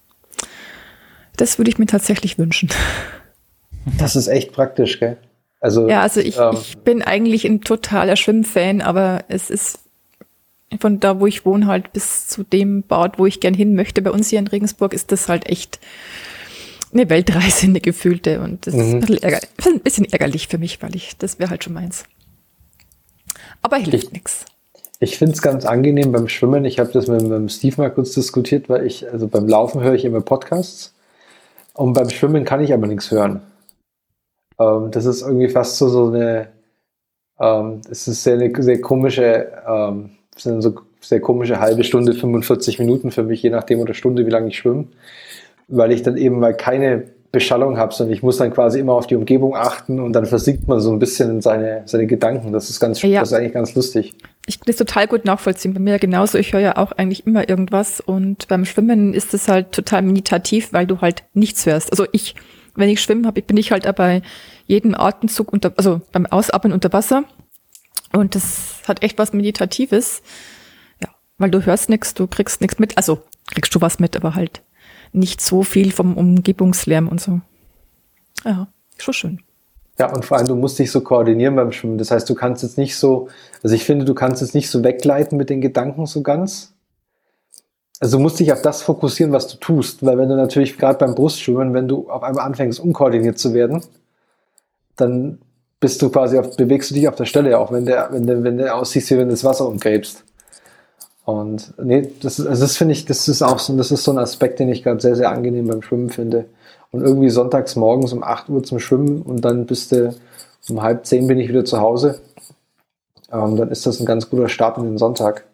das 1.37 1.59
würde 1.59 1.71
ich 1.71 1.79
mir 1.79 1.87
tatsächlich 1.87 2.39
wünschen. 2.39 2.71
Das 3.99 4.17
ist 4.17 4.29
echt 4.29 4.53
praktisch, 4.53 4.99
gell? 4.99 5.19
Also, 5.61 5.89
ja, 5.89 6.03
also 6.03 6.21
ich, 6.21 6.37
ähm, 6.39 6.51
ich 6.53 6.79
bin 6.79 7.03
eigentlich 7.03 7.45
ein 7.47 7.63
totaler 7.63 8.17
Schwimmfan, 8.17 8.83
aber 8.83 9.25
es 9.29 9.51
ist 9.51 9.79
von 10.81 11.01
da, 11.01 11.21
wo 11.21 11.27
ich 11.27 11.47
wohne, 11.47 11.67
halt 11.67 11.93
bis 11.93 12.29
zu 12.29 12.43
dem 12.45 12.83
Bad, 12.83 13.19
wo 13.19 13.27
ich 13.27 13.41
gern 13.41 13.55
hin 13.55 13.75
möchte. 13.75 14.03
Bei 14.03 14.11
uns 14.11 14.29
hier 14.29 14.39
in 14.39 14.47
Regensburg 14.47 14.93
ist 14.93 15.13
das 15.13 15.29
halt 15.29 15.49
echt 15.49 15.81
eine 16.93 17.09
Weltreise, 17.09 17.67
eine 17.67 17.81
gefühlte. 17.81 18.41
Und 18.41 18.67
das 18.67 18.75
mhm. 18.75 18.81
ist, 18.81 18.95
ein 18.95 19.01
bisschen, 19.01 19.75
ein 19.75 19.81
bisschen 19.81 20.13
ärgerlich 20.13 20.49
für 20.49 20.59
mich, 20.59 20.83
weil 20.83 20.95
ich, 20.95 21.17
das 21.17 21.39
wäre 21.39 21.51
halt 21.51 21.65
schon 21.65 21.73
meins. 21.73 22.05
Aber 23.63 23.77
hilft 23.77 24.13
nichts. 24.13 24.45
Ich 25.05 25.19
finde 25.19 25.35
es 25.35 25.43
ganz 25.43 25.67
angenehm 25.67 26.13
beim 26.13 26.29
Schwimmen. 26.29 26.65
Ich 26.65 26.79
habe 26.79 26.91
das 26.91 27.09
mit, 27.09 27.23
mit 27.23 27.53
Steve 27.53 27.75
mal 27.77 27.91
kurz 27.91 28.13
diskutiert, 28.13 28.71
weil 28.71 28.87
ich, 28.87 29.07
also 29.13 29.29
beim 29.29 29.47
Laufen 29.47 29.83
höre 29.83 29.93
ich 29.93 30.07
immer 30.07 30.23
Podcasts 30.23 30.95
und 31.75 31.93
beim 31.93 32.09
Schwimmen 32.09 32.47
kann 32.47 32.63
ich 32.63 32.73
aber 32.73 32.87
nichts 32.87 33.11
hören. 33.11 33.43
Ähm, 34.59 34.91
das 34.93 35.05
ist 35.05 35.21
irgendwie 35.21 35.51
fast 35.51 35.77
so, 35.77 35.89
so 35.89 36.07
eine, 36.07 36.49
ähm, 37.39 37.83
es 37.91 38.09
ist 38.09 38.23
sehr, 38.23 38.39
eine 38.39 38.63
sehr 38.63 38.81
komische, 38.81 39.53
ähm, 39.69 40.13
sind 40.37 40.63
so 40.63 40.75
sehr 41.03 41.21
komische 41.21 41.61
halbe 41.61 41.85
Stunde, 41.85 42.15
45 42.15 42.79
Minuten 42.79 43.11
für 43.11 43.25
mich, 43.25 43.43
je 43.43 43.51
nachdem 43.51 43.81
oder 43.81 43.93
Stunde, 43.93 44.25
wie 44.25 44.31
lange 44.31 44.49
ich 44.49 44.57
schwimme, 44.57 44.87
weil 45.69 45.93
ich 45.93 46.03
dann 46.03 46.17
eben 46.17 46.39
mal 46.39 46.57
keine 46.57 47.05
Beschallung 47.31 47.77
habe, 47.77 47.93
sondern 47.93 48.15
ich 48.15 48.23
muss 48.23 48.39
dann 48.39 48.55
quasi 48.55 48.81
immer 48.81 48.95
auf 48.95 49.07
die 49.07 49.17
Umgebung 49.17 49.55
achten 49.55 50.01
und 50.01 50.15
dann 50.15 50.25
versinkt 50.25 50.67
man 50.67 50.81
so 50.81 50.91
ein 50.91 50.99
bisschen 50.99 51.29
in 51.29 51.41
seine, 51.43 51.83
seine 51.85 52.07
Gedanken. 52.07 52.53
Das 52.53 52.71
ist 52.71 52.81
ganz, 52.81 53.03
ja. 53.03 53.21
das 53.21 53.33
ist 53.33 53.35
eigentlich 53.37 53.53
ganz 53.53 53.75
lustig. 53.75 54.15
Ich 54.47 54.61
kann 54.61 54.67
das 54.67 54.77
total 54.77 55.07
gut 55.07 55.25
nachvollziehen. 55.25 55.73
Bei 55.73 55.81
mir 55.81 55.99
genauso. 55.99 56.39
Ich 56.39 56.53
höre 56.53 56.61
ja 56.61 56.77
auch 56.77 56.93
eigentlich 56.93 57.27
immer 57.27 57.49
irgendwas 57.49 58.01
und 58.01 58.47
beim 58.49 58.65
Schwimmen 58.65 59.15
ist 59.15 59.33
es 59.33 59.49
halt 59.49 59.73
total 59.73 60.03
meditativ, 60.03 60.73
weil 60.73 60.87
du 60.87 61.01
halt 61.01 61.25
nichts 61.33 61.65
hörst. 61.67 61.91
Also 61.91 62.07
ich, 62.13 62.35
wenn 62.75 62.89
ich 62.89 63.01
schwimmen 63.01 63.27
habe, 63.27 63.41
bin 63.43 63.57
ich 63.57 63.73
halt 63.73 63.93
bei 63.97 64.23
jedem 64.67 64.95
Atemzug 64.95 65.53
unter, 65.53 65.73
also 65.77 66.03
beim 66.13 66.27
Ausatmen 66.27 66.73
unter 66.73 66.93
Wasser 66.93 67.25
und 68.13 68.35
das 68.35 68.83
hat 68.87 69.03
echt 69.03 69.19
was 69.19 69.33
Meditatives. 69.33 70.23
Ja, 71.03 71.09
weil 71.39 71.51
du 71.51 71.65
hörst 71.65 71.89
nichts, 71.89 72.15
du 72.15 72.27
kriegst 72.27 72.61
nichts 72.61 72.79
mit. 72.79 72.97
Also 72.97 73.23
kriegst 73.53 73.75
du 73.75 73.81
was 73.81 73.99
mit, 73.99 74.17
aber 74.17 74.35
halt 74.35 74.63
nicht 75.13 75.41
so 75.41 75.63
viel 75.63 75.91
vom 75.93 76.17
Umgebungslärm 76.17 77.09
und 77.09 77.21
so. 77.21 77.41
Ja, 78.45 78.69
schon 78.99 79.15
schön. 79.15 79.43
Ja, 79.99 80.13
und 80.13 80.25
vor 80.25 80.39
allem, 80.39 80.49
du 80.49 80.57
musst 80.57 80.79
dich 80.79 80.91
so 80.91 81.01
koordinieren 81.01 81.55
beim 81.55 81.71
Schwimmen. 81.71 81.99
Das 81.99 82.11
heißt, 82.11 82.29
du 82.29 82.35
kannst 82.35 82.63
jetzt 82.63 82.79
nicht 82.79 82.97
so, 82.97 83.29
also 83.63 83.75
ich 83.75 83.85
finde, 83.85 84.05
du 84.05 84.15
kannst 84.15 84.43
jetzt 84.43 84.55
nicht 84.55 84.69
so 84.69 84.83
wegleiten 84.83 85.39
mit 85.39 85.51
den 85.51 85.61
Gedanken 85.61 86.07
so 86.07 86.23
ganz. 86.23 86.73
Also 88.01 88.17
du 88.17 88.23
musst 88.23 88.41
dich 88.41 88.53
auf 88.53 88.61
das 88.61 88.83
fokussieren, 88.83 89.33
was 89.33 89.47
du 89.47 89.57
tust. 89.57 90.05
Weil 90.05 90.19
wenn 90.19 90.29
du 90.29 90.37
natürlich 90.37 90.77
gerade 90.77 90.99
beim 90.99 91.15
Brustschwimmen, 91.15 91.75
wenn 91.75 91.87
du 91.87 92.11
auf 92.11 92.25
einmal 92.25 92.45
anfängst, 92.45 92.81
unkoordiniert 92.81 93.39
zu 93.39 93.55
werden, 93.55 93.83
dann 94.97 95.39
bist 95.79 96.03
du 96.03 96.11
quasi 96.11 96.39
auf, 96.39 96.57
bewegst 96.57 96.91
du 96.91 96.95
dich 96.95 97.09
auf 97.09 97.15
der 97.15 97.27
Stelle, 97.27 97.59
auch 97.59 97.71
wenn 97.71 97.87
der, 97.87 98.09
wenn 98.11 98.27
der, 98.27 98.43
wenn 98.43 98.57
der 98.57 98.75
aussiehst, 98.77 99.11
wie 99.11 99.19
wenn 99.19 99.29
du 99.29 99.35
das 99.35 99.45
Wasser 99.45 99.69
umgräbst. 99.69 100.25
Und 101.25 101.73
nee, 101.83 102.11
das, 102.21 102.39
ist, 102.39 102.47
also 102.47 102.63
das 102.63 102.77
finde 102.77 102.93
ich, 102.93 103.07
das 103.07 103.29
ist 103.29 103.43
auch 103.43 103.59
so, 103.59 103.77
das 103.77 103.91
ist 103.91 104.05
so 104.05 104.11
ein 104.11 104.19
Aspekt, 104.19 104.59
den 104.59 104.69
ich 104.69 104.83
gerade 104.83 105.01
sehr, 105.01 105.17
sehr 105.17 105.31
angenehm 105.31 105.69
beim 105.69 105.83
Schwimmen 105.83 106.11
finde. 106.11 106.47
Und 106.95 107.03
irgendwie 107.03 107.29
sonntags 107.29 107.75
morgens 107.75 108.13
um 108.13 108.23
8 108.23 108.49
Uhr 108.51 108.63
zum 108.63 108.79
Schwimmen 108.79 109.23
und 109.23 109.41
dann 109.41 109.67
bist 109.67 109.91
du 109.91 110.15
um 110.69 110.81
halb 110.81 111.05
zehn 111.05 111.27
bin 111.27 111.41
ich 111.41 111.49
wieder 111.49 111.65
zu 111.65 111.81
Hause. 111.81 112.21
Ähm, 113.33 113.57
dann 113.57 113.69
ist 113.73 113.85
das 113.85 113.99
ein 113.99 114.07
ganz 114.07 114.31
guter 114.31 114.49
Start 114.49 114.79
in 114.79 114.85
den 114.85 114.97
Sonntag. 114.97 115.45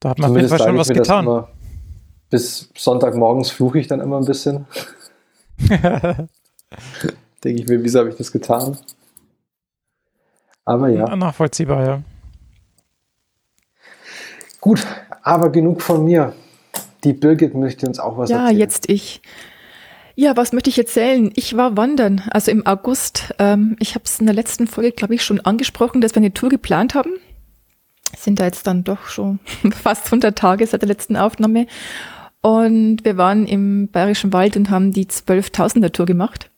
Da 0.00 0.08
hat 0.10 0.18
man 0.18 0.30
Zumindest 0.30 0.54
auf 0.54 0.58
jeden 0.58 0.66
Fall 0.66 0.84
schon 0.84 0.96
was 0.96 1.06
getan. 1.06 1.24
Immer, 1.24 1.48
bis 2.28 2.70
Sonntagmorgens 2.76 3.52
fluche 3.52 3.78
ich 3.78 3.86
dann 3.86 4.00
immer 4.00 4.16
ein 4.16 4.24
bisschen. 4.24 4.66
Denke 7.44 7.62
ich 7.62 7.68
mir, 7.68 7.84
wieso 7.84 8.00
habe 8.00 8.08
ich 8.08 8.16
das 8.16 8.32
getan? 8.32 8.76
Aber 10.64 10.88
ja. 10.88 11.14
Nachvollziehbar, 11.14 11.86
ja. 11.86 12.02
Gut, 14.60 14.84
aber 15.22 15.50
genug 15.50 15.82
von 15.82 16.04
mir. 16.04 16.32
Die 17.04 17.12
Birgit 17.12 17.54
möchte 17.54 17.86
uns 17.86 18.00
auch 18.00 18.18
was 18.18 18.28
ja, 18.28 18.38
erzählen. 18.38 18.56
Ja, 18.56 18.60
jetzt 18.60 18.88
ich. 18.90 19.22
Ja, 20.14 20.36
was 20.36 20.52
möchte 20.52 20.70
ich 20.70 20.78
erzählen? 20.78 21.32
Ich 21.36 21.56
war 21.56 21.76
wandern, 21.76 22.22
also 22.30 22.50
im 22.50 22.66
August. 22.66 23.34
Ähm, 23.38 23.76
ich 23.78 23.94
habe 23.94 24.04
es 24.04 24.20
in 24.20 24.26
der 24.26 24.34
letzten 24.34 24.66
Folge, 24.66 24.92
glaube 24.92 25.14
ich, 25.14 25.24
schon 25.24 25.40
angesprochen, 25.40 26.00
dass 26.00 26.14
wir 26.14 26.18
eine 26.18 26.34
Tour 26.34 26.50
geplant 26.50 26.94
haben. 26.94 27.12
Sind 28.16 28.40
da 28.40 28.44
jetzt 28.44 28.66
dann 28.66 28.84
doch 28.84 29.06
schon 29.06 29.40
fast 29.82 30.06
100 30.06 30.36
Tage 30.36 30.66
seit 30.66 30.82
der 30.82 30.88
letzten 30.88 31.16
Aufnahme. 31.16 31.66
Und 32.42 33.04
wir 33.04 33.16
waren 33.16 33.46
im 33.46 33.88
Bayerischen 33.88 34.32
Wald 34.32 34.56
und 34.56 34.68
haben 34.68 34.92
die 34.92 35.06
12.000er 35.06 35.92
Tour 35.92 36.06
gemacht. 36.06 36.50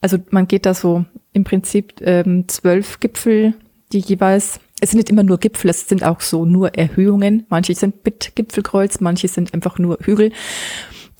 Also 0.00 0.18
man 0.30 0.46
geht 0.46 0.66
da 0.66 0.74
so 0.74 1.06
im 1.32 1.44
Prinzip 1.44 1.94
ähm, 2.02 2.46
zwölf 2.48 3.00
Gipfel, 3.00 3.54
die 3.92 4.00
jeweils 4.00 4.60
es 4.80 4.90
sind 4.90 4.98
nicht 4.98 5.08
immer 5.08 5.22
nur 5.22 5.38
Gipfel, 5.38 5.70
es 5.70 5.88
sind 5.88 6.04
auch 6.04 6.20
so 6.20 6.44
nur 6.44 6.74
Erhöhungen. 6.74 7.46
Manche 7.48 7.74
sind 7.74 8.04
mit 8.04 8.32
Gipfelkreuz, 8.34 9.00
manche 9.00 9.28
sind 9.28 9.54
einfach 9.54 9.78
nur 9.78 9.98
Hügel, 10.02 10.32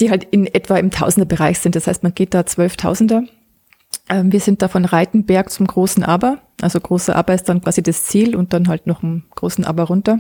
die 0.01 0.11
halt 0.11 0.25
in 0.25 0.47
etwa 0.47 0.77
im 0.77 0.91
Tausenderbereich 0.91 1.59
sind. 1.59 1.77
Das 1.77 1.87
heißt, 1.87 2.03
man 2.03 2.15
geht 2.15 2.35
da 2.35 2.47
Zwölftausender. 2.47 3.25
Ähm, 4.09 4.33
wir 4.33 4.41
sind 4.41 4.63
da 4.63 4.69
von 4.69 4.85
Reitenberg 4.85 5.51
zum 5.51 5.67
großen 5.67 6.03
Aber. 6.03 6.39
Also 6.61 6.81
große 6.81 7.15
Aber 7.15 7.35
ist 7.35 7.49
dann 7.49 7.61
quasi 7.61 7.83
das 7.83 8.05
Ziel 8.05 8.37
und 8.37 8.53
dann 8.53 8.69
halt 8.69 8.87
noch 8.87 9.03
einen 9.03 9.25
großen 9.35 9.65
Aber 9.65 9.85
runter. 9.85 10.19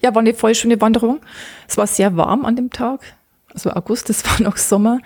Ja, 0.00 0.14
war 0.14 0.20
eine 0.20 0.34
voll 0.34 0.54
schöne 0.54 0.80
Wanderung. 0.80 1.20
Es 1.68 1.76
war 1.76 1.86
sehr 1.86 2.16
warm 2.16 2.44
an 2.44 2.56
dem 2.56 2.70
Tag. 2.70 3.00
Also 3.52 3.70
August, 3.70 4.10
es 4.10 4.24
war 4.30 4.40
noch 4.42 4.56
Sommer. 4.56 5.00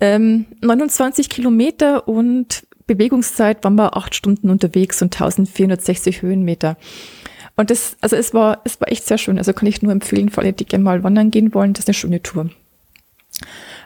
Ähm, 0.00 0.46
29 0.60 1.28
Kilometer 1.28 2.06
und 2.06 2.66
Bewegungszeit 2.86 3.62
waren 3.64 3.74
wir 3.74 3.96
acht 3.96 4.14
Stunden 4.14 4.50
unterwegs 4.50 5.02
und 5.02 5.14
1460 5.14 6.22
Höhenmeter. 6.22 6.76
Und 7.56 7.70
das, 7.70 7.96
also 8.00 8.14
es 8.14 8.32
war, 8.32 8.60
es 8.64 8.80
war 8.80 8.90
echt 8.90 9.06
sehr 9.06 9.18
schön. 9.18 9.36
Also 9.36 9.52
kann 9.52 9.68
ich 9.68 9.82
nur 9.82 9.92
empfehlen, 9.92 10.28
für 10.28 10.40
alle, 10.40 10.52
die 10.52 10.64
gerne 10.64 10.84
mal 10.84 11.02
wandern 11.02 11.30
gehen 11.30 11.52
wollen, 11.54 11.72
das 11.72 11.84
ist 11.84 11.88
eine 11.88 11.94
schöne 11.94 12.22
Tour. 12.22 12.50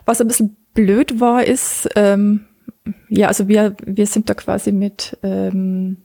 Was 0.04 0.20
ein 0.20 0.28
bisschen 0.28 0.56
blöd 0.74 1.20
war, 1.20 1.44
ist, 1.44 1.88
ähm, 1.96 2.46
ja, 3.08 3.28
also 3.28 3.48
wir, 3.48 3.76
wir 3.84 4.06
sind 4.06 4.28
da 4.28 4.34
quasi 4.34 4.72
mit, 4.72 5.16
ähm, 5.22 5.98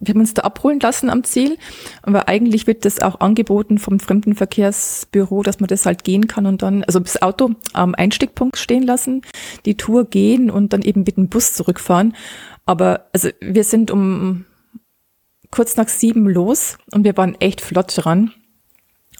wir 0.00 0.14
haben 0.14 0.20
uns 0.20 0.34
da 0.34 0.42
abholen 0.42 0.78
lassen 0.80 1.10
am 1.10 1.24
Ziel, 1.24 1.58
aber 2.02 2.28
eigentlich 2.28 2.66
wird 2.66 2.84
das 2.84 3.00
auch 3.00 3.20
angeboten 3.20 3.78
vom 3.78 3.98
Fremdenverkehrsbüro, 3.98 5.42
dass 5.42 5.60
man 5.60 5.66
das 5.66 5.86
halt 5.86 6.04
gehen 6.04 6.28
kann 6.28 6.46
und 6.46 6.62
dann, 6.62 6.84
also 6.84 7.00
das 7.00 7.20
Auto 7.20 7.50
am 7.72 7.94
Einstiegpunkt 7.94 8.56
stehen 8.56 8.84
lassen, 8.84 9.22
die 9.64 9.76
Tour 9.76 10.04
gehen 10.08 10.50
und 10.50 10.72
dann 10.72 10.82
eben 10.82 11.02
mit 11.02 11.16
dem 11.16 11.28
Bus 11.28 11.54
zurückfahren. 11.54 12.14
Aber 12.64 13.08
also 13.12 13.30
wir 13.40 13.64
sind 13.64 13.90
um 13.90 14.44
kurz 15.50 15.76
nach 15.76 15.88
sieben 15.88 16.28
los 16.28 16.78
und 16.92 17.04
wir 17.04 17.16
waren 17.16 17.34
echt 17.40 17.60
flott 17.60 17.92
dran. 17.96 18.32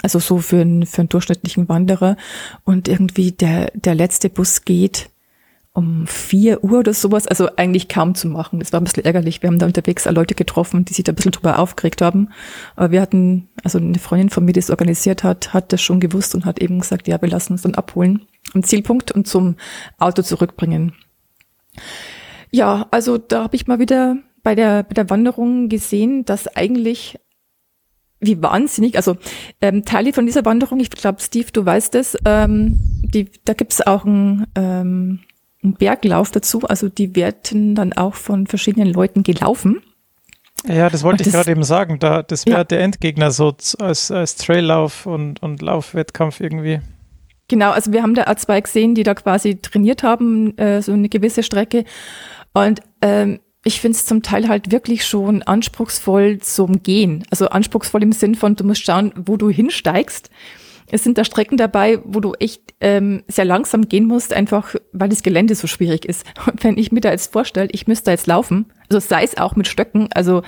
Also 0.03 0.19
so 0.19 0.39
für 0.39 0.61
einen, 0.61 0.87
für 0.87 1.03
einen 1.03 1.09
durchschnittlichen 1.09 1.69
Wanderer. 1.69 2.17
Und 2.65 2.89
irgendwie 2.89 3.33
der, 3.33 3.71
der 3.75 3.95
letzte 3.95 4.31
Bus 4.31 4.65
geht 4.65 5.11
um 5.79 6.09
vier 6.09 6.65
Uhr 6.65 6.81
oder 6.81 6.93
sowas, 6.93 7.29
also 7.29 7.51
eigentlich 7.55 7.89
kaum 7.89 8.17
zu 8.17 8.27
machen. 8.27 8.59
Das 8.59 8.73
war 8.73 8.81
ein 8.81 8.85
bisschen 8.85 9.05
ärgerlich. 9.05 9.43
Wir 9.43 9.49
haben 9.49 9.61
da 9.61 9.67
unterwegs 9.67 10.09
auch 10.09 10.13
Leute 10.13 10.35
getroffen, 10.35 10.85
die 10.85 10.93
sich 10.93 11.05
da 11.05 11.13
ein 11.13 11.15
bisschen 11.15 11.31
drüber 11.31 11.59
aufgeregt 11.61 12.03
haben. 12.03 12.31
Aber 12.75 12.91
wir 12.91 13.01
hatten, 13.01 13.49
also 13.63 13.79
eine 13.79 13.99
Freundin 13.99 14.29
von 14.29 14.45
mir, 14.45 14.53
die 14.53 14.59
es 14.59 14.71
organisiert 14.71 15.23
hat, 15.23 15.55
hat 15.55 15.73
das 15.73 15.81
schon 15.81 16.01
gewusst 16.01 16.35
und 16.35 16.45
hat 16.45 16.59
eben 16.61 16.81
gesagt, 16.81 17.07
ja, 17.07 17.23
wir 17.23 17.29
lassen 17.29 17.53
uns 17.53 17.63
dann 17.63 17.77
abholen 17.77 18.27
am 18.55 18.65
Zielpunkt 18.65 19.13
und 19.13 19.29
zum 19.29 19.55
Auto 19.99 20.23
zurückbringen. 20.23 20.95
Ja, 22.51 22.87
also 22.91 23.19
da 23.19 23.45
habe 23.45 23.55
ich 23.55 23.69
mal 23.69 23.79
wieder 23.79 24.17
bei 24.43 24.55
der, 24.55 24.83
bei 24.83 24.95
der 24.95 25.11
Wanderung 25.11 25.69
gesehen, 25.69 26.25
dass 26.25 26.49
eigentlich 26.57 27.21
wie 28.21 28.43
wahnsinnig, 28.43 28.97
also 28.97 29.16
ähm, 29.61 29.85
Teile 29.85 30.12
von 30.12 30.27
dieser 30.27 30.45
Wanderung, 30.45 30.81
ich 30.81 30.91
glaube, 30.91 31.21
Steve, 31.21 31.49
du 31.53 31.64
weißt 31.64 31.95
es, 31.95 32.16
ähm, 32.25 32.79
die, 33.03 33.31
da 33.45 33.55
gibt's 33.55 33.81
auch 33.87 34.05
ein 34.05 34.47
ähm, 34.55 35.21
einen 35.62 35.75
Berglauf 35.75 36.31
dazu. 36.31 36.62
Also 36.62 36.89
die 36.89 37.14
werden 37.16 37.75
dann 37.75 37.93
auch 37.93 38.14
von 38.14 38.47
verschiedenen 38.47 38.93
Leuten 38.93 39.23
gelaufen. 39.23 39.83
Ja, 40.66 40.91
das 40.91 41.03
wollte 41.05 41.23
und 41.23 41.27
ich 41.27 41.33
gerade 41.33 41.51
eben 41.51 41.62
sagen. 41.62 41.99
Da, 41.99 42.23
das 42.23 42.47
wäre 42.47 42.59
ja. 42.59 42.64
der 42.64 42.81
Endgegner 42.81 43.31
so 43.31 43.55
als, 43.79 44.11
als 44.11 44.37
Traillauf 44.37 45.07
und, 45.07 45.43
und 45.43 45.62
Laufwettkampf 45.62 46.41
irgendwie. 46.41 46.81
Genau, 47.49 47.71
also 47.71 47.93
wir 47.93 48.03
haben 48.03 48.14
da 48.14 48.25
auch 48.25 48.35
zwei 48.35 48.61
gesehen, 48.61 48.95
die 48.95 49.05
da 49.05 49.14
quasi 49.14 49.57
trainiert 49.57 50.03
haben, 50.03 50.57
äh, 50.59 50.83
so 50.83 50.93
eine 50.93 51.09
gewisse 51.09 51.43
Strecke. 51.43 51.85
Und 52.53 52.81
ähm, 53.01 53.41
ich 53.69 53.83
finde 53.83 53.97
es 53.99 54.07
zum 54.07 54.23
Teil 54.23 54.49
halt 54.49 54.73
wirklich 54.73 55.05
schon 55.05 55.43
anspruchsvoll 55.43 56.39
zum 56.39 56.83
Gehen. 56.83 57.25
Also 57.31 57.51
anspruchsvoll 57.51 58.03
im 58.03 58.12
Sinn 58.12 58.35
von, 58.35 58.57
du 58.57 58.64
musst 58.64 58.83
schauen, 58.83 59.12
wo 59.14 59.37
du 59.37 59.51
hinsteigst. 59.51 60.31
Es 60.91 61.05
sind 61.05 61.19
da 61.19 61.25
Strecken 61.25 61.59
dabei, 61.59 62.01
wo 62.03 62.21
du 62.21 62.33
echt 62.33 62.62
ähm, 62.81 63.25
sehr 63.29 63.45
langsam 63.45 63.87
gehen 63.87 64.07
musst, 64.07 64.33
einfach 64.33 64.75
weil 64.93 65.11
das 65.11 65.23
Gelände 65.23 65.55
so 65.55 65.66
schwierig 65.66 66.07
ist. 66.07 66.25
Und 66.47 66.64
wenn 66.64 66.79
ich 66.79 66.93
mir 66.93 67.03
da 67.03 67.11
jetzt 67.11 67.31
vorstelle, 67.31 67.69
ich 67.71 67.87
müsste 67.87 68.07
da 68.07 68.12
jetzt 68.12 68.27
laufen, 68.27 68.73
also 68.89 69.07
sei 69.07 69.23
es 69.23 69.37
auch 69.37 69.55
mit 69.55 69.69
Stöcken, 69.69 70.09
also 70.14 70.43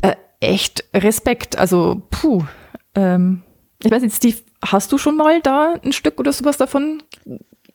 äh, 0.00 0.14
echt 0.40 0.84
Respekt. 0.94 1.58
Also 1.58 2.00
puh. 2.10 2.44
Ähm, 2.94 3.42
ich 3.84 3.90
weiß 3.90 4.00
nicht, 4.00 4.16
Steve, 4.16 4.38
hast 4.64 4.90
du 4.90 4.96
schon 4.96 5.18
mal 5.18 5.42
da 5.42 5.74
ein 5.84 5.92
Stück 5.92 6.18
oder 6.18 6.32
sowas 6.32 6.56
davon 6.56 7.02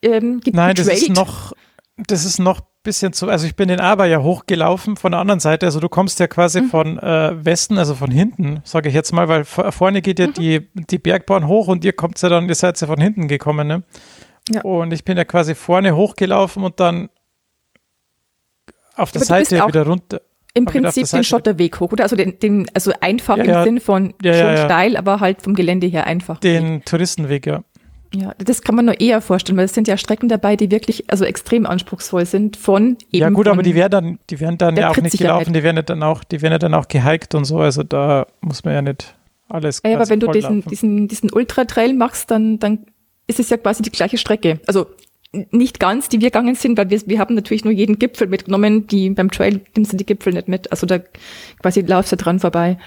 ähm, 0.02 0.42
Nein, 0.52 0.74
das 0.74 0.88
ist 0.88 1.10
noch, 1.10 1.54
das 1.98 2.26
ist 2.26 2.40
noch 2.40 2.62
bisschen 2.84 3.14
zu, 3.14 3.30
also 3.30 3.46
ich 3.46 3.56
bin 3.56 3.68
den 3.68 3.80
Aber 3.80 4.06
ja 4.06 4.22
hochgelaufen 4.22 4.96
von 4.96 5.12
der 5.12 5.22
anderen 5.22 5.40
Seite, 5.40 5.66
also 5.66 5.80
du 5.80 5.90
kommst 5.90 6.20
ja 6.20 6.28
quasi 6.28 6.62
mhm. 6.62 6.70
von 6.70 7.00
äh, 7.00 7.46
Westen, 7.46 7.78
also 7.78 7.96
von 7.96 8.10
hinten, 8.10 8.62
sage 8.64 8.90
ich 8.90 8.96
jetzt 8.96 9.12
mal, 9.12 9.28
weil 9.28 9.46
vorne 9.46 10.02
geht 10.02 10.20
ja 10.20 10.28
mhm. 10.28 10.34
die, 10.34 10.70
die 10.74 10.98
Bergbahn 10.98 11.48
hoch 11.48 11.68
und 11.68 11.86
ihr 11.86 11.94
kommt 11.94 12.22
ja 12.22 12.30
dann, 12.30 12.50
ihr 12.50 12.56
seid 12.56 12.80
ja 12.82 12.88
von 12.88 13.00
hinten 13.00 13.28
gekommen, 13.28 13.68
ne? 13.68 13.84
Ja. 14.50 14.62
Und 14.64 14.92
ich 14.92 15.06
bin 15.06 15.18
ja 15.18 15.26
quasi 15.26 15.54
vorne 15.54 15.96
hochgelaufen 15.96 16.64
und 16.64 16.80
dann 16.80 17.10
auf 18.96 19.12
der 19.12 19.22
Seite 19.22 19.68
wieder 19.68 19.86
runter. 19.86 20.22
Im 20.54 20.66
Prinzip 20.66 21.08
den 21.08 21.24
Schotterweg 21.24 21.80
hoch, 21.80 21.92
oder? 21.94 22.04
Also 22.04 22.16
den, 22.16 22.40
den 22.40 22.68
also 22.74 22.92
einfach 23.00 23.38
ja, 23.38 23.44
im 23.44 23.50
ja. 23.50 23.64
Sinn 23.64 23.80
von 23.80 24.14
schon 24.22 24.58
steil, 24.58 24.98
aber 24.98 25.20
halt 25.20 25.42
vom 25.44 25.54
Gelände 25.54 25.88
her 25.88 26.08
einfach. 26.08 26.40
Den 26.40 26.84
Touristenweg, 26.84 27.46
ja. 27.46 27.64
Ja, 28.14 28.34
das 28.38 28.62
kann 28.62 28.76
man 28.76 28.86
nur 28.86 29.00
eher 29.00 29.22
vorstellen, 29.22 29.58
weil 29.58 29.66
es 29.66 29.74
sind 29.74 29.88
ja 29.88 29.96
Strecken 29.96 30.28
dabei, 30.28 30.58
die 30.58 30.70
wirklich 30.70 31.10
also 31.10 31.24
extrem 31.24 31.66
anspruchsvoll 31.66 32.26
sind 32.26 32.58
von 32.58 32.98
eben 33.12 33.22
Ja 33.22 33.30
gut, 33.30 33.48
aber 33.48 33.64
die 33.64 33.74
werden 33.74 33.92
dann, 33.92 34.20
die 34.30 34.40
werden 34.40 34.58
dann 34.58 34.76
ja 34.76 34.90
auch 34.90 34.98
nicht 34.98 35.18
gelaufen, 35.18 35.54
die 35.54 35.64
werden 35.64 35.78
ja 35.78 35.82
dann 35.84 36.04
auch, 36.04 36.24
die 36.24 36.42
werden 36.42 36.54
ja 36.54 36.60
dann 36.60 36.74
auch 36.74 36.90
gehiked 36.90 37.36
und 37.36 37.46
so, 37.46 37.60
also 37.60 37.84
da 37.84 38.28
muss 38.42 38.66
man 38.66 38.74
ja 38.74 38.82
nicht 38.82 39.16
alles. 39.48 39.82
Ja, 39.86 39.96
aber 39.96 40.10
wenn 40.10 40.20
du 40.20 40.28
diesen, 40.28 40.64
diesen, 40.66 41.08
diesen 41.08 41.32
Ultra-Trail 41.32 41.94
machst, 41.94 42.32
dann, 42.32 42.60
dann 42.60 42.86
ist 43.28 43.40
es 43.40 43.50
ja 43.50 43.58
quasi 43.58 43.82
die 43.82 43.92
gleiche 43.92 44.18
Strecke. 44.18 44.60
Also 44.68 44.88
nicht 45.52 45.80
ganz, 45.80 46.10
die 46.10 46.20
wir 46.20 46.30
gegangen 46.30 46.56
sind, 46.56 46.78
weil 46.78 46.90
wir, 46.90 47.02
wir 47.06 47.20
haben 47.20 47.36
natürlich 47.36 47.64
nur 47.64 47.74
jeden 47.74 48.00
Gipfel 48.00 48.28
mitgenommen, 48.28 48.88
die 48.88 49.10
beim 49.12 49.32
Trail 49.32 49.62
nimmst 49.76 49.94
du 49.94 49.98
die 49.98 50.06
Gipfel 50.06 50.34
nicht 50.34 50.50
mit. 50.50 50.72
Also 50.72 50.86
da 50.86 51.00
quasi 51.62 51.82
laufst 51.82 52.12
du 52.12 52.18
dran 52.18 52.40
vorbei. 52.40 52.78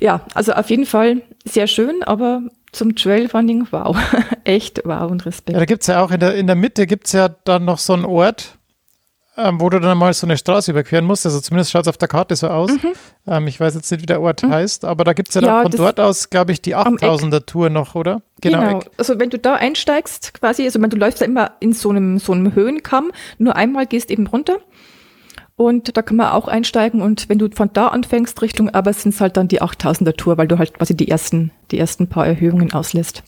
Ja, 0.00 0.24
also 0.34 0.52
auf 0.52 0.70
jeden 0.70 0.86
Fall 0.86 1.22
sehr 1.44 1.66
schön, 1.66 2.02
aber 2.02 2.42
zum 2.72 2.94
Trailrunning, 2.94 3.66
wow, 3.70 3.96
echt 4.44 4.82
wow 4.84 5.10
und 5.10 5.26
Respekt. 5.26 5.54
Ja, 5.54 5.58
da 5.58 5.64
gibt 5.64 5.82
es 5.82 5.88
ja 5.88 6.02
auch 6.02 6.10
in 6.10 6.20
der, 6.20 6.34
in 6.34 6.46
der 6.46 6.56
Mitte 6.56 6.86
gibt 6.86 7.06
es 7.06 7.12
ja 7.12 7.28
dann 7.28 7.64
noch 7.64 7.78
so 7.78 7.92
einen 7.92 8.04
Ort, 8.04 8.58
ähm, 9.36 9.60
wo 9.60 9.68
du 9.70 9.80
dann 9.80 9.96
mal 9.96 10.12
so 10.12 10.26
eine 10.26 10.36
Straße 10.36 10.70
überqueren 10.70 11.04
musst. 11.04 11.24
Also 11.24 11.40
zumindest 11.40 11.70
schaut 11.70 11.82
es 11.82 11.88
auf 11.88 11.96
der 11.96 12.08
Karte 12.08 12.36
so 12.36 12.48
aus. 12.48 12.70
Mhm. 12.70 12.92
Ähm, 13.26 13.46
ich 13.46 13.58
weiß 13.58 13.74
jetzt 13.74 13.90
nicht, 13.90 14.02
wie 14.02 14.06
der 14.06 14.20
Ort 14.20 14.42
mhm. 14.42 14.50
heißt, 14.50 14.84
aber 14.84 15.04
da 15.04 15.12
gibt 15.12 15.30
es 15.30 15.34
ja, 15.34 15.42
ja 15.42 15.62
dann 15.62 15.72
von 15.72 15.78
dort 15.78 16.00
aus, 16.00 16.30
glaube 16.30 16.52
ich, 16.52 16.60
die 16.60 16.76
8000er 16.76 17.46
Tour 17.46 17.70
noch, 17.70 17.94
oder? 17.94 18.22
Genau. 18.40 18.60
genau. 18.60 18.80
Also 18.96 19.18
wenn 19.18 19.30
du 19.30 19.38
da 19.38 19.54
einsteigst, 19.54 20.34
quasi, 20.34 20.64
also 20.64 20.80
wenn 20.80 20.90
du 20.90 20.96
läufst 20.96 21.20
ja 21.20 21.26
immer 21.26 21.52
in 21.60 21.72
so 21.72 21.90
einem, 21.90 22.18
so 22.18 22.32
einem 22.32 22.54
Höhenkamm, 22.54 23.12
nur 23.38 23.56
einmal 23.56 23.86
gehst 23.86 24.10
eben 24.10 24.26
runter 24.26 24.58
und 25.60 25.94
da 25.94 26.00
kann 26.00 26.16
man 26.16 26.28
auch 26.28 26.48
einsteigen 26.48 27.02
und 27.02 27.28
wenn 27.28 27.38
du 27.38 27.50
von 27.54 27.68
da 27.74 27.88
anfängst 27.88 28.40
Richtung, 28.40 28.70
aber 28.70 28.94
sind 28.94 29.12
es 29.14 29.20
halt 29.20 29.36
dann 29.36 29.46
die 29.46 29.60
8000er 29.60 30.16
Tour, 30.16 30.38
weil 30.38 30.48
du 30.48 30.58
halt 30.58 30.72
quasi 30.72 30.96
die 30.96 31.08
ersten, 31.08 31.50
die 31.70 31.78
ersten 31.78 32.08
paar 32.08 32.26
Erhöhungen 32.26 32.72
auslässt. 32.72 33.22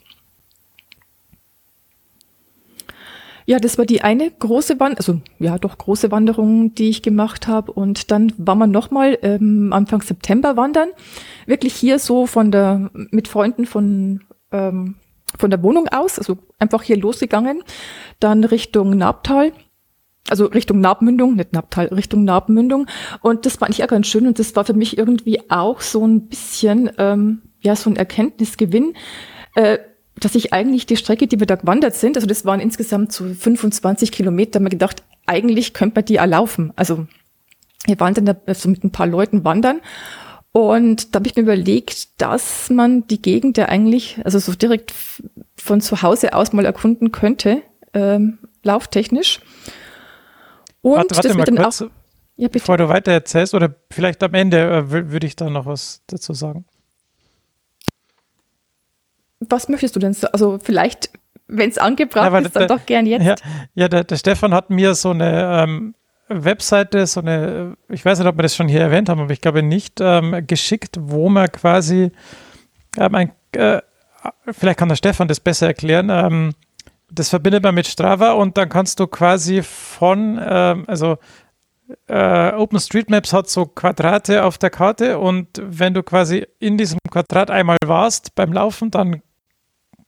Ja, 3.44 3.58
das 3.58 3.76
war 3.76 3.84
die 3.84 4.00
eine 4.00 4.30
große 4.30 4.80
Wanderung, 4.80 4.96
also 4.96 5.20
ja, 5.40 5.58
doch 5.58 5.76
große 5.76 6.10
Wanderung, 6.10 6.74
die 6.74 6.88
ich 6.88 7.02
gemacht 7.02 7.48
habe. 7.48 7.70
Und 7.70 8.10
dann 8.10 8.32
waren 8.38 8.58
wir 8.58 8.66
nochmal 8.66 9.18
ähm, 9.20 9.74
Anfang 9.74 10.00
September 10.00 10.56
wandern. 10.56 10.88
Wirklich 11.44 11.74
hier 11.74 11.98
so 11.98 12.24
von 12.24 12.50
der, 12.50 12.90
mit 13.10 13.28
Freunden 13.28 13.66
von, 13.66 14.22
ähm, 14.52 14.94
von 15.38 15.50
der 15.50 15.62
Wohnung 15.62 15.88
aus, 15.88 16.18
also 16.18 16.38
einfach 16.58 16.82
hier 16.82 16.96
losgegangen. 16.96 17.62
Dann 18.20 18.44
Richtung 18.44 18.96
Nabtal 18.96 19.52
also 20.28 20.46
Richtung 20.46 20.80
Nabmündung, 20.80 21.34
nicht 21.34 21.52
Nabtal, 21.52 21.86
Richtung 21.86 22.24
Nabmündung. 22.24 22.86
Und 23.20 23.46
das 23.46 23.56
fand 23.56 23.70
ich 23.70 23.78
ja 23.78 23.86
ganz 23.86 24.06
schön 24.06 24.26
und 24.26 24.38
das 24.38 24.54
war 24.56 24.64
für 24.64 24.74
mich 24.74 24.96
irgendwie 24.98 25.50
auch 25.50 25.80
so 25.80 26.06
ein 26.06 26.28
bisschen, 26.28 26.90
ähm, 26.98 27.42
ja, 27.60 27.76
so 27.76 27.90
ein 27.90 27.96
Erkenntnisgewinn, 27.96 28.94
äh, 29.54 29.78
dass 30.18 30.34
ich 30.34 30.52
eigentlich 30.52 30.86
die 30.86 30.96
Strecke, 30.96 31.26
die 31.26 31.40
wir 31.40 31.46
da 31.46 31.56
gewandert 31.56 31.94
sind, 31.94 32.16
also 32.16 32.26
das 32.26 32.44
waren 32.44 32.60
insgesamt 32.60 33.12
so 33.12 33.24
25 33.24 34.12
Kilometer, 34.12 34.60
mir 34.60 34.68
gedacht, 34.68 35.02
eigentlich 35.26 35.72
könnte 35.72 35.96
man 35.96 36.04
die 36.04 36.16
erlaufen. 36.16 36.72
Also 36.76 37.06
wir 37.86 37.98
waren 37.98 38.14
dann 38.14 38.26
da 38.26 38.36
so 38.54 38.68
mit 38.68 38.84
ein 38.84 38.92
paar 38.92 39.06
Leuten 39.06 39.44
wandern 39.44 39.80
und 40.52 41.14
da 41.14 41.18
habe 41.18 41.26
ich 41.26 41.34
mir 41.34 41.42
überlegt, 41.42 42.20
dass 42.20 42.68
man 42.70 43.06
die 43.06 43.22
Gegend 43.22 43.56
ja 43.56 43.66
eigentlich, 43.66 44.20
also 44.24 44.38
so 44.38 44.52
direkt 44.52 44.92
von 45.56 45.80
zu 45.80 46.02
Hause 46.02 46.34
aus 46.34 46.52
mal 46.52 46.66
erkunden 46.66 47.10
könnte, 47.10 47.62
ähm, 47.94 48.38
lauftechnisch. 48.62 49.40
Und 50.82 50.96
warte, 50.96 51.16
warte 51.16 51.28
das 51.28 51.36
mal 51.36 51.44
kurz, 51.44 51.82
auch, 51.82 51.88
ja, 52.36 52.48
bevor 52.48 52.76
du 52.76 52.88
weiter 52.88 53.12
erzählst, 53.12 53.54
oder 53.54 53.74
vielleicht 53.90 54.22
am 54.22 54.34
Ende 54.34 54.58
äh, 54.58 54.90
würde 54.90 55.26
ich 55.26 55.36
da 55.36 55.48
noch 55.48 55.66
was 55.66 56.02
dazu 56.06 56.34
sagen. 56.34 56.64
Was 59.40 59.68
möchtest 59.68 59.96
du 59.96 60.00
denn 60.00 60.12
so? 60.12 60.28
Also 60.28 60.58
vielleicht, 60.62 61.10
wenn 61.48 61.70
es 61.70 61.78
angebracht 61.78 62.32
ja, 62.32 62.38
ist, 62.38 62.54
dann 62.54 62.68
der, 62.68 62.76
doch 62.76 62.86
gern 62.86 63.06
jetzt. 63.06 63.24
Ja, 63.24 63.34
ja 63.74 63.88
der, 63.88 64.04
der, 64.04 64.16
Stefan 64.16 64.54
hat 64.54 64.70
mir 64.70 64.94
so 64.94 65.10
eine, 65.10 65.62
ähm, 65.62 65.94
Webseite, 66.28 67.06
so 67.06 67.20
eine, 67.20 67.76
ich 67.88 68.04
weiß 68.04 68.18
nicht, 68.18 68.28
ob 68.28 68.36
wir 68.36 68.42
das 68.42 68.56
schon 68.56 68.68
hier 68.68 68.80
erwähnt 68.80 69.08
haben, 69.08 69.20
aber 69.20 69.32
ich 69.32 69.40
glaube 69.40 69.62
nicht, 69.62 70.00
ähm, 70.00 70.46
geschickt, 70.46 70.96
wo 71.00 71.28
man 71.28 71.50
quasi 71.50 72.12
ähm, 72.98 73.14
ein, 73.14 73.32
äh, 73.52 73.80
vielleicht 74.50 74.78
kann 74.78 74.88
der 74.88 74.96
Stefan 74.96 75.28
das 75.28 75.40
besser 75.40 75.66
erklären, 75.66 76.10
ähm, 76.10 76.54
das 77.14 77.28
verbindet 77.28 77.62
man 77.62 77.74
mit 77.74 77.86
Strava 77.86 78.32
und 78.32 78.56
dann 78.56 78.68
kannst 78.68 78.98
du 78.98 79.06
quasi 79.06 79.62
von, 79.62 80.40
ähm, 80.42 80.84
also 80.86 81.18
äh, 82.08 82.52
OpenStreetMaps 82.52 83.32
hat 83.32 83.50
so 83.50 83.66
Quadrate 83.66 84.44
auf 84.44 84.56
der 84.56 84.70
Karte 84.70 85.18
und 85.18 85.48
wenn 85.62 85.92
du 85.92 86.02
quasi 86.02 86.46
in 86.58 86.78
diesem 86.78 86.98
Quadrat 87.10 87.50
einmal 87.50 87.76
warst 87.84 88.34
beim 88.34 88.52
Laufen, 88.52 88.90
dann 88.90 89.22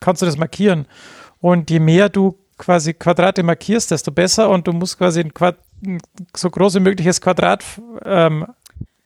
kannst 0.00 0.22
du 0.22 0.26
das 0.26 0.38
markieren. 0.38 0.86
Und 1.40 1.70
je 1.70 1.78
mehr 1.78 2.08
du 2.08 2.38
quasi 2.56 2.94
Quadrate 2.94 3.42
markierst, 3.42 3.90
desto 3.90 4.10
besser 4.10 4.48
und 4.48 4.66
du 4.66 4.72
musst 4.72 4.96
quasi 4.96 5.20
ein, 5.20 5.34
Quad 5.34 5.58
ein 5.84 6.00
so 6.34 6.48
groß 6.48 6.76
wie 6.76 6.80
mögliches 6.80 7.20
Quadrat 7.20 7.62
ähm, 8.04 8.46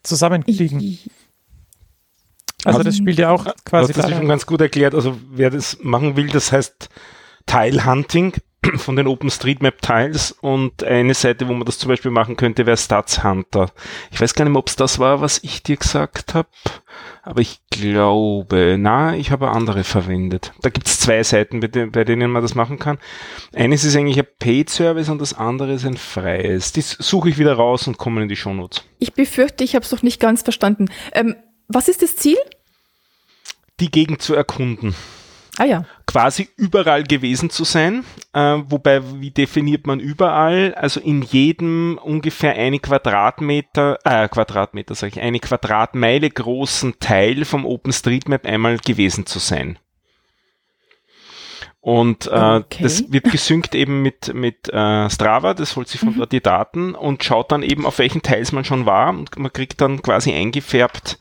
zusammenkriegen. 0.05 0.99
Also 2.65 2.83
das 2.83 2.97
spielt 2.97 3.19
ja 3.19 3.31
auch 3.31 3.47
quasi. 3.65 3.93
Das 3.93 4.05
ist 4.05 4.17
schon 4.17 4.29
ganz 4.29 4.47
gut 4.47 4.61
erklärt. 4.61 4.95
Also 4.95 5.19
wer 5.31 5.51
das 5.51 5.79
machen 5.81 6.17
will, 6.17 6.29
das 6.29 6.53
heißt 6.53 6.89
Tile-Hunting 7.49 8.35
von 8.77 8.97
den 8.97 9.07
OpenStreetMap-Tiles 9.07 10.33
und 10.33 10.85
eine 10.85 11.15
Seite, 11.15 11.49
wo 11.49 11.53
man 11.53 11.65
das 11.65 11.79
zum 11.79 11.89
Beispiel 11.89 12.11
machen 12.11 12.37
könnte, 12.37 12.67
wäre 12.67 12.77
Stats 12.77 13.25
Hunter. 13.25 13.71
Ich 14.11 14.21
weiß 14.21 14.35
gar 14.35 14.45
nicht 14.45 14.53
mehr, 14.53 14.61
ob 14.61 14.69
es 14.69 14.77
das 14.77 14.99
war, 14.99 15.21
was 15.21 15.43
ich 15.43 15.63
dir 15.63 15.77
gesagt 15.77 16.35
habe, 16.35 16.49
aber 17.23 17.41
ich 17.41 17.61
glaube, 17.71 18.77
na, 18.79 19.17
ich 19.17 19.31
habe 19.31 19.51
andere 19.51 19.85
verwendet. 19.85 20.53
Da 20.61 20.71
gibt 20.71 20.87
es 20.89 21.01
zwei 21.01 21.23
Seiten, 21.23 21.61
bei, 21.61 21.69
bei, 21.69 22.05
denen 22.05 22.31
man 22.31 22.43
das 22.43 22.55
machen 22.55 22.79
kann. 22.79 22.99
Eines 23.55 23.85
ist 23.85 23.97
eigentlich 23.97 24.19
ein 24.19 24.27
Paid-Service 24.39 25.09
und 25.09 25.21
das 25.21 25.35
andere 25.35 25.73
ist 25.73 25.87
ein 25.87 25.97
freies. 25.97 26.73
Das 26.73 26.91
suche 26.91 27.29
ich 27.29 27.39
wieder 27.39 27.55
raus 27.55 27.87
und 27.87 27.99
komme 27.99 28.23
in 28.23 28.29
die 28.29 28.37
Shownotes. 28.37 28.85
Ich 28.99 29.15
befürchte, 29.15 29.65
ich 29.65 29.75
habe 29.75 29.85
es 29.85 29.93
noch 29.93 30.03
nicht 30.03 30.21
ganz 30.21 30.43
verstanden. 30.43 30.89
Ähm, 31.13 31.37
was 31.69 31.89
ist 31.89 32.03
das 32.03 32.17
Ziel? 32.17 32.39
Die 33.81 33.91
Gegend 33.91 34.23
zu 34.23 34.35
erkunden. 34.35 34.95
Ah 35.59 35.65
ja. 35.65 35.85
Quasi 36.07 36.49
überall 36.57 37.03
gewesen 37.03 37.51
zu 37.51 37.65
sein. 37.65 38.05
Äh, 38.33 38.59
wobei, 38.69 39.03
wie 39.21 39.33
definiert 39.33 39.89
man 39.89 39.99
überall? 39.99 40.73
Also 40.75 41.01
in 41.01 41.23
jedem 41.23 41.99
ungefähr 42.01 42.55
eine 42.55 42.79
Quadratmeter, 42.79 43.99
äh, 44.05 44.29
Quadratmeter 44.29 44.95
sage 44.95 45.15
ich, 45.17 45.21
eine 45.21 45.41
Quadratmeile 45.41 46.31
großen 46.31 47.01
Teil 47.01 47.45
vom 47.45 47.67
OpenStreetMap 47.67 48.47
einmal 48.47 48.79
gewesen 48.79 49.27
zu 49.27 49.41
sein. 49.41 49.81
Und 51.81 52.29
äh, 52.29 52.31
okay. 52.31 52.83
das 52.85 53.11
wird 53.11 53.25
gesynkt 53.33 53.75
eben 53.75 54.01
mit, 54.01 54.33
mit 54.35 54.73
äh, 54.73 55.11
Strava, 55.11 55.55
das 55.55 55.75
holt 55.75 55.89
sich 55.89 56.01
von 56.01 56.11
mhm. 56.15 56.19
dort 56.19 56.33
die 56.33 56.43
Daten 56.43 56.95
und 56.95 57.25
schaut 57.25 57.51
dann 57.51 57.65
eben, 57.65 57.85
auf 57.85 57.99
welchen 57.99 58.23
Teils 58.23 58.53
man 58.53 58.65
schon 58.65 58.87
war 58.87 59.11
und 59.11 59.37
man 59.37 59.53
kriegt 59.53 59.81
dann 59.81 60.03
quasi 60.03 60.33
eingefärbt 60.33 61.19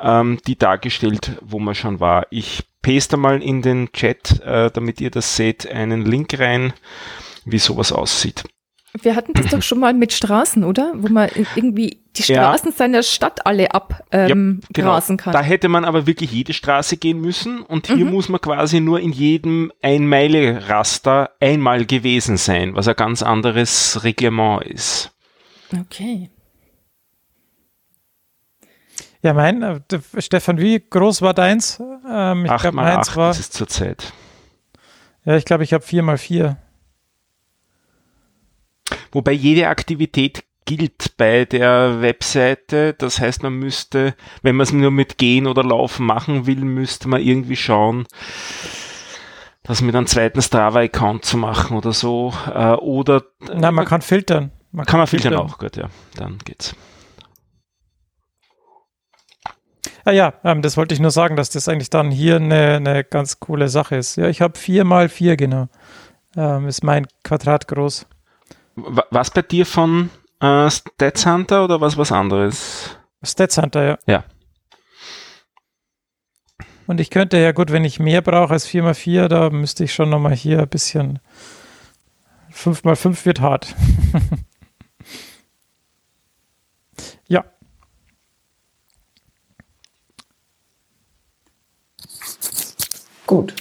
ähm, 0.00 0.38
die 0.46 0.56
dargestellt, 0.56 1.38
wo 1.42 1.58
man 1.58 1.74
schon 1.74 2.00
war. 2.00 2.26
Ich 2.30 2.67
paste 2.88 3.18
mal 3.18 3.42
in 3.42 3.60
den 3.60 3.92
Chat, 3.92 4.40
äh, 4.40 4.70
damit 4.70 5.00
ihr 5.02 5.10
das 5.10 5.36
seht, 5.36 5.70
einen 5.70 6.06
Link 6.06 6.38
rein, 6.38 6.72
wie 7.44 7.58
sowas 7.58 7.92
aussieht. 7.92 8.44
Wir 9.02 9.14
hatten 9.14 9.34
das 9.34 9.48
doch 9.48 9.60
schon 9.60 9.78
mal 9.78 9.92
mit 9.92 10.14
Straßen, 10.14 10.64
oder? 10.64 10.94
Wo 10.96 11.08
man 11.08 11.28
irgendwie 11.54 12.00
die 12.16 12.22
Straßen 12.22 12.70
ja. 12.70 12.76
seiner 12.76 13.02
Stadt 13.02 13.44
alle 13.46 13.72
abgrasen 13.72 14.30
ähm, 14.30 14.60
ja, 14.62 14.68
genau. 14.72 15.00
kann. 15.18 15.32
Da 15.34 15.42
hätte 15.42 15.68
man 15.68 15.84
aber 15.84 16.06
wirklich 16.06 16.32
jede 16.32 16.54
Straße 16.54 16.96
gehen 16.96 17.20
müssen 17.20 17.60
und 17.60 17.88
hier 17.88 18.06
mhm. 18.06 18.12
muss 18.12 18.30
man 18.30 18.40
quasi 18.40 18.80
nur 18.80 19.00
in 19.00 19.12
jedem 19.12 19.70
Ein-Meile-Raster 19.82 21.32
einmal 21.40 21.84
gewesen 21.84 22.38
sein, 22.38 22.74
was 22.74 22.88
ein 22.88 22.96
ganz 22.96 23.22
anderes 23.22 24.02
Reglement 24.02 24.64
ist. 24.64 25.12
Okay. 25.78 26.30
Ja, 29.22 29.34
mein, 29.34 29.62
äh, 29.62 29.80
Stefan, 30.18 30.58
wie 30.58 30.80
groß 30.80 31.22
war 31.22 31.34
deins? 31.34 31.82
Ähm, 32.08 32.44
ich 32.44 32.56
glaube, 32.56 32.76
meins 32.76 33.08
8 33.10 33.16
war. 33.16 33.28
Das 33.28 33.40
ist 33.40 33.52
zurzeit. 33.52 34.12
Ja, 35.24 35.36
ich 35.36 35.44
glaube, 35.44 35.64
ich 35.64 35.72
habe 35.72 35.84
4 35.84 36.02
mal 36.02 36.18
4. 36.18 36.56
Wobei 39.12 39.32
jede 39.32 39.68
Aktivität 39.68 40.44
gilt 40.64 41.16
bei 41.16 41.44
der 41.44 42.00
Webseite. 42.00 42.94
Das 42.94 43.20
heißt, 43.20 43.42
man 43.42 43.54
müsste, 43.54 44.14
wenn 44.42 44.54
man 44.56 44.64
es 44.64 44.72
nur 44.72 44.90
mit 44.90 45.18
Gehen 45.18 45.46
oder 45.46 45.64
Laufen 45.64 46.06
machen 46.06 46.46
will, 46.46 46.60
müsste 46.60 47.08
man 47.08 47.20
irgendwie 47.20 47.56
schauen, 47.56 48.06
das 49.62 49.82
mit 49.82 49.94
einem 49.94 50.06
zweiten 50.06 50.40
Strava-Account 50.40 51.24
zu 51.24 51.36
machen 51.38 51.76
oder 51.76 51.92
so. 51.92 52.32
Äh, 52.54 52.74
oder. 52.74 53.24
Nein, 53.52 53.74
man 53.74 53.86
kann 53.86 54.02
filtern. 54.02 54.52
Man 54.70 54.84
kann, 54.84 54.92
kann 54.92 54.98
man 55.00 55.06
filtern, 55.06 55.32
filtern 55.32 55.50
auch, 55.50 55.58
gut, 55.58 55.76
ja. 55.76 55.88
Dann 56.14 56.38
geht's. 56.44 56.74
Ah 60.08 60.12
ja, 60.12 60.32
ähm, 60.42 60.62
das 60.62 60.78
wollte 60.78 60.94
ich 60.94 61.00
nur 61.00 61.10
sagen, 61.10 61.36
dass 61.36 61.50
das 61.50 61.68
eigentlich 61.68 61.90
dann 61.90 62.10
hier 62.10 62.36
eine, 62.36 62.76
eine 62.76 63.04
ganz 63.04 63.40
coole 63.40 63.68
Sache 63.68 63.96
ist. 63.96 64.16
Ja, 64.16 64.26
ich 64.26 64.40
habe 64.40 64.58
vier 64.58 64.84
mal 64.84 65.10
vier, 65.10 65.36
genau. 65.36 65.68
Ähm, 66.34 66.66
ist 66.66 66.82
mein 66.82 67.06
Quadrat 67.24 67.68
groß. 67.68 68.06
Was 68.74 69.30
bei 69.30 69.42
dir 69.42 69.66
von 69.66 70.08
äh, 70.40 70.70
Stats 70.70 71.26
Hunter 71.26 71.62
oder 71.62 71.82
was 71.82 71.98
was 71.98 72.10
anderes? 72.10 72.96
Stats 73.22 73.58
Hunter, 73.58 73.84
ja. 73.84 73.98
Ja. 74.06 74.24
Und 76.86 77.00
ich 77.00 77.10
könnte 77.10 77.36
ja 77.36 77.52
gut, 77.52 77.70
wenn 77.70 77.84
ich 77.84 78.00
mehr 78.00 78.22
brauche 78.22 78.54
als 78.54 78.66
4x4, 78.66 79.28
da 79.28 79.50
müsste 79.50 79.84
ich 79.84 79.92
schon 79.92 80.08
nochmal 80.08 80.34
hier 80.34 80.60
ein 80.60 80.68
bisschen 80.68 81.18
5x5 82.54 83.26
wird 83.26 83.42
hart. 83.42 83.76
ja. 87.28 87.44
Gut. 93.28 93.54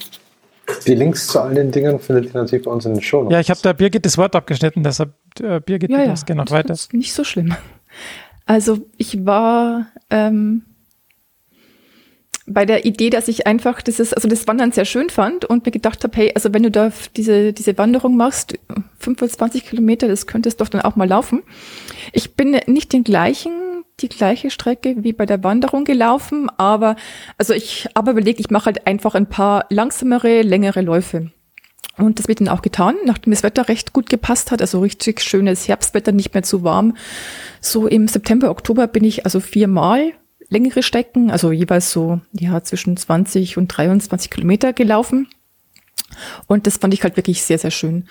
Die 0.88 0.96
Links 0.96 1.28
zu 1.28 1.42
all 1.42 1.54
den 1.54 1.72
Dingen 1.72 2.00
findet 2.00 2.34
ihr 2.34 2.42
natürlich 2.42 2.66
bei 2.66 2.72
uns 2.72 2.86
in 2.86 2.94
den 2.94 3.04
Show. 3.04 3.30
Ja, 3.30 3.40
ich 3.40 3.50
habe 3.50 3.60
da 3.62 3.74
Birgit 3.74 4.06
das 4.06 4.18
Wort 4.18 4.36
abgeschnitten, 4.36 4.82
deshalb 4.82 5.14
äh, 5.40 5.60
Birgit, 5.60 5.92
ja, 5.92 6.04
ja. 6.04 6.14
gerne 6.14 6.44
noch 6.44 6.52
weiter. 6.52 6.70
Das 6.70 6.82
ist 6.82 6.94
nicht 6.94 7.14
so 7.14 7.24
schlimm. 7.24 7.54
Also 8.46 8.80
ich 8.98 9.26
war 9.26 9.88
ähm, 10.10 10.64
bei 12.46 12.66
der 12.66 12.86
Idee, 12.86 13.10
dass 13.10 13.28
ich 13.28 13.46
einfach 13.46 13.82
dieses, 13.82 14.14
also 14.14 14.30
das 14.30 14.48
Wandern 14.48 14.72
sehr 14.72 14.86
schön 14.86 15.10
fand 15.10 15.44
und 15.44 15.66
mir 15.66 15.72
gedacht 15.72 16.02
habe, 16.06 16.16
hey, 16.16 16.32
also 16.34 16.54
wenn 16.54 16.64
du 16.64 16.72
da 16.72 16.92
diese, 17.18 17.52
diese 17.52 17.78
Wanderung 17.78 18.16
machst, 18.16 18.58
25 19.00 19.66
Kilometer, 19.66 20.08
das 20.08 20.28
könntest 20.28 20.62
doch 20.62 20.70
dann 20.70 20.80
auch 20.80 20.96
mal 20.96 21.10
laufen. 21.10 21.44
Ich 22.14 22.36
bin 22.36 22.58
nicht 22.68 22.94
den 22.94 23.04
gleichen 23.04 23.52
die 24.00 24.10
gleiche 24.10 24.52
Strecke 24.52 24.96
wie 25.04 25.14
bei 25.14 25.26
der 25.26 25.44
Wanderung 25.44 25.84
gelaufen, 25.84 26.50
aber 26.58 26.96
also 27.38 27.54
ich 27.54 27.88
habe 27.96 28.12
überlegt, 28.12 28.40
ich 28.40 28.52
mache 28.52 28.68
halt 28.68 28.86
einfach 28.86 29.16
ein 29.16 29.28
paar 29.28 29.66
langsamere, 29.70 30.44
längere 30.44 30.82
Läufe. 30.82 31.32
Und 31.98 32.20
das 32.20 32.28
wird 32.28 32.40
dann 32.40 32.48
auch 32.48 32.62
getan, 32.62 32.96
nachdem 33.06 33.34
das 33.34 33.42
Wetter 33.42 33.68
recht 33.68 33.92
gut 33.92 34.08
gepasst 34.08 34.52
hat, 34.52 34.62
also 34.62 34.82
richtig 34.82 35.20
schönes 35.22 35.68
Herbstwetter, 35.68 36.12
nicht 36.12 36.34
mehr 36.36 36.44
zu 36.44 36.64
warm. 36.64 36.96
So 37.60 37.88
im 37.88 38.08
September, 38.08 38.52
Oktober 38.52 38.86
bin 38.86 39.04
ich 39.04 39.26
also 39.26 39.40
viermal 39.40 40.14
längere 40.48 40.84
Strecken, 40.84 41.32
also 41.32 41.52
jeweils 41.52 41.92
so 41.92 42.22
ja 42.34 42.64
zwischen 42.64 42.98
20 42.98 43.58
und 43.58 43.68
23 43.70 44.30
Kilometer 44.30 44.74
gelaufen. 44.74 45.28
Und 46.46 46.68
das 46.68 46.78
fand 46.78 46.94
ich 46.94 47.04
halt 47.04 47.18
wirklich 47.18 47.42
sehr, 47.42 47.58
sehr 47.58 47.72
schön. 47.72 48.06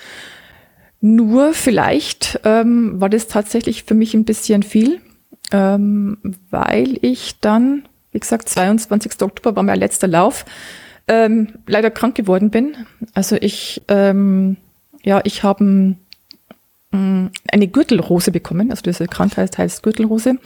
Nur 1.00 1.52
vielleicht 1.52 2.40
ähm, 2.42 3.00
war 3.00 3.08
das 3.08 3.28
tatsächlich 3.28 3.84
für 3.84 3.94
mich 3.94 4.14
ein 4.14 4.24
bisschen 4.24 4.64
viel 4.64 5.00
ähm, 5.52 6.18
weil 6.50 6.98
ich 7.02 7.40
dann, 7.40 7.88
wie 8.12 8.20
gesagt, 8.20 8.48
22. 8.48 9.22
Oktober 9.22 9.56
war 9.56 9.62
mein 9.62 9.78
letzter 9.78 10.08
Lauf, 10.08 10.44
ähm, 11.08 11.48
leider 11.66 11.90
krank 11.90 12.14
geworden 12.14 12.50
bin. 12.50 12.76
Also 13.14 13.36
ich, 13.36 13.82
ähm, 13.88 14.56
ja, 15.02 15.20
ich 15.24 15.42
habe 15.42 15.96
mm, 16.90 17.26
eine 17.52 17.68
Gürtelrose 17.68 18.32
bekommen. 18.32 18.70
Also 18.70 18.82
diese 18.82 19.06
Krankheit 19.06 19.56
heißt 19.56 19.82
Gürtelrose. 19.82 20.38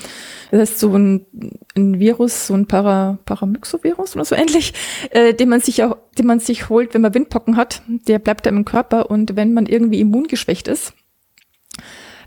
Das 0.50 0.60
heißt 0.60 0.78
so 0.78 0.94
ein, 0.94 1.24
ein 1.76 1.98
Virus, 1.98 2.46
so 2.46 2.54
ein 2.54 2.66
Para, 2.66 3.18
Paramyxovirus 3.24 4.16
oder 4.16 4.24
so 4.24 4.34
ähnlich, 4.34 4.74
äh, 5.10 5.32
den 5.32 5.48
man 5.48 5.60
sich 5.60 5.82
auch, 5.82 5.96
den 6.18 6.26
man 6.26 6.40
sich 6.40 6.68
holt, 6.68 6.92
wenn 6.92 7.00
man 7.00 7.14
Windpocken 7.14 7.56
hat. 7.56 7.82
Der 7.88 8.18
bleibt 8.18 8.44
da 8.44 8.50
im 8.50 8.66
Körper 8.66 9.10
und 9.10 9.36
wenn 9.36 9.54
man 9.54 9.64
irgendwie 9.64 10.00
immungeschwächt 10.00 10.68
ist, 10.68 10.92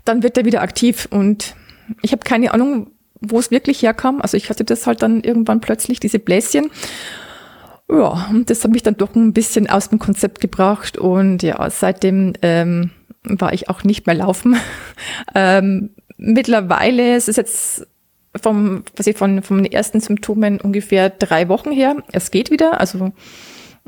dann 0.04 0.22
wird 0.22 0.36
er 0.36 0.44
wieder 0.44 0.60
aktiv 0.60 1.06
und 1.10 1.54
ich 2.02 2.12
habe 2.12 2.22
keine 2.24 2.52
Ahnung, 2.52 2.90
wo 3.20 3.38
es 3.38 3.50
wirklich 3.50 3.82
herkam. 3.82 4.20
Also 4.20 4.36
ich 4.36 4.50
hatte 4.50 4.64
das 4.64 4.86
halt 4.86 5.02
dann 5.02 5.22
irgendwann 5.22 5.60
plötzlich, 5.60 6.00
diese 6.00 6.18
Bläschen. 6.18 6.70
Ja, 7.90 8.28
und 8.30 8.48
das 8.48 8.64
hat 8.64 8.70
mich 8.70 8.82
dann 8.82 8.96
doch 8.96 9.14
ein 9.14 9.32
bisschen 9.32 9.68
aus 9.68 9.88
dem 9.88 9.98
Konzept 9.98 10.40
gebracht. 10.40 10.96
Und 10.98 11.42
ja, 11.42 11.68
seitdem 11.70 12.32
ähm, 12.42 12.90
war 13.22 13.52
ich 13.52 13.68
auch 13.68 13.84
nicht 13.84 14.06
mehr 14.06 14.16
laufen. 14.16 14.56
ähm, 15.34 15.90
mittlerweile 16.16 17.14
es 17.14 17.28
ist 17.28 17.36
jetzt 17.36 17.86
vom, 18.40 18.84
was 18.96 19.06
ich 19.06 19.16
von, 19.16 19.42
von 19.42 19.62
den 19.62 19.72
ersten 19.72 20.00
Symptomen 20.00 20.60
ungefähr 20.60 21.10
drei 21.10 21.48
Wochen 21.48 21.70
her. 21.70 21.96
Es 22.12 22.30
geht 22.30 22.50
wieder. 22.50 22.80
Also 22.80 23.12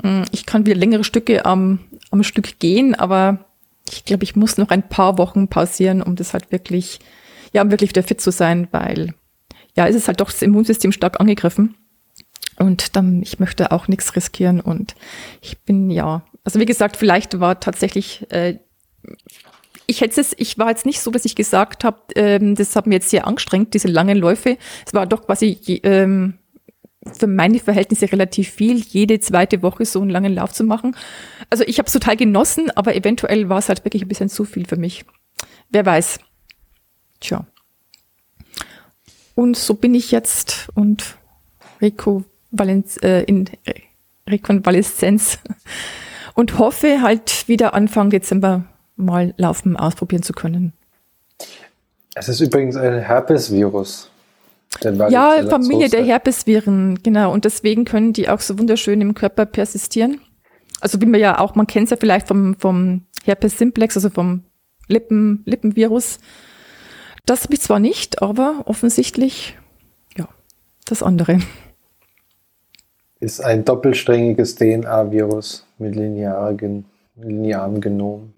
mm, 0.03 0.23
ich 0.31 0.47
kann 0.47 0.67
wieder 0.67 0.77
längere 0.77 1.05
Stücke 1.05 1.45
am, 1.45 1.81
am 2.11 2.23
Stück 2.23 2.59
gehen, 2.59 2.95
aber 2.95 3.47
ich 3.91 4.05
glaube, 4.05 4.25
ich 4.25 4.37
muss 4.37 4.59
noch 4.59 4.71
ein 4.71 4.89
paar 4.89 5.19
Wochen 5.19 5.49
pausieren, 5.49 6.03
um 6.03 6.17
das 6.17 6.33
halt 6.33 6.53
wirklich, 6.53 7.01
ja, 7.57 7.63
um 7.63 7.71
wirklich 7.71 7.91
wieder 7.91 8.03
fit 8.03 8.21
zu 8.21 8.31
sein, 8.31 8.69
weil 8.71 9.15
ja, 9.75 9.89
es 9.89 9.97
ist 9.97 10.09
halt 10.09 10.21
doch 10.21 10.31
das 10.31 10.43
Immunsystem 10.43 10.93
stark 10.93 11.21
angegriffen. 11.21 11.75
Und 12.59 12.97
dann, 12.97 13.23
ich 13.23 13.39
möchte 13.39 13.73
auch 13.73 13.89
nichts 13.89 14.15
riskieren. 14.15 14.61
Und 14.61 14.95
ich 15.41 15.59
bin, 15.61 15.91
ja, 15.91 16.23
also 16.45 16.61
wie 16.61 16.67
gesagt, 16.67 16.99
vielleicht 16.99 17.41
war 17.41 17.59
tatsächlich, 17.59 18.27
äh, 18.31 18.59
ich 19.87 20.03
hätte 20.03 20.21
es, 20.21 20.35
ich 20.37 20.59
war 20.59 20.69
jetzt 20.69 20.85
nicht 20.85 21.01
so, 21.01 21.11
dass 21.11 21.25
ich 21.25 21.35
gesagt 21.35 21.83
habe, 21.83 21.99
ähm, 22.15 22.57
das 22.57 22.77
hat 22.77 22.87
mir 22.87 22.97
jetzt 22.97 23.09
sehr 23.09 23.27
angestrengt, 23.27 23.73
diese 23.73 23.89
langen 23.89 24.19
Läufe. 24.19 24.59
Es 24.87 24.93
war 24.93 25.07
doch 25.07 25.25
quasi 25.25 25.59
ähm, 25.83 26.35
für 27.19 27.27
meine 27.27 27.59
Verhältnisse 27.59 28.13
relativ 28.13 28.51
viel, 28.51 28.77
jede 28.77 29.19
zweite 29.21 29.63
Woche 29.63 29.87
so 29.87 30.03
einen 30.03 30.11
langen 30.11 30.35
Lauf 30.35 30.53
zu 30.53 30.65
machen. 30.65 30.95
Also 31.49 31.65
ich 31.67 31.79
habe 31.79 31.87
es 31.87 31.93
total 31.95 32.17
genossen, 32.17 32.71
aber 32.75 32.95
eventuell 32.95 33.49
war 33.49 33.59
es 33.59 33.69
halt 33.71 33.85
wirklich 33.85 34.03
ein 34.03 34.09
bisschen 34.09 34.29
zu 34.29 34.45
viel 34.45 34.67
für 34.67 34.77
mich. 34.77 35.07
Wer 35.71 35.87
weiß. 35.87 36.21
Tja. 37.27 37.45
Und 39.35 39.57
so 39.57 39.75
bin 39.75 39.95
ich 39.95 40.13
jetzt 40.13 40.69
und 40.75 41.17
Rekovalenz, 41.81 42.99
äh, 43.03 43.25
in 43.25 43.51
Rekonvaleszenz 44.29 45.41
und 46.35 46.59
hoffe 46.59 47.03
halt 47.03 47.49
wieder 47.49 47.75
Anfang 47.75 48.11
Dezember 48.11 48.65
mal 48.95 49.35
Laufen 49.37 49.77
ausprobieren 49.77 50.23
zu 50.23 50.33
können. 50.35 50.73
Es 52.15 52.29
ist 52.29 52.41
übrigens 52.41 52.77
ein 52.77 53.01
Herpesvirus. 53.01 54.11
Ja, 55.09 55.45
Familie 55.49 55.89
der 55.89 56.05
Herpesviren, 56.05 57.03
genau. 57.03 57.33
Und 57.33 57.45
deswegen 57.45 57.85
können 57.85 58.13
die 58.13 58.29
auch 58.29 58.41
so 58.41 58.59
wunderschön 58.59 59.01
im 59.01 59.15
Körper 59.15 59.47
persistieren. 59.47 60.21
Also 60.81 61.01
wie 61.01 61.07
man 61.07 61.21
ja 61.21 61.41
auch, 61.41 61.57
man 61.57 61.67
kennt 61.67 61.85
es 61.85 61.91
ja 61.91 61.97
vielleicht 61.99 62.29
vom, 62.29 62.55
vom 62.57 63.03
Herpes 63.25 63.59
simplex, 63.59 63.97
also 63.97 64.11
vom 64.11 64.45
Lippen, 64.87 65.43
Lippenvirus. 65.45 66.19
Das 67.27 67.45
habe 67.45 67.55
ich 67.55 67.61
zwar 67.61 67.81
nicht, 67.81 68.23
aber 68.23 68.63
offensichtlich, 68.67 69.59
ja, 70.17 70.29
das 70.85 71.03
andere. 71.03 71.41
Ist 73.19 73.41
ein 73.41 73.65
doppelsträngiges 73.65 74.55
DNA-Virus 74.55 75.67
mit 75.79 75.97
linearem 75.97 76.85
Genom. 77.81 78.33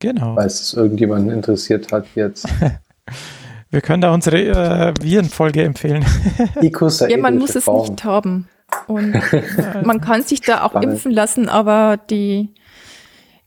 Genau. 0.00 0.34
Falls 0.34 0.60
es 0.60 0.74
irgendjemanden 0.74 1.30
interessiert 1.30 1.92
hat 1.92 2.06
jetzt. 2.14 2.48
Wir 3.70 3.82
können 3.82 4.00
da 4.00 4.12
unsere 4.12 4.38
äh, 4.38 4.94
Virenfolge 5.00 5.62
empfehlen. 5.62 6.04
ja, 6.60 7.16
man 7.18 7.38
muss 7.38 7.54
es 7.54 7.68
nicht 7.68 8.02
haben. 8.02 8.48
Und 8.88 9.14
man 9.84 10.00
kann 10.00 10.22
sich 10.22 10.40
da 10.40 10.62
auch 10.64 10.70
Spannend. 10.70 10.94
impfen 10.94 11.12
lassen, 11.12 11.48
aber 11.48 11.96
die 11.96 12.48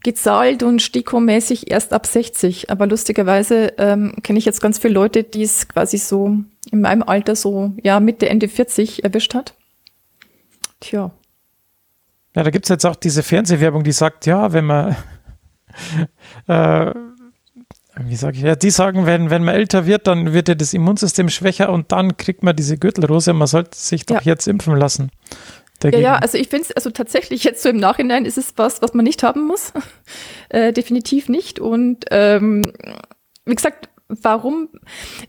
gezahlt 0.03 0.63
und 0.63 0.81
stikomäßig 0.81 1.71
erst 1.71 1.93
ab 1.93 2.05
60. 2.05 2.69
Aber 2.69 2.87
lustigerweise 2.87 3.73
ähm, 3.77 4.13
kenne 4.23 4.39
ich 4.39 4.45
jetzt 4.45 4.61
ganz 4.61 4.77
viele 4.77 4.93
Leute, 4.93 5.23
die 5.23 5.43
es 5.43 5.67
quasi 5.67 5.97
so 5.97 6.37
in 6.71 6.81
meinem 6.81 7.03
Alter 7.03 7.35
so, 7.35 7.73
ja, 7.81 7.99
Mitte, 7.99 8.29
Ende 8.29 8.47
40 8.47 9.03
erwischt 9.03 9.33
hat. 9.33 9.55
Tja. 10.79 11.11
Ja, 12.35 12.43
da 12.43 12.49
gibt 12.49 12.65
es 12.65 12.69
jetzt 12.69 12.85
auch 12.85 12.95
diese 12.95 13.23
Fernsehwerbung, 13.23 13.83
die 13.83 13.91
sagt, 13.91 14.25
ja, 14.25 14.53
wenn 14.53 14.65
man 14.65 14.95
äh, 16.47 16.91
wie 17.95 18.15
sage 18.15 18.37
ich, 18.37 18.43
ja, 18.43 18.55
die 18.55 18.71
sagen, 18.71 19.05
wenn, 19.05 19.29
wenn 19.29 19.43
man 19.43 19.53
älter 19.53 19.85
wird, 19.85 20.07
dann 20.07 20.33
wird 20.33 20.47
ja 20.47 20.55
das 20.55 20.73
Immunsystem 20.73 21.29
schwächer 21.29 21.71
und 21.71 21.91
dann 21.91 22.17
kriegt 22.17 22.41
man 22.41 22.55
diese 22.55 22.77
Gürtelrose. 22.77 23.33
Man 23.33 23.47
sollte 23.47 23.77
sich 23.77 24.05
doch 24.05 24.21
ja. 24.21 24.31
jetzt 24.31 24.47
impfen 24.47 24.75
lassen. 24.75 25.11
Ja, 25.91 25.99
ja, 25.99 26.15
also 26.15 26.37
ich 26.37 26.47
finde 26.47 26.65
es, 26.65 26.71
also 26.71 26.89
tatsächlich 26.89 27.43
jetzt 27.43 27.63
so 27.63 27.69
im 27.69 27.77
Nachhinein 27.77 28.25
ist 28.25 28.37
es 28.37 28.53
was, 28.55 28.81
was 28.81 28.93
man 28.93 29.03
nicht 29.03 29.23
haben 29.23 29.45
muss. 29.45 29.73
äh, 30.49 30.73
definitiv 30.73 31.29
nicht. 31.29 31.59
Und 31.59 32.05
ähm, 32.11 32.61
wie 33.45 33.55
gesagt, 33.55 33.89
warum, 34.07 34.69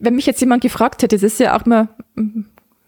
wenn 0.00 0.14
mich 0.14 0.26
jetzt 0.26 0.40
jemand 0.40 0.62
gefragt 0.62 1.02
hätte, 1.02 1.16
das 1.16 1.22
ist 1.22 1.40
ja 1.40 1.57
auch 1.57 1.64
mal 1.66 1.88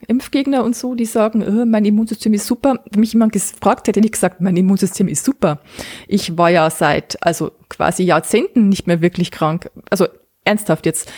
Impfgegner 0.06 0.62
und 0.62 0.76
so, 0.76 0.94
die 0.94 1.04
sagen, 1.04 1.42
oh, 1.42 1.64
mein 1.64 1.84
Immunsystem 1.84 2.34
ist 2.34 2.46
super. 2.46 2.84
Wenn 2.90 3.00
mich 3.00 3.12
jemand 3.12 3.32
gefragt 3.32 3.88
hätte, 3.88 3.98
hätte 3.98 4.06
ich 4.06 4.12
gesagt, 4.12 4.40
mein 4.40 4.56
Immunsystem 4.56 5.08
ist 5.08 5.24
super. 5.24 5.60
Ich 6.06 6.36
war 6.38 6.50
ja 6.50 6.68
seit, 6.70 7.22
also 7.22 7.52
quasi 7.68 8.04
Jahrzehnten 8.04 8.68
nicht 8.68 8.86
mehr 8.86 9.00
wirklich 9.00 9.30
krank. 9.30 9.70
Also 9.90 10.06
ernsthaft 10.44 10.86
jetzt. 10.86 11.10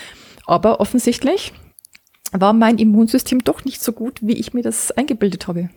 Aber 0.46 0.80
offensichtlich 0.80 1.52
war 2.32 2.52
mein 2.52 2.78
Immunsystem 2.78 3.44
doch 3.44 3.64
nicht 3.64 3.82
so 3.82 3.92
gut, 3.92 4.20
wie 4.22 4.34
ich 4.34 4.54
mir 4.54 4.62
das 4.62 4.90
eingebildet 4.92 5.48
habe. 5.48 5.70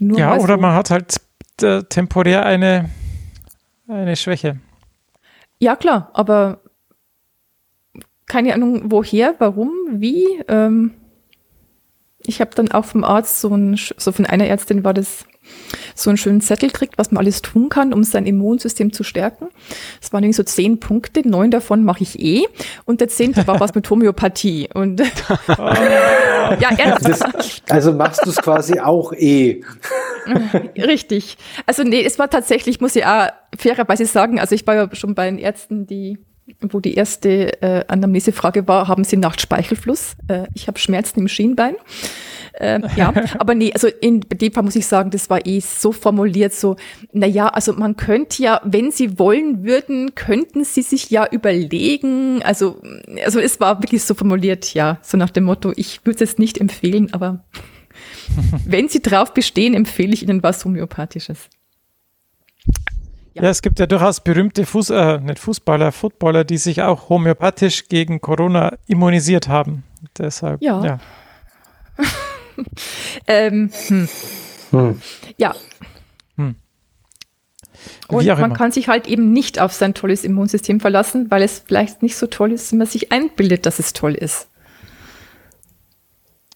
Nur 0.00 0.18
ja, 0.18 0.36
oder 0.36 0.54
so. 0.54 0.60
man 0.60 0.74
hat 0.74 0.90
halt 0.90 1.16
äh, 1.62 1.82
temporär 1.84 2.44
eine, 2.44 2.90
eine 3.88 4.16
Schwäche. 4.16 4.60
Ja, 5.58 5.76
klar, 5.76 6.10
aber 6.12 6.60
keine 8.26 8.54
Ahnung, 8.54 8.90
woher, 8.90 9.34
warum, 9.38 9.72
wie. 9.90 10.24
Ähm, 10.48 10.94
ich 12.18 12.40
habe 12.40 12.50
dann 12.54 12.72
auch 12.72 12.84
vom 12.84 13.04
Arzt 13.04 13.40
so 13.40 13.54
ein, 13.54 13.76
so 13.76 14.12
von 14.12 14.26
einer 14.26 14.46
Ärztin 14.46 14.84
war 14.84 14.92
das 14.92 15.24
so 15.94 16.10
einen 16.10 16.16
schönen 16.16 16.40
Zettel 16.40 16.70
kriegt, 16.70 16.98
was 16.98 17.10
man 17.10 17.18
alles 17.22 17.42
tun 17.42 17.68
kann, 17.68 17.92
um 17.92 18.04
sein 18.04 18.26
Immunsystem 18.26 18.92
zu 18.92 19.02
stärken. 19.02 19.48
Es 20.00 20.12
waren 20.12 20.22
irgendwie 20.22 20.36
so 20.36 20.42
zehn 20.42 20.80
Punkte, 20.80 21.26
neun 21.28 21.50
davon 21.50 21.84
mache 21.84 22.02
ich 22.02 22.20
eh 22.20 22.44
und 22.84 23.00
der 23.00 23.08
zehnte 23.08 23.46
war 23.46 23.60
was 23.60 23.74
mit 23.74 23.88
Homöopathie. 23.88 24.68
Und 24.74 25.00
ja, 25.48 26.70
ernsthaft. 26.76 27.62
also 27.68 27.92
machst 27.92 28.24
du 28.24 28.30
es 28.30 28.36
quasi 28.36 28.80
auch 28.80 29.12
eh. 29.12 29.62
Richtig. 30.76 31.36
Also 31.66 31.82
nee, 31.82 32.04
es 32.04 32.18
war 32.18 32.30
tatsächlich, 32.30 32.80
muss 32.80 32.96
ich 32.96 33.04
auch 33.06 33.28
fairerweise 33.56 34.06
sagen, 34.06 34.40
also 34.40 34.54
ich 34.54 34.66
war 34.66 34.74
ja 34.74 34.88
schon 34.92 35.14
bei 35.14 35.26
den 35.30 35.38
Ärzten, 35.38 35.86
die 35.86 36.18
wo 36.60 36.80
die 36.80 36.94
erste 36.94 37.60
äh, 37.60 37.84
Anamnesefrage 37.88 38.68
war, 38.68 38.88
haben 38.88 39.04
Sie 39.04 39.16
Nachtspeichelfluss? 39.16 40.16
Äh, 40.28 40.46
ich 40.54 40.68
habe 40.68 40.78
Schmerzen 40.78 41.20
im 41.20 41.28
Schienbein. 41.28 41.74
Äh, 42.58 42.80
ja, 42.96 43.12
aber 43.38 43.54
nee, 43.54 43.72
also 43.72 43.88
in 43.88 44.20
dem 44.20 44.52
Fall 44.52 44.62
muss 44.62 44.76
ich 44.76 44.86
sagen, 44.86 45.10
das 45.10 45.28
war 45.28 45.44
eh 45.44 45.60
so 45.60 45.92
formuliert, 45.92 46.54
so, 46.54 46.76
na 47.12 47.26
ja, 47.26 47.48
also 47.48 47.74
man 47.74 47.96
könnte 47.96 48.42
ja, 48.42 48.60
wenn 48.64 48.90
Sie 48.90 49.18
wollen 49.18 49.64
würden, 49.64 50.14
könnten 50.14 50.64
Sie 50.64 50.82
sich 50.82 51.10
ja 51.10 51.26
überlegen, 51.30 52.42
also, 52.42 52.80
also 53.24 53.40
es 53.40 53.60
war 53.60 53.82
wirklich 53.82 54.04
so 54.04 54.14
formuliert, 54.14 54.72
ja, 54.72 54.98
so 55.02 55.18
nach 55.18 55.30
dem 55.30 55.44
Motto, 55.44 55.72
ich 55.76 56.00
würde 56.04 56.24
es 56.24 56.38
nicht 56.38 56.58
empfehlen, 56.58 57.12
aber 57.12 57.44
wenn 58.64 58.88
Sie 58.88 59.02
drauf 59.02 59.34
bestehen, 59.34 59.74
empfehle 59.74 60.14
ich 60.14 60.22
Ihnen 60.22 60.42
was 60.42 60.64
Homöopathisches. 60.64 61.50
Ja. 63.34 63.42
ja. 63.42 63.50
es 63.50 63.60
gibt 63.60 63.78
ja 63.78 63.86
durchaus 63.86 64.20
berühmte 64.20 64.64
Fuß, 64.64 64.90
äh, 64.90 65.18
nicht 65.20 65.40
Fußballer, 65.40 65.92
Footballer, 65.92 66.44
die 66.44 66.56
sich 66.56 66.80
auch 66.80 67.10
homöopathisch 67.10 67.88
gegen 67.88 68.22
Corona 68.22 68.78
immunisiert 68.86 69.48
haben. 69.48 69.84
Deshalb, 70.16 70.62
ja. 70.62 70.82
ja. 70.82 70.98
ähm, 73.26 73.70
hm. 73.88 74.08
Hm. 74.70 75.00
Ja. 75.36 75.54
Hm. 76.36 76.56
Und 78.08 78.26
man 78.26 78.38
immer. 78.38 78.54
kann 78.54 78.72
sich 78.72 78.88
halt 78.88 79.06
eben 79.06 79.32
nicht 79.32 79.60
auf 79.60 79.72
sein 79.72 79.94
tolles 79.94 80.24
Immunsystem 80.24 80.80
verlassen, 80.80 81.30
weil 81.30 81.42
es 81.42 81.62
vielleicht 81.66 82.02
nicht 82.02 82.16
so 82.16 82.26
toll 82.26 82.52
ist, 82.52 82.72
wenn 82.72 82.78
man 82.78 82.86
sich 82.86 83.12
einbildet, 83.12 83.66
dass 83.66 83.78
es 83.78 83.92
toll 83.92 84.14
ist. 84.14 84.48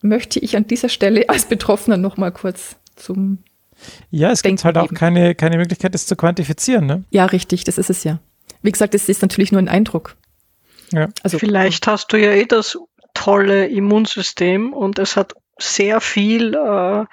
Möchte 0.02 0.38
ich 0.38 0.56
an 0.56 0.66
dieser 0.66 0.88
Stelle 0.88 1.28
als 1.28 1.44
Betroffener 1.44 1.96
nochmal 1.96 2.32
kurz 2.32 2.76
zum 2.96 3.38
ja, 4.10 4.30
es 4.30 4.42
gibt 4.42 4.64
halt 4.64 4.76
auch 4.76 4.92
keine, 4.92 5.34
keine 5.34 5.56
Möglichkeit, 5.56 5.94
das 5.94 6.06
zu 6.06 6.16
quantifizieren. 6.16 6.86
Ne? 6.86 7.04
Ja, 7.10 7.24
richtig, 7.26 7.64
das 7.64 7.78
ist 7.78 7.90
es 7.90 8.04
ja. 8.04 8.18
Wie 8.62 8.72
gesagt, 8.72 8.94
es 8.94 9.08
ist 9.08 9.22
natürlich 9.22 9.52
nur 9.52 9.60
ein 9.60 9.68
Eindruck. 9.68 10.16
Ja. 10.92 11.08
Also, 11.22 11.38
Vielleicht 11.38 11.86
hast 11.86 12.12
du 12.12 12.18
ja 12.18 12.32
eh 12.32 12.46
das 12.46 12.78
tolle 13.14 13.66
Immunsystem 13.68 14.72
und 14.72 14.98
es 14.98 15.16
hat 15.16 15.34
sehr 15.62 16.00
viel 16.00 16.54
äh, 16.54 17.04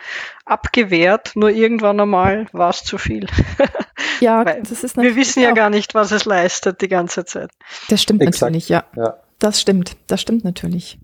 abgewehrt, 0.45 1.31
nur 1.35 1.49
irgendwann 1.49 1.99
einmal 1.99 2.47
war 2.51 2.69
es 2.69 2.83
zu 2.83 2.97
viel. 2.97 3.27
ja, 4.19 4.43
das 4.43 4.83
ist 4.83 4.97
Wir 4.97 5.15
wissen 5.15 5.41
ja 5.41 5.51
gar 5.51 5.69
nicht, 5.69 5.95
was 5.95 6.11
es 6.11 6.25
leistet 6.25 6.81
die 6.81 6.87
ganze 6.87 7.25
Zeit. 7.25 7.51
Das 7.89 8.01
stimmt 8.01 8.21
Exakt. 8.21 8.41
natürlich, 8.41 8.69
ja. 8.69 8.83
ja. 8.95 9.17
Das 9.39 9.61
stimmt, 9.61 9.95
das 10.07 10.21
stimmt 10.21 10.43
natürlich. 10.43 10.97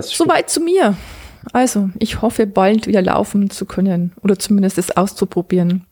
Soweit 0.00 0.50
zu 0.50 0.60
mir. 0.60 0.96
Also, 1.52 1.90
ich 1.98 2.22
hoffe, 2.22 2.46
bald 2.46 2.86
wieder 2.86 3.02
laufen 3.02 3.50
zu 3.50 3.66
können 3.66 4.12
oder 4.22 4.38
zumindest 4.38 4.78
es 4.78 4.96
auszuprobieren. 4.96 5.86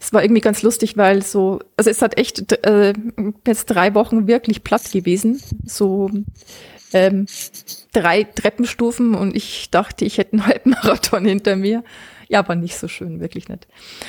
Es 0.00 0.12
war 0.12 0.22
irgendwie 0.22 0.40
ganz 0.40 0.62
lustig, 0.62 0.96
weil 0.96 1.22
so, 1.22 1.60
also 1.76 1.90
es 1.90 2.00
hat 2.00 2.18
echt 2.18 2.52
äh, 2.66 2.94
jetzt 3.46 3.66
drei 3.66 3.94
Wochen 3.94 4.26
wirklich 4.26 4.64
platt 4.64 4.90
gewesen. 4.90 5.42
So 5.64 6.10
ähm, 6.92 7.26
drei 7.92 8.24
Treppenstufen 8.24 9.14
und 9.14 9.36
ich 9.36 9.70
dachte, 9.70 10.04
ich 10.04 10.18
hätte 10.18 10.32
einen 10.32 10.46
Halbmarathon 10.46 11.24
hinter 11.26 11.54
mir. 11.56 11.84
Ja, 12.28 12.46
war 12.48 12.54
nicht 12.54 12.76
so 12.76 12.88
schön, 12.88 13.20
wirklich 13.20 13.48
nicht. 13.48 13.66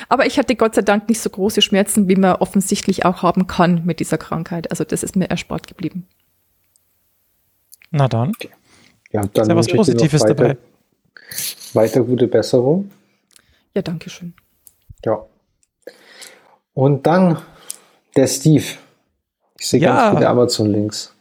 Aber 0.08 0.26
ich 0.26 0.38
hatte 0.38 0.54
Gott 0.56 0.76
sei 0.76 0.82
Dank 0.82 1.08
nicht 1.08 1.20
so 1.20 1.28
große 1.28 1.60
Schmerzen, 1.60 2.08
wie 2.08 2.16
man 2.16 2.36
offensichtlich 2.36 3.04
auch 3.04 3.22
haben 3.22 3.46
kann 3.46 3.84
mit 3.84 4.00
dieser 4.00 4.16
Krankheit. 4.16 4.70
Also 4.70 4.84
das 4.84 5.02
ist 5.02 5.16
mir 5.16 5.28
erspart 5.28 5.66
geblieben. 5.66 6.06
Na 7.90 8.08
dann. 8.08 8.32
Ja, 9.10 9.22
dann 9.26 9.42
ist 9.42 9.48
ja 9.48 9.56
was 9.56 9.66
Positives 9.68 10.22
dabei 10.22 10.56
Weiter 11.74 12.02
gute 12.02 12.28
Besserung. 12.28 12.90
Ja, 13.74 13.82
danke 13.82 14.10
schön. 14.10 14.34
Ja. 15.04 15.26
Und 16.74 17.06
dann 17.06 17.38
der 18.16 18.26
Steve. 18.26 18.64
Ich 19.58 19.68
sehe 19.68 19.80
ja. 19.80 19.94
ganz 19.94 20.16
viele 20.16 20.28
Amazon-Links. 20.28 21.14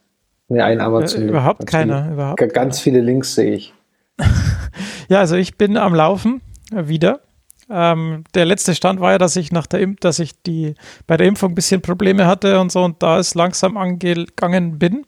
Ne, 0.47 0.63
ein. 0.63 0.79
Äh, 0.79 1.17
überhaupt 1.27 1.65
keiner. 1.65 2.11
Überhaupt 2.11 2.39
ganz 2.39 2.53
keiner. 2.53 2.73
viele 2.73 3.01
Links 3.01 3.35
sehe 3.35 3.53
ich. 3.53 3.73
ja, 5.09 5.19
also 5.19 5.35
ich 5.35 5.57
bin 5.57 5.77
am 5.77 5.95
Laufen 5.95 6.41
äh, 6.73 6.87
wieder. 6.87 7.21
Ähm, 7.69 8.25
der 8.35 8.45
letzte 8.45 8.75
Stand 8.75 8.99
war 8.99 9.13
ja, 9.13 9.17
dass 9.17 9.37
ich 9.37 9.53
nach 9.53 9.65
der 9.65 9.79
Imp 9.79 10.01
dass 10.01 10.19
ich 10.19 10.41
die 10.41 10.75
bei 11.07 11.15
der 11.15 11.27
Impfung 11.27 11.51
ein 11.51 11.55
bisschen 11.55 11.81
Probleme 11.81 12.27
hatte 12.27 12.59
und 12.59 12.69
so 12.69 12.83
und 12.83 13.01
da 13.01 13.17
es 13.17 13.33
langsam 13.33 13.77
angegangen 13.77 14.77
bin. 14.77 15.05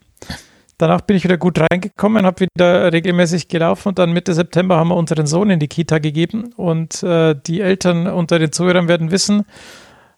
Danach 0.78 1.02
bin 1.02 1.16
ich 1.16 1.24
wieder 1.24 1.36
gut 1.36 1.60
reingekommen, 1.60 2.24
habe 2.24 2.46
wieder 2.46 2.92
regelmäßig 2.92 3.48
gelaufen 3.48 3.88
und 3.88 3.98
dann 3.98 4.12
Mitte 4.12 4.32
September 4.34 4.76
haben 4.76 4.88
wir 4.88 4.96
unseren 4.96 5.26
Sohn 5.26 5.50
in 5.50 5.60
die 5.60 5.68
Kita 5.68 5.98
gegeben 5.98 6.52
und 6.56 7.02
äh, 7.02 7.36
die 7.46 7.60
Eltern 7.60 8.06
unter 8.06 8.38
den 8.38 8.50
Zuhörern 8.50 8.88
werden 8.88 9.10
wissen, 9.10 9.44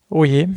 oh 0.09 0.25
je. 0.25 0.49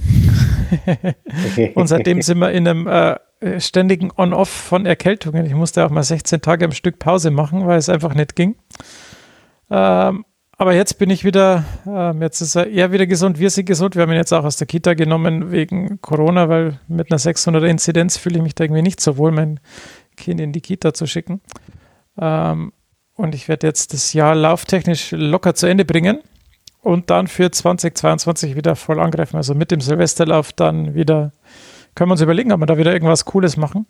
und 1.76 1.88
seitdem 1.88 2.22
sind 2.22 2.39
wir 2.39 2.52
in 2.52 2.68
einem 2.68 2.88
äh, 2.88 3.18
ständigen 3.60 4.12
On-Off 4.16 4.50
von 4.50 4.86
Erkältungen. 4.86 5.45
Ich 5.45 5.54
musste 5.54 5.86
auch 5.86 5.89
mal 5.89 6.04
16 6.04 6.41
Tage 6.41 6.66
am 6.66 6.72
Stück 6.72 7.00
Pause 7.00 7.32
machen, 7.32 7.66
weil 7.68 7.78
es 7.78 7.89
einfach 7.89 8.14
nicht 8.14 8.36
ging. 8.36 8.56
Ähm, 9.70 10.26
aber 10.58 10.74
jetzt 10.74 11.00
bin 11.00 11.10
ich 11.10 11.24
wieder, 11.24 11.64
ähm, 11.88 12.22
jetzt 12.22 12.41
ist 12.41 12.56
er 12.56 12.68
eher 12.68 12.91
wieder 12.91 13.08
gesund, 13.08 13.39
wir 13.39 13.50
sind 13.50 13.66
gesund. 13.66 13.95
Wir 13.95 14.02
haben 14.02 14.12
ihn 14.12 14.18
jetzt 14.18 14.34
auch 14.34 14.43
aus 14.43 14.58
der 14.58 14.68
Kita 14.68 14.93
genommen 14.93 15.52
wegen 15.52 16.02
Corona, 16.02 16.50
weil 16.50 16.80
mit 16.89 17.12
einer 17.12 17.20
600er 17.20 17.66
Inzidenz 17.66 18.18
fühle 18.18 18.38
ich 18.38 18.43
mich 18.43 18.56
da 18.56 18.66
irgendwie 18.66 18.82
nicht 18.82 19.00
so 19.00 19.18
wohl, 19.18 19.32
mein 19.32 19.62
Kind 20.18 20.41
in 20.41 20.52
die 20.52 20.60
Kita 20.60 20.93
zu 20.93 21.08
schicken. 21.08 21.39
Ähm, 22.20 22.74
und 23.16 23.36
ich 23.36 23.47
werde 23.47 23.68
jetzt 23.68 23.93
das 23.93 24.12
Jahr 24.12 24.36
lauftechnisch 24.36 25.12
locker 25.12 25.56
zu 25.56 25.66
Ende 25.66 25.86
bringen 25.86 26.20
und 26.90 27.12
dann 27.12 27.28
für 27.28 27.52
2022 27.52 28.56
wieder 28.56 28.76
voll 28.76 29.00
angreifen. 29.00 29.38
Also 29.38 29.54
mit 29.54 29.70
dem 29.70 29.80
Silvesterlauf 29.80 30.54
dann 30.54 30.96
wieder, 30.96 31.32
können 31.94 32.10
wir 32.10 32.14
uns 32.14 32.22
überlegen, 32.22 32.52
ob 32.52 32.60
wir 32.60 32.66
da 32.66 32.78
wieder 32.78 32.92
irgendwas 32.92 33.26
Cooles 33.26 33.58
machen. 33.58 33.86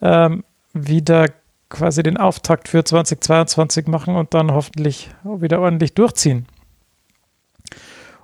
Ähm, 0.00 0.44
wieder 0.72 1.26
quasi 1.68 2.02
den 2.02 2.16
Auftakt 2.16 2.68
für 2.68 2.82
2022 2.82 3.86
machen 3.86 4.16
und 4.16 4.32
dann 4.32 4.52
hoffentlich 4.52 5.10
wieder 5.22 5.60
ordentlich 5.60 5.92
durchziehen. 5.92 6.46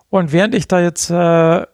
Und 0.09 0.33
während 0.33 0.55
ich 0.55 0.67
da 0.67 0.81
jetzt 0.81 1.11
äh, 1.11 1.67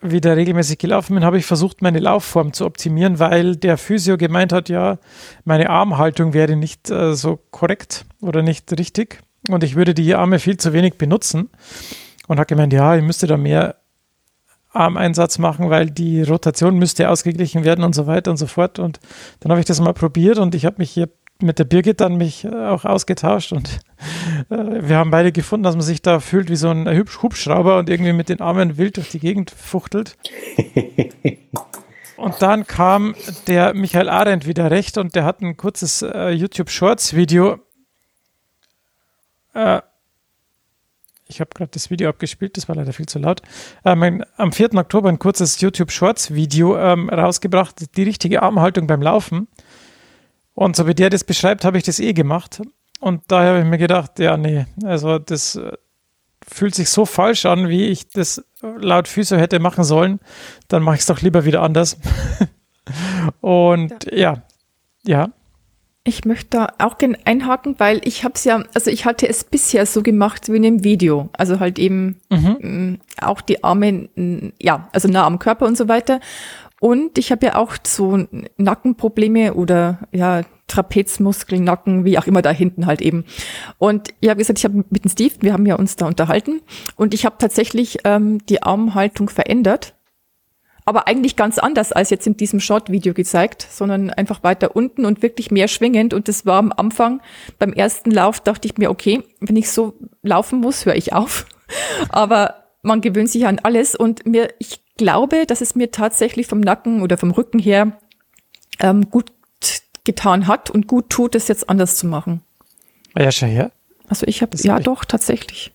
wieder 0.00 0.36
regelmäßig 0.36 0.78
gelaufen 0.78 1.14
bin, 1.14 1.24
habe 1.24 1.38
ich 1.38 1.46
versucht, 1.46 1.80
meine 1.80 2.00
Laufform 2.00 2.52
zu 2.52 2.66
optimieren, 2.66 3.20
weil 3.20 3.54
der 3.54 3.78
Physio 3.78 4.16
gemeint 4.16 4.52
hat, 4.52 4.68
ja, 4.68 4.98
meine 5.44 5.70
Armhaltung 5.70 6.32
wäre 6.32 6.56
nicht 6.56 6.90
äh, 6.90 7.14
so 7.14 7.38
korrekt 7.50 8.04
oder 8.20 8.42
nicht 8.42 8.72
richtig 8.76 9.22
und 9.54 9.64
ich 9.64 9.76
würde 9.76 9.94
die 9.94 10.14
Arme 10.14 10.38
viel 10.38 10.56
zu 10.56 10.72
wenig 10.72 10.94
benutzen. 10.94 11.50
Und 12.26 12.38
hat 12.38 12.48
gemeint, 12.48 12.72
ja, 12.72 12.94
ich 12.94 13.02
müsste 13.02 13.26
da 13.26 13.38
mehr 13.38 13.76
Armeinsatz 14.72 15.38
machen, 15.38 15.70
weil 15.70 15.90
die 15.90 16.22
Rotation 16.22 16.76
müsste 16.78 17.08
ausgeglichen 17.08 17.64
werden 17.64 17.84
und 17.84 17.94
so 17.94 18.06
weiter 18.06 18.30
und 18.30 18.36
so 18.36 18.46
fort. 18.46 18.78
Und 18.78 19.00
dann 19.40 19.50
habe 19.50 19.60
ich 19.60 19.66
das 19.66 19.80
mal 19.80 19.94
probiert 19.94 20.38
und 20.38 20.54
ich 20.54 20.66
habe 20.66 20.76
mich 20.78 20.90
hier 20.90 21.08
mit 21.40 21.58
der 21.58 21.64
Birgit 21.64 22.00
dann 22.00 22.16
mich 22.16 22.44
äh, 22.44 22.48
auch 22.48 22.84
ausgetauscht 22.84 23.52
und 23.52 23.80
äh, 24.50 24.56
wir 24.56 24.96
haben 24.96 25.10
beide 25.10 25.32
gefunden, 25.32 25.64
dass 25.64 25.76
man 25.76 25.84
sich 25.84 26.02
da 26.02 26.20
fühlt 26.20 26.50
wie 26.50 26.56
so 26.56 26.68
ein 26.68 26.88
Hubschrauber 26.88 27.78
und 27.78 27.88
irgendwie 27.88 28.12
mit 28.12 28.28
den 28.28 28.40
Armen 28.40 28.76
wild 28.76 28.96
durch 28.96 29.10
die 29.10 29.20
Gegend 29.20 29.50
fuchtelt. 29.50 30.16
und 32.16 32.42
dann 32.42 32.66
kam 32.66 33.14
der 33.46 33.72
Michael 33.74 34.08
Arendt 34.08 34.46
wieder 34.46 34.70
recht 34.70 34.98
und 34.98 35.14
der 35.14 35.24
hat 35.24 35.40
ein 35.40 35.56
kurzes 35.56 36.02
äh, 36.02 36.30
YouTube 36.30 36.70
Shorts 36.70 37.14
Video 37.14 37.60
äh, 39.54 39.80
ich 41.28 41.40
habe 41.40 41.50
gerade 41.54 41.70
das 41.72 41.90
Video 41.90 42.08
abgespielt, 42.08 42.56
das 42.56 42.68
war 42.68 42.76
leider 42.76 42.92
viel 42.92 43.06
zu 43.06 43.18
laut. 43.18 43.42
Ähm, 43.84 44.24
am 44.36 44.52
4. 44.52 44.74
Oktober 44.74 45.10
ein 45.10 45.18
kurzes 45.18 45.60
YouTube 45.60 45.92
Shorts 45.92 46.32
Video 46.32 46.76
ähm, 46.78 47.08
rausgebracht, 47.10 47.96
die 47.96 48.02
richtige 48.02 48.42
Armhaltung 48.42 48.86
beim 48.86 49.02
Laufen. 49.02 49.46
Und 50.54 50.74
so 50.74 50.86
wie 50.86 50.94
der 50.94 51.10
das 51.10 51.24
beschreibt, 51.24 51.64
habe 51.64 51.76
ich 51.76 51.84
das 51.84 52.00
eh 52.00 52.14
gemacht. 52.14 52.62
Und 53.00 53.22
daher 53.28 53.50
habe 53.50 53.60
ich 53.60 53.66
mir 53.66 53.78
gedacht, 53.78 54.18
ja, 54.18 54.36
nee, 54.36 54.66
also 54.84 55.18
das 55.18 55.54
äh, 55.56 55.72
fühlt 56.46 56.74
sich 56.74 56.88
so 56.88 57.06
falsch 57.06 57.46
an, 57.46 57.68
wie 57.68 57.86
ich 57.86 58.08
das 58.08 58.44
laut 58.60 59.06
Physio 59.06 59.38
hätte 59.38 59.60
machen 59.60 59.84
sollen. 59.84 60.20
Dann 60.68 60.82
mache 60.82 60.96
ich 60.96 61.00
es 61.02 61.06
doch 61.06 61.20
lieber 61.20 61.44
wieder 61.44 61.62
anders. 61.62 61.98
Und 63.40 64.10
ja, 64.10 64.42
ja. 65.04 65.30
Ich 66.08 66.24
möchte 66.24 66.56
da 66.56 66.72
auch 66.78 66.96
gerne 66.96 67.18
einhaken, 67.26 67.74
weil 67.76 68.00
ich 68.02 68.24
habe 68.24 68.32
es 68.34 68.44
ja, 68.44 68.64
also 68.72 68.90
ich 68.90 69.04
hatte 69.04 69.28
es 69.28 69.44
bisher 69.44 69.84
so 69.84 70.02
gemacht 70.02 70.50
wie 70.50 70.56
in 70.56 70.64
einem 70.64 70.82
Video. 70.82 71.28
Also 71.34 71.60
halt 71.60 71.78
eben 71.78 72.18
mhm. 72.30 72.56
Mm, 72.60 72.98
auch 73.20 73.42
die 73.42 73.62
Arme, 73.62 74.08
mm, 74.14 74.52
ja, 74.58 74.88
also 74.94 75.06
nah 75.06 75.26
am 75.26 75.38
Körper 75.38 75.66
und 75.66 75.76
so 75.76 75.86
weiter. 75.86 76.20
Und 76.80 77.18
ich 77.18 77.30
habe 77.30 77.44
ja 77.44 77.56
auch 77.56 77.76
so 77.86 78.26
Nackenprobleme 78.56 79.52
oder 79.52 79.98
ja, 80.10 80.44
Trapezmuskeln, 80.66 81.64
Nacken, 81.64 82.06
wie 82.06 82.18
auch 82.18 82.26
immer 82.26 82.40
da 82.40 82.52
hinten 82.52 82.86
halt 82.86 83.02
eben. 83.02 83.26
Und 83.76 84.08
ich 84.20 84.30
habe 84.30 84.38
gesagt, 84.38 84.58
ich 84.58 84.64
habe 84.64 84.84
mit 84.88 85.04
dem 85.04 85.10
Steve, 85.10 85.34
wir 85.40 85.52
haben 85.52 85.66
ja 85.66 85.74
uns 85.74 85.96
da 85.96 86.06
unterhalten 86.06 86.62
und 86.96 87.12
ich 87.12 87.26
habe 87.26 87.36
tatsächlich 87.38 87.98
ähm, 88.04 88.38
die 88.46 88.62
Armhaltung 88.62 89.28
verändert 89.28 89.94
aber 90.88 91.06
eigentlich 91.06 91.36
ganz 91.36 91.58
anders 91.58 91.92
als 91.92 92.08
jetzt 92.08 92.26
in 92.26 92.38
diesem 92.38 92.60
Short-Video 92.60 93.12
gezeigt, 93.12 93.66
sondern 93.70 94.08
einfach 94.08 94.42
weiter 94.42 94.74
unten 94.74 95.04
und 95.04 95.22
wirklich 95.22 95.50
mehr 95.50 95.68
schwingend. 95.68 96.14
Und 96.14 96.28
das 96.28 96.46
war 96.46 96.58
am 96.58 96.72
Anfang, 96.72 97.20
beim 97.58 97.74
ersten 97.74 98.10
Lauf 98.10 98.40
dachte 98.40 98.66
ich 98.66 98.78
mir, 98.78 98.90
okay, 98.90 99.22
wenn 99.40 99.56
ich 99.56 99.70
so 99.70 99.92
laufen 100.22 100.60
muss, 100.60 100.86
höre 100.86 100.96
ich 100.96 101.12
auf. 101.12 101.44
Aber 102.08 102.64
man 102.80 103.02
gewöhnt 103.02 103.28
sich 103.28 103.46
an 103.46 103.58
alles 103.62 103.94
und 103.94 104.26
mir, 104.26 104.48
ich 104.58 104.80
glaube, 104.96 105.44
dass 105.44 105.60
es 105.60 105.74
mir 105.74 105.90
tatsächlich 105.90 106.46
vom 106.46 106.60
Nacken 106.60 107.02
oder 107.02 107.18
vom 107.18 107.32
Rücken 107.32 107.58
her 107.58 107.92
ähm, 108.80 109.10
gut 109.10 109.32
getan 110.04 110.46
hat 110.46 110.70
und 110.70 110.86
gut 110.86 111.10
tut, 111.10 111.34
es 111.34 111.48
jetzt 111.48 111.68
anders 111.68 111.96
zu 111.96 112.06
machen. 112.06 112.40
Ja, 113.14 113.30
schon 113.30 113.50
her. 113.50 113.72
Also 114.08 114.26
ich 114.26 114.40
habe 114.40 114.56
ja 114.56 114.80
doch 114.80 115.04
tatsächlich 115.04 115.70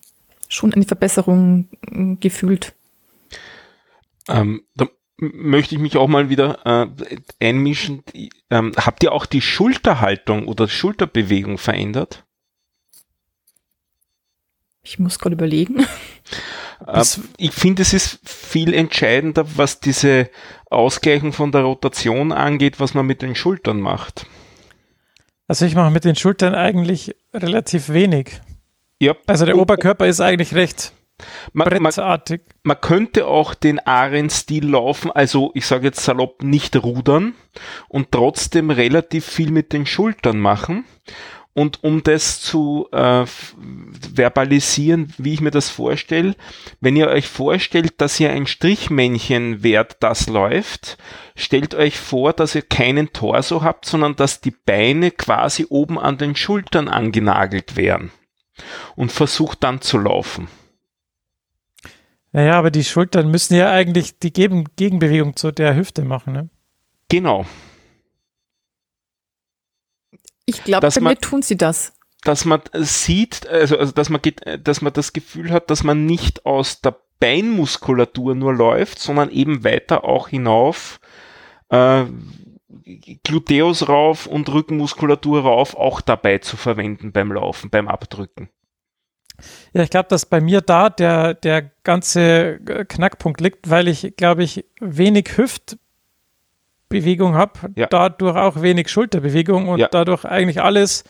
schon 0.49 0.73
eine 0.73 0.85
Verbesserung 0.85 1.67
gefühlt. 2.19 2.73
Ähm, 4.27 4.63
da 4.75 4.87
möchte 5.33 5.75
ich 5.75 5.81
mich 5.81 5.97
auch 5.97 6.07
mal 6.07 6.29
wieder 6.29 6.65
äh, 6.65 6.87
einmischen. 7.39 8.03
Ähm, 8.49 8.73
habt 8.77 9.03
ihr 9.03 9.11
auch 9.11 9.25
die 9.25 9.41
Schulterhaltung 9.41 10.47
oder 10.47 10.67
Schulterbewegung 10.67 11.57
verändert? 11.57 12.25
Ich 14.83 14.99
muss 14.99 15.19
gerade 15.19 15.35
überlegen. 15.35 15.85
Äh, 16.85 17.05
ich 17.37 17.51
finde, 17.51 17.81
es 17.81 17.93
ist 17.93 18.19
viel 18.27 18.73
entscheidender, 18.73 19.45
was 19.55 19.79
diese 19.79 20.29
Ausgleichung 20.69 21.31
von 21.31 21.53
der 21.53 21.61
Rotation 21.61 22.33
angeht, 22.33 22.81
was 22.81 22.93
man 22.93 23.05
mit 23.05 23.21
den 23.21 23.35
Schultern 23.35 23.79
macht. 23.79 24.25
Also 25.47 25.65
ich 25.65 25.75
mache 25.75 25.91
mit 25.91 26.03
den 26.03 26.17
Schultern 26.17 26.55
eigentlich 26.55 27.15
relativ 27.33 27.87
wenig. 27.87 28.41
Ja. 28.99 29.15
Also 29.27 29.45
der 29.45 29.57
Oberkörper 29.57 30.07
ist 30.07 30.19
eigentlich 30.19 30.55
recht 30.55 30.91
man, 31.53 31.81
man, 31.81 31.93
man, 32.63 32.81
könnte 32.81 33.27
auch 33.27 33.53
den 33.53 33.79
Aren-Stil 33.79 34.69
laufen, 34.69 35.11
also 35.11 35.51
ich 35.53 35.65
sage 35.65 35.85
jetzt 35.87 36.03
salopp 36.03 36.43
nicht 36.43 36.75
rudern 36.75 37.35
und 37.87 38.11
trotzdem 38.11 38.69
relativ 38.69 39.25
viel 39.25 39.51
mit 39.51 39.73
den 39.73 39.85
Schultern 39.85 40.39
machen. 40.39 40.85
Und 41.55 41.83
um 41.83 42.01
das 42.01 42.41
zu 42.41 42.87
äh, 42.91 43.25
verbalisieren, 44.15 45.13
wie 45.19 45.33
ich 45.33 45.41
mir 45.41 45.51
das 45.51 45.69
vorstelle, 45.69 46.35
wenn 46.81 46.95
ihr 46.95 47.07
euch 47.09 47.27
vorstellt, 47.27 48.01
dass 48.01 48.19
ihr 48.19 48.31
ein 48.31 48.47
Strichmännchen 48.47 49.61
wärt, 49.61 49.97
das 49.99 50.27
läuft, 50.27 50.97
stellt 51.35 51.75
euch 51.75 51.99
vor, 51.99 52.33
dass 52.33 52.55
ihr 52.55 52.63
keinen 52.63 53.13
Torso 53.13 53.61
habt, 53.61 53.85
sondern 53.85 54.15
dass 54.15 54.41
die 54.41 54.55
Beine 54.65 55.11
quasi 55.11 55.67
oben 55.69 55.99
an 55.99 56.17
den 56.17 56.35
Schultern 56.35 56.87
angenagelt 56.87 57.75
wären 57.75 58.11
und 58.95 59.11
versucht 59.11 59.63
dann 59.63 59.79
zu 59.79 59.99
laufen. 59.99 60.47
Naja, 62.33 62.53
aber 62.57 62.71
die 62.71 62.83
Schultern 62.83 63.29
müssen 63.29 63.55
ja 63.55 63.71
eigentlich 63.71 64.17
die 64.17 64.33
Gegen 64.33 64.65
Gegenbewegung 64.75 65.35
zu 65.35 65.51
der 65.51 65.75
Hüfte 65.75 66.03
machen, 66.03 66.33
ne? 66.33 66.49
Genau. 67.09 67.45
Ich 70.45 70.63
glaube, 70.63 70.89
bei 70.89 71.01
man, 71.01 71.13
mir 71.13 71.19
tun 71.19 71.43
sie 71.43 71.57
das. 71.57 71.93
Dass 72.23 72.43
man 72.43 72.61
sieht, 72.73 73.47
also, 73.47 73.77
also 73.77 73.91
dass 73.91 74.09
man 74.09 74.19
dass 74.63 74.81
man 74.81 74.93
das 74.93 75.13
Gefühl 75.13 75.51
hat, 75.51 75.69
dass 75.69 75.83
man 75.83 76.05
nicht 76.05 76.45
aus 76.45 76.81
der 76.81 76.97
Beinmuskulatur 77.19 78.33
nur 78.33 78.53
läuft, 78.53 78.99
sondern 78.99 79.29
eben 79.29 79.63
weiter 79.63 80.03
auch 80.03 80.27
hinauf 80.27 80.99
äh, 81.69 82.05
Gluteus 83.23 83.87
rauf 83.87 84.25
und 84.25 84.49
Rückenmuskulatur 84.49 85.41
rauf 85.41 85.75
auch 85.75 86.01
dabei 86.01 86.39
zu 86.39 86.57
verwenden 86.57 87.11
beim 87.11 87.31
Laufen, 87.31 87.69
beim 87.69 87.87
Abdrücken. 87.87 88.49
Ja, 89.73 89.83
ich 89.83 89.89
glaube, 89.89 90.09
dass 90.09 90.25
bei 90.25 90.41
mir 90.41 90.61
da 90.61 90.89
der, 90.89 91.33
der 91.33 91.71
ganze 91.83 92.59
äh, 92.65 92.85
Knackpunkt 92.85 93.41
liegt, 93.41 93.69
weil 93.69 93.87
ich, 93.87 94.15
glaube 94.15 94.43
ich, 94.43 94.65
wenig 94.79 95.37
Hüftbewegung 95.37 97.35
habe, 97.35 97.71
ja. 97.75 97.87
dadurch 97.87 98.35
auch 98.35 98.61
wenig 98.61 98.89
Schulterbewegung 98.89 99.67
und 99.67 99.79
ja. 99.79 99.87
dadurch 99.89 100.25
eigentlich 100.25 100.61
alles 100.61 101.03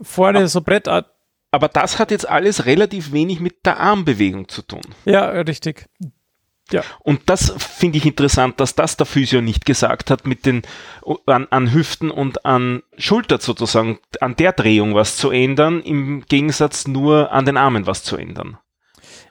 vorne 0.00 0.38
aber, 0.38 0.48
so 0.48 0.60
Brettart. 0.60 1.10
Aber 1.50 1.68
das 1.68 1.98
hat 1.98 2.10
jetzt 2.10 2.28
alles 2.28 2.66
relativ 2.66 3.12
wenig 3.12 3.40
mit 3.40 3.66
der 3.66 3.78
Armbewegung 3.78 4.48
zu 4.48 4.62
tun. 4.62 4.82
Ja, 5.04 5.28
richtig. 5.28 5.86
Ja. 6.72 6.82
Und 7.00 7.22
das 7.26 7.52
finde 7.56 7.98
ich 7.98 8.06
interessant, 8.06 8.60
dass 8.60 8.74
das 8.74 8.96
der 8.96 9.06
Physio 9.06 9.40
nicht 9.40 9.64
gesagt 9.64 10.10
hat, 10.10 10.26
mit 10.26 10.46
den 10.46 10.62
an, 11.26 11.46
an 11.50 11.72
Hüften 11.72 12.10
und 12.10 12.44
an 12.44 12.82
Schulter 12.96 13.38
sozusagen, 13.38 13.98
an 14.20 14.36
der 14.36 14.52
Drehung 14.52 14.94
was 14.94 15.16
zu 15.16 15.30
ändern, 15.30 15.80
im 15.82 16.24
Gegensatz 16.26 16.86
nur 16.86 17.32
an 17.32 17.44
den 17.44 17.56
Armen 17.56 17.86
was 17.86 18.02
zu 18.02 18.16
ändern. 18.16 18.58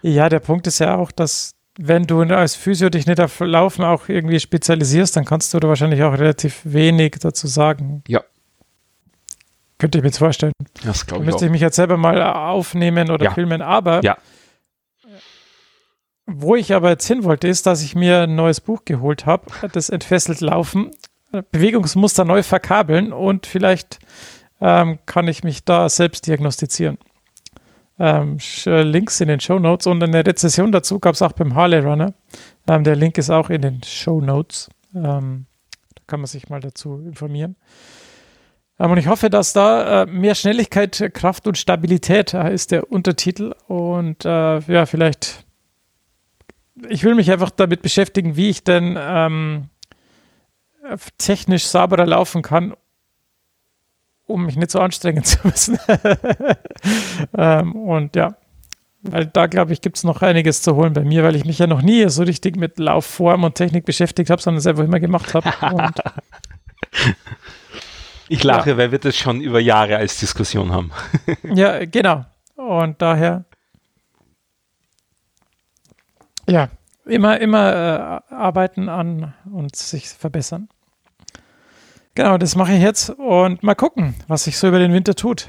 Ja, 0.02 0.30
der 0.30 0.40
Punkt 0.40 0.68
ist 0.68 0.80
ja 0.80 0.96
auch, 0.96 1.12
dass 1.12 1.52
wenn 1.78 2.04
du 2.04 2.22
als 2.22 2.56
Physio 2.56 2.90
dich 2.90 3.08
nicht 3.08 3.20
auf 3.20 3.40
Laufen 3.40 3.84
auch 3.84 4.10
irgendwie 4.10 4.40
spezialisierst, 4.40 5.16
dann 5.16 5.26
kannst 5.26 5.54
du 5.54 5.60
da 5.60 5.68
wahrscheinlich 5.68 6.04
auch 6.04 6.14
relativ 6.14 6.62
wenig 6.64 7.18
dazu 7.22 7.48
sagen. 7.48 8.04
Ja. 8.08 8.22
Könnte 9.78 9.98
ich 9.98 10.04
mir 10.04 10.10
jetzt 10.10 10.20
vorstellen. 10.20 10.54
Das 10.84 11.06
glaube 11.08 11.24
ich. 11.24 11.28
Müsste 11.28 11.46
ich 11.46 11.52
mich 11.52 11.62
jetzt 11.62 11.76
selber 11.76 11.98
mal 11.98 12.22
aufnehmen 12.22 13.10
oder 13.10 13.26
ja. 13.26 13.34
filmen, 13.34 13.62
aber 13.62 14.02
ja. 14.04 14.18
Wo 16.34 16.56
ich 16.56 16.74
aber 16.74 16.90
jetzt 16.90 17.08
hin 17.08 17.24
wollte, 17.24 17.48
ist, 17.48 17.66
dass 17.66 17.84
ich 17.84 17.96
mir 17.96 18.22
ein 18.22 18.36
neues 18.36 18.62
Buch 18.62 18.86
geholt 18.86 19.26
habe, 19.26 19.46
das 19.74 19.90
Entfesselt 19.90 20.42
Laufen, 20.42 20.92
Bewegungsmuster 21.52 22.26
neu 22.26 22.44
verkabeln 22.44 23.14
und 23.14 23.46
vielleicht 23.46 24.00
ähm, 24.60 25.00
kann 25.06 25.28
ich 25.28 25.44
mich 25.44 25.64
da 25.66 25.90
selbst 25.90 26.28
diagnostizieren. 26.28 26.98
Ähm, 28.00 28.38
Links 28.66 29.22
in 29.22 29.28
den 29.28 29.40
Show 29.40 29.60
Notes 29.60 29.88
und 29.88 30.02
eine 30.02 30.26
Rezession 30.26 30.72
dazu 30.72 31.00
gab 31.00 31.16
es 31.16 31.22
auch 31.22 31.34
beim 31.34 31.56
Harley 31.56 31.80
Runner. 31.80 32.14
Ähm, 32.68 32.84
der 32.84 32.96
Link 32.96 33.18
ist 33.18 33.30
auch 33.30 33.50
in 33.50 33.62
den 33.62 33.84
Show 33.84 34.22
Notes. 34.22 34.70
Ähm, 34.96 35.46
da 35.96 36.04
kann 36.08 36.20
man 36.20 36.28
sich 36.28 36.50
mal 36.50 36.60
dazu 36.60 37.00
informieren. 37.06 37.56
Ähm, 38.80 38.92
und 38.92 38.98
ich 38.98 39.08
hoffe, 39.08 39.30
dass 39.30 39.54
da 39.54 40.04
äh, 40.04 40.06
mehr 40.08 40.36
Schnelligkeit, 40.36 41.12
Kraft 41.14 41.48
und 41.48 41.58
Stabilität 41.58 42.34
äh, 42.34 42.54
ist 42.54 42.72
der 42.72 42.92
Untertitel 42.92 43.54
und 43.68 44.26
äh, 44.26 44.60
ja, 44.60 44.86
vielleicht 44.86 45.46
ich 46.90 47.04
will 47.04 47.16
mich 47.16 47.32
einfach 47.32 47.50
damit 47.50 47.82
beschäftigen, 47.82 48.36
wie 48.36 48.50
ich 48.50 48.64
denn 48.64 48.98
ähm, 49.00 49.70
technisch 51.18 51.66
sauberer 51.66 52.06
laufen 52.06 52.42
kann, 52.42 52.74
um 54.26 54.46
mich 54.46 54.56
nicht 54.56 54.72
so 54.72 54.80
anstrengen 54.80 55.24
zu 55.24 55.38
müssen. 55.44 55.78
ähm, 57.38 57.76
und 57.76 58.16
ja, 58.16 58.36
weil 59.04 59.26
da 59.26 59.48
glaube 59.48 59.74
ich, 59.74 59.82
gibt 59.82 59.98
es 59.98 60.04
noch 60.04 60.22
einiges 60.22 60.62
zu 60.62 60.76
holen 60.76 60.94
bei 60.94 61.04
mir, 61.04 61.24
weil 61.24 61.36
ich 61.36 61.46
mich 61.46 61.60
ja 61.60 61.68
noch 61.68 61.82
nie 61.82 62.08
so 62.10 62.24
richtig 62.24 62.56
mit 62.56 62.78
Laufform 62.78 63.44
und 63.44 63.56
Technik 63.56 63.86
beschäftigt 63.86 64.30
habe, 64.30 64.42
sondern 64.42 64.60
es 64.60 64.68
einfach 64.68 64.84
immer 64.84 65.00
gemacht 65.00 65.34
habe. 65.34 65.50
ich 68.30 68.44
lache, 68.44 68.72
ja. 68.72 68.78
weil 68.78 68.92
wir 68.92 69.00
das 69.00 69.18
schon 69.18 69.42
über 69.42 69.60
Jahre 69.60 69.98
als 69.98 70.20
Diskussion 70.20 70.72
haben. 70.72 70.92
ja, 71.44 71.86
genau. 71.86 72.26
Und 72.56 73.02
daher 73.02 73.46
ja, 76.52 76.70
immer, 77.06 77.40
immer 77.40 78.22
äh, 78.30 78.34
arbeiten 78.34 78.90
an 78.90 79.34
und 79.52 79.76
sich 79.76 80.10
verbessern. 80.10 80.70
Genau, 82.14 82.38
das 82.38 82.56
mache 82.56 82.74
ich 82.74 82.82
jetzt 82.82 83.10
und 83.10 83.64
mal 83.64 83.76
gucken, 83.76 84.16
was 84.28 84.44
sich 84.44 84.58
so 84.58 84.68
über 84.68 84.80
den 84.80 84.94
Winter 84.94 85.16
tut. 85.16 85.48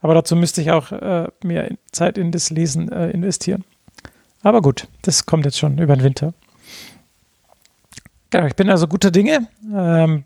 Aber 0.00 0.14
dazu 0.14 0.36
müsste 0.36 0.62
ich 0.62 0.70
auch 0.70 0.92
äh, 0.92 1.28
mehr 1.42 1.68
Zeit 1.90 2.16
in 2.16 2.30
das 2.30 2.50
Lesen 2.50 2.90
äh, 2.90 3.10
investieren. 3.10 3.64
Aber 4.42 4.62
gut, 4.62 4.86
das 5.02 5.26
kommt 5.26 5.44
jetzt 5.44 5.58
schon 5.58 5.78
über 5.78 5.96
den 5.96 6.04
Winter. 6.04 6.32
Genau, 8.30 8.46
ich 8.46 8.54
bin 8.54 8.70
also 8.70 8.86
guter 8.86 9.10
Dinge. 9.10 9.48
Ähm, 9.74 10.24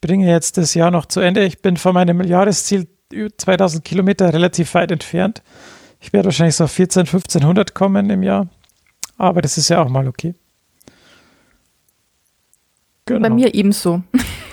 bringe 0.00 0.28
jetzt 0.28 0.56
das 0.56 0.74
Jahr 0.74 0.90
noch 0.90 1.06
zu 1.06 1.20
Ende. 1.20 1.44
Ich 1.44 1.60
bin 1.60 1.76
von 1.76 1.94
meinem 1.94 2.22
Jahresziel 2.22 2.88
2000 3.36 3.84
Kilometer 3.84 4.32
relativ 4.32 4.74
weit 4.74 4.90
entfernt. 4.90 5.42
Ich 6.00 6.12
werde 6.12 6.26
wahrscheinlich 6.26 6.56
so 6.56 6.64
auf 6.64 6.72
14, 6.72 7.00
1500 7.02 7.74
kommen 7.74 8.10
im 8.10 8.22
Jahr. 8.22 8.48
Aber 9.16 9.42
das 9.42 9.58
ist 9.58 9.68
ja 9.68 9.82
auch 9.82 9.88
mal 9.88 10.06
okay. 10.06 10.34
Genau. 13.06 13.20
Bei 13.20 13.30
mir 13.30 13.54
ebenso. 13.54 14.02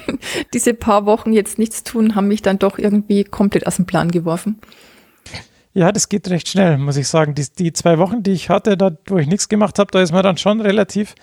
Diese 0.54 0.74
paar 0.74 1.06
Wochen 1.06 1.34
jetzt 1.34 1.58
nichts 1.58 1.84
tun, 1.84 2.16
haben 2.16 2.28
mich 2.28 2.42
dann 2.42 2.60
doch 2.60 2.78
irgendwie 2.78 3.24
komplett 3.24 3.66
aus 3.68 3.78
dem 3.78 3.86
Plan 3.86 4.12
geworfen. 4.12 4.60
Ja, 5.74 5.92
das 5.92 6.08
geht 6.08 6.30
recht 6.30 6.48
schnell, 6.48 6.78
muss 6.78 6.98
ich 6.98 7.08
sagen. 7.08 7.34
Die, 7.34 7.48
die 7.58 7.74
zwei 7.74 7.98
Wochen, 7.98 8.22
die 8.22 8.32
ich 8.32 8.50
hatte, 8.50 8.78
da, 8.78 8.96
wo 9.08 9.18
ich 9.18 9.28
nichts 9.28 9.50
gemacht 9.50 9.80
habe, 9.80 9.92
da 9.92 10.02
ist 10.02 10.12
man 10.12 10.22
dann 10.22 10.38
schon 10.38 10.62
relativ, 10.62 11.16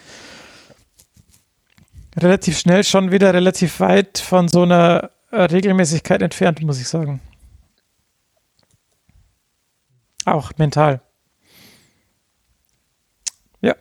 relativ 2.16 2.58
schnell 2.58 2.82
schon 2.82 3.12
wieder 3.12 3.32
relativ 3.32 3.78
weit 3.78 4.18
von 4.18 4.48
so 4.48 4.62
einer 4.62 5.10
Regelmäßigkeit 5.32 6.20
entfernt, 6.20 6.60
muss 6.62 6.80
ich 6.80 6.88
sagen. 6.88 7.20
Auch 10.24 10.52
mental. 10.58 11.00
Ja. 13.60 13.74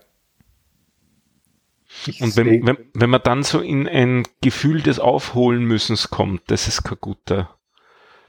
Und 2.20 2.36
wenn, 2.36 2.66
wenn, 2.66 2.78
wenn 2.94 3.10
man 3.10 3.22
dann 3.22 3.42
so 3.42 3.60
in 3.60 3.88
ein 3.88 4.26
Gefühl 4.40 4.82
des 4.82 4.98
Aufholenmüssens 4.98 6.10
kommt, 6.10 6.50
das 6.50 6.68
ist 6.68 6.82
kein 6.82 6.98
guter 7.00 7.50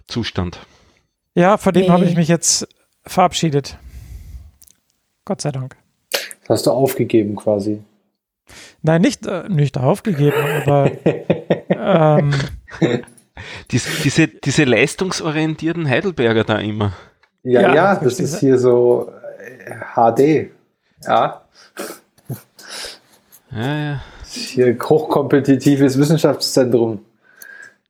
Zustand. 0.07 0.59
Ja, 1.34 1.57
vor 1.57 1.72
dem 1.72 1.84
nee. 1.84 1.89
habe 1.89 2.05
ich 2.05 2.16
mich 2.16 2.28
jetzt 2.28 2.68
verabschiedet. 3.05 3.78
Gott 5.26 5.41
sei 5.41 5.51
Dank. 5.51 5.78
Das 6.41 6.49
hast 6.49 6.66
du 6.66 6.72
aufgegeben 6.72 7.36
quasi. 7.36 7.82
Nein, 8.82 9.01
nicht, 9.01 9.26
äh, 9.26 9.47
nicht 9.47 9.78
aufgegeben, 9.78 10.38
aber 10.62 10.91
ähm, 11.70 12.34
diese, 13.72 13.89
diese, 14.03 14.28
diese 14.28 14.64
leistungsorientierten 14.66 15.88
Heidelberger 15.88 16.43
da 16.43 16.57
immer. 16.59 16.93
Ja, 17.44 17.62
ja, 17.62 17.76
ja 17.76 17.96
das 17.96 18.20
ist 18.20 18.39
hier 18.39 18.58
so 18.58 19.12
HD. 19.96 20.20
Äh, 20.20 20.50
ja. 21.06 21.42
Ja, 23.52 23.78
ja. 23.78 24.02
Hier 24.26 24.78
hochkompetitives 24.80 25.98
Wissenschaftszentrum. 25.98 27.00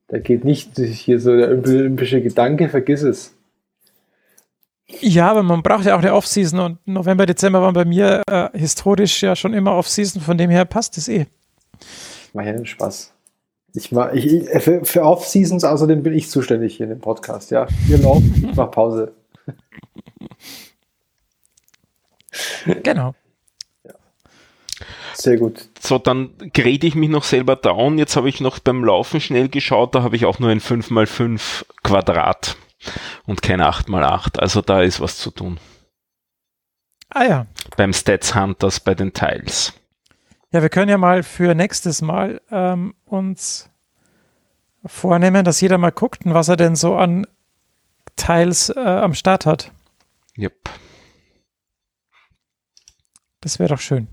Da 0.08 0.20
geht 0.20 0.44
nicht 0.44 0.78
hier 0.78 1.20
so 1.20 1.36
der 1.36 1.50
olympische 1.50 2.22
Gedanke, 2.22 2.68
vergiss 2.68 3.04
es. 3.04 3.34
Ja, 5.00 5.30
aber 5.32 5.44
man 5.44 5.64
braucht 5.64 5.86
ja 5.86 5.96
auch 5.96 6.00
eine 6.00 6.14
Offseason 6.14 6.60
und 6.60 6.80
November, 6.86 7.26
Dezember 7.26 7.62
waren 7.62 7.74
bei 7.74 7.86
mir 7.86 8.22
äh, 8.28 8.50
historisch 8.58 9.24
ja 9.24 9.36
schon 9.36 9.54
immer 9.54 9.76
Offseason, 9.76 10.22
von 10.22 10.38
dem 10.38 10.50
her 10.50 10.66
passt 10.66 10.98
es 10.98 11.08
eh. 11.08 11.28
Ich 12.28 12.34
mache 12.34 12.48
ja 12.48 12.54
den 12.54 12.66
Spaß. 12.66 13.14
Ich 13.74 13.92
mach, 13.92 14.12
ich, 14.12 14.50
für, 14.62 14.84
für 14.84 15.04
Off-Seasons 15.04 15.64
außerdem 15.64 16.04
bin 16.04 16.14
ich 16.14 16.30
zuständig 16.30 16.76
hier 16.76 16.86
in 16.86 16.90
dem 16.90 17.00
Podcast, 17.00 17.52
ja. 17.52 17.68
Wir 17.88 17.98
laufen, 18.00 18.48
ich 18.50 18.56
mache 18.56 18.72
Pause. 18.72 19.14
Genau. 22.84 23.16
Sehr 25.14 25.38
gut. 25.38 25.68
So, 25.80 26.00
dann 26.00 26.32
grade 26.54 26.88
ich 26.88 26.96
mich 26.96 27.10
noch 27.10 27.24
selber 27.24 27.56
down. 27.56 27.98
Jetzt 27.98 28.16
habe 28.16 28.30
ich 28.30 28.42
noch 28.42 28.60
beim 28.60 28.84
Laufen 28.84 29.22
schnell 29.22 29.50
geschaut, 29.50 29.94
da 29.96 30.04
habe 30.04 30.16
ich 30.16 30.26
auch 30.26 30.40
nur 30.40 30.50
ein 30.50 30.62
5x5 30.62 31.66
Quadrat 31.84 32.58
und 33.26 33.42
kein 33.42 33.62
8x8. 33.62 34.40
Also 34.40 34.62
da 34.62 34.82
ist 34.82 35.00
was 35.00 35.18
zu 35.18 35.32
tun. 35.32 35.60
Ah 37.10 37.24
ja. 37.24 37.46
Beim 37.78 37.94
Stats 37.94 38.36
Hunters 38.36 38.80
bei 38.80 38.96
den 38.96 39.14
Tiles. 39.14 39.74
Ja, 40.52 40.62
wir 40.62 40.70
können 40.70 40.90
ja 40.90 40.98
mal 40.98 41.24
für 41.24 41.56
nächstes 41.56 42.02
Mal 42.02 42.42
ähm, 42.50 42.96
uns 43.06 43.70
vornehmen, 44.86 45.46
dass 45.46 45.62
jeder 45.62 45.78
mal 45.78 45.92
guckt, 45.92 46.22
was 46.26 46.50
er 46.50 46.58
denn 46.58 46.76
so 46.76 46.96
an 46.96 47.28
Tiles 48.16 48.70
äh, 48.70 48.80
am 48.80 49.14
Start 49.14 49.46
hat. 49.46 49.72
Yep. 50.38 50.70
Das 53.42 53.60
wäre 53.60 53.70
doch 53.70 53.80
schön. 53.80 54.08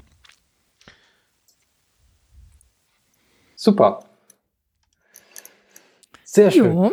Super. 3.54 4.04
Sehr 6.24 6.50
schön. 6.50 6.72
Jo. 6.72 6.92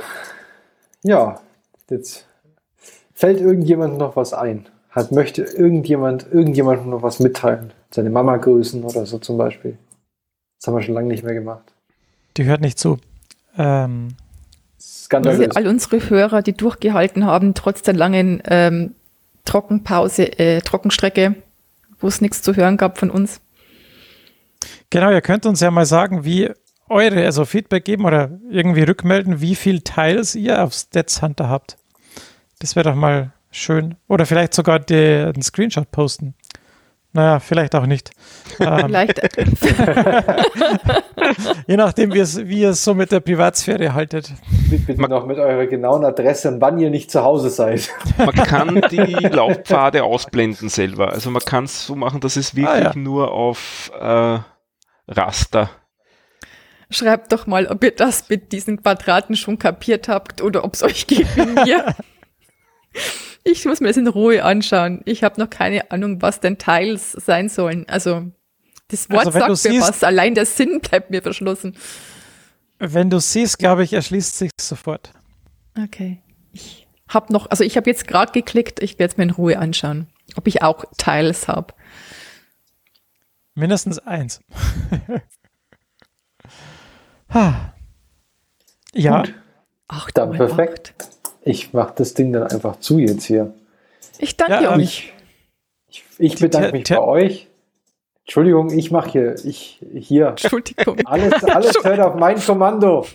Ja, 1.03 1.41
jetzt 1.89 2.28
fällt 3.14 3.39
irgendjemand 3.39 3.97
noch 3.97 4.16
was 4.16 4.34
ein. 4.34 4.68
Hat, 4.89 5.12
möchte 5.12 5.43
irgendjemand, 5.43 6.26
irgendjemand 6.32 6.88
noch 6.88 7.03
was 7.03 7.20
mitteilen? 7.20 7.74
Seine 7.91 8.10
Mama 8.10 8.38
grüßen 8.38 8.84
oder 8.84 9.06
so 9.06 9.20
zum 9.20 9.38
Beispiel. 9.38 9.78
Das 10.58 10.68
haben 10.68 10.76
wir 10.76 10.82
schon 10.82 10.95
lange 10.95 11.10
nicht 11.10 11.24
mehr 11.24 11.34
gemacht. 11.34 11.74
Die 12.38 12.45
hört 12.45 12.62
nicht 12.62 12.80
zu. 12.80 12.97
Ähm, 13.58 14.16
Skandalös. 14.86 15.40
Also 15.40 15.52
all 15.56 15.68
unsere 15.68 16.10
Hörer, 16.10 16.42
die 16.42 16.54
durchgehalten 16.54 17.26
haben, 17.26 17.54
trotz 17.54 17.82
der 17.82 17.94
langen 17.94 18.42
ähm, 18.46 18.96
Trockenpause, 19.46 20.40
äh, 20.40 20.62
Trockenstrecke, 20.62 21.36
wo 22.00 22.08
es 22.08 22.22
nichts 22.22 22.42
zu 22.42 22.56
hören 22.56 22.78
gab 22.78 22.98
von 22.98 23.10
uns. 23.10 23.42
Genau, 24.90 25.12
ihr 25.12 25.22
könnt 25.22 25.46
uns 25.46 25.60
ja 25.60 25.72
mal 25.72 25.86
sagen, 25.86 26.24
wie 26.26 26.52
eure, 26.90 27.26
also 27.26 27.46
Feedback 27.46 27.86
geben 27.86 28.06
oder 28.06 28.40
irgendwie 28.50 28.84
rückmelden, 28.84 29.42
wie 29.42 29.56
viel 29.56 29.82
Teils 29.82 30.36
ihr 30.36 30.64
auf 30.64 30.74
Stats 30.74 31.22
Hunter 31.22 31.50
habt. 31.50 31.78
Das 32.60 32.76
wäre 32.76 32.90
doch 32.90 32.96
mal 32.96 33.34
schön. 33.52 33.96
Oder 34.08 34.26
vielleicht 34.26 34.54
sogar 34.54 34.80
den 34.80 35.42
Screenshot 35.42 35.92
posten. 35.92 36.36
Naja, 37.16 37.39
vielleicht 37.39 37.74
auch 37.76 37.86
nicht. 37.86 38.11
Ähm, 38.59 38.88
vielleicht. 38.88 39.22
Je 41.66 41.78
nachdem, 41.78 42.13
wie, 42.13 42.20
es, 42.20 42.45
wie 42.45 42.59
ihr 42.59 42.72
es 42.72 42.84
so 42.84 42.93
mit 42.93 43.09
der 43.09 43.22
Privatsphäre 43.22 43.93
haltet. 43.93 44.34
Bitte 44.70 45.01
noch 45.01 45.26
mit 45.26 45.38
eurer 45.38 45.66
genauen 45.66 46.03
Adresse 46.03 46.49
und 46.49 46.59
wann 46.59 46.78
ihr 46.78 46.89
nicht 46.89 47.09
zu 47.09 47.24
Hause 47.24 47.49
seid. 47.49 47.89
Man 48.18 48.36
kann 48.36 48.82
die 48.91 49.30
Laufpfade 49.32 50.03
ausblenden 50.03 50.68
selber. 50.68 51.13
Also 51.13 51.32
man 51.32 51.41
kann 51.41 51.63
es 51.63 51.88
so 51.88 51.95
machen, 51.95 52.20
dass 52.20 52.36
es 52.36 52.53
wirklich 52.53 52.86
ah, 52.86 52.93
ja. 52.93 52.95
nur 52.95 53.32
auf 53.32 53.93
äh, 53.97 54.39
Raster 55.07 55.70
Schreibt 56.89 57.32
doch 57.32 57.47
mal, 57.47 57.68
ob 57.68 57.82
ihr 57.82 57.91
das 57.91 58.28
mit 58.28 58.51
diesen 58.51 58.84
Quadraten 58.84 59.38
schon 59.38 59.57
kapiert 59.57 60.09
habt 60.09 60.41
oder 60.41 60.66
ob 60.66 60.74
es 60.74 60.84
euch 60.84 61.07
geht 61.07 61.34
wie 61.38 61.45
mir. 61.45 61.95
Ich 63.46 63.64
muss 63.64 63.80
mir 63.80 63.88
das 63.88 63.98
in 63.98 64.08
Ruhe 64.08 64.43
anschauen. 64.43 65.02
Ich 65.06 65.24
habe 65.24 65.39
noch 65.39 65.50
keine 65.50 65.91
Ahnung, 65.91 66.22
was 66.22 66.41
denn 66.41 66.58
Tiles 66.58 67.12
sein 67.14 67.48
sollen. 67.48 67.88
Also 67.88 68.32
das 68.89 69.10
Wort 69.10 69.28
also, 69.28 69.32
sagt 69.39 69.50
mir 69.50 69.56
siehst, 69.56 69.88
was, 69.88 70.04
allein 70.04 70.34
der 70.34 70.46
Sinn 70.46 70.82
bleibt 70.82 71.12
mir 71.12 71.22
verschlossen. 71.22 71.78
Wenn 72.80 73.10
du 73.10 73.20
siehst, 73.20 73.60
glaube 73.60 73.84
ich, 73.84 73.93
erschließt 73.93 74.38
sich 74.38 74.52
sofort. 74.60 75.14
Okay. 75.78 76.22
Ich 76.52 76.88
habe 77.08 77.32
noch, 77.32 77.50
also 77.52 77.64
ich 77.64 77.78
habe 77.78 77.89
jetzt 77.89 78.08
gerade 78.08 78.32
geklickt, 78.32 78.82
ich 78.82 78.98
werde 78.98 79.12
es 79.12 79.18
mir 79.18 79.26
in 79.26 79.30
Ruhe 79.30 79.60
anschauen, 79.60 80.08
ob 80.36 80.48
ich 80.48 80.64
auch 80.64 80.84
Tiles 80.98 81.48
habe. 81.48 81.74
Mindestens 83.54 84.00
eins. 84.00 84.41
Ha. 87.34 87.74
Ja. 88.93 89.22
Gut. 89.22 89.34
Ach, 89.88 90.12
dann 90.12 90.32
perfekt. 90.32 90.93
Acht. 90.98 91.16
Ich 91.46 91.74
mache 91.74 91.93
das 91.96 92.16
Ding 92.16 92.34
dann 92.34 92.43
einfach 92.43 92.80
zu 92.80 92.98
jetzt 92.98 93.26
hier. 93.26 93.54
Ich 94.18 94.36
danke 94.36 94.64
ja, 94.64 94.76
euch. 94.76 95.14
Ich, 95.88 96.04
ich 96.18 96.39
bedanke 96.39 96.72
mich 96.72 96.89
bei 96.89 97.00
euch. 97.00 97.48
Entschuldigung, 98.24 98.72
ich 98.72 98.89
mache 98.89 99.12
hier, 99.12 99.36
ich 99.46 99.80
hier. 99.93 100.30
Entschuldigung. 100.30 100.98
Alles, 101.06 101.43
alles 101.43 101.76
hört 101.84 102.00
auf 102.00 102.16
mein 102.16 102.41
Kommando. 102.41 103.06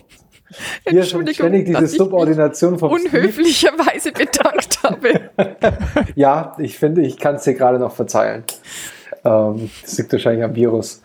Hier 0.87 1.03
schon 1.03 1.27
ständig 1.27 1.65
diese 1.65 1.87
Subordination 1.87 2.79
vom 2.79 2.91
unhöflicherweise 2.91 4.13
bedankt 4.13 4.81
habe. 4.81 5.29
ja, 6.15 6.55
ich 6.57 6.77
finde, 6.77 7.01
ich 7.01 7.17
kann 7.17 7.35
es 7.35 7.43
dir 7.43 7.53
gerade 7.53 7.79
noch 7.79 7.93
verzeihen. 7.93 8.45
Ähm, 9.25 9.69
das 9.81 9.97
liegt 9.97 10.13
wahrscheinlich 10.13 10.45
am 10.45 10.55
Virus. 10.55 11.01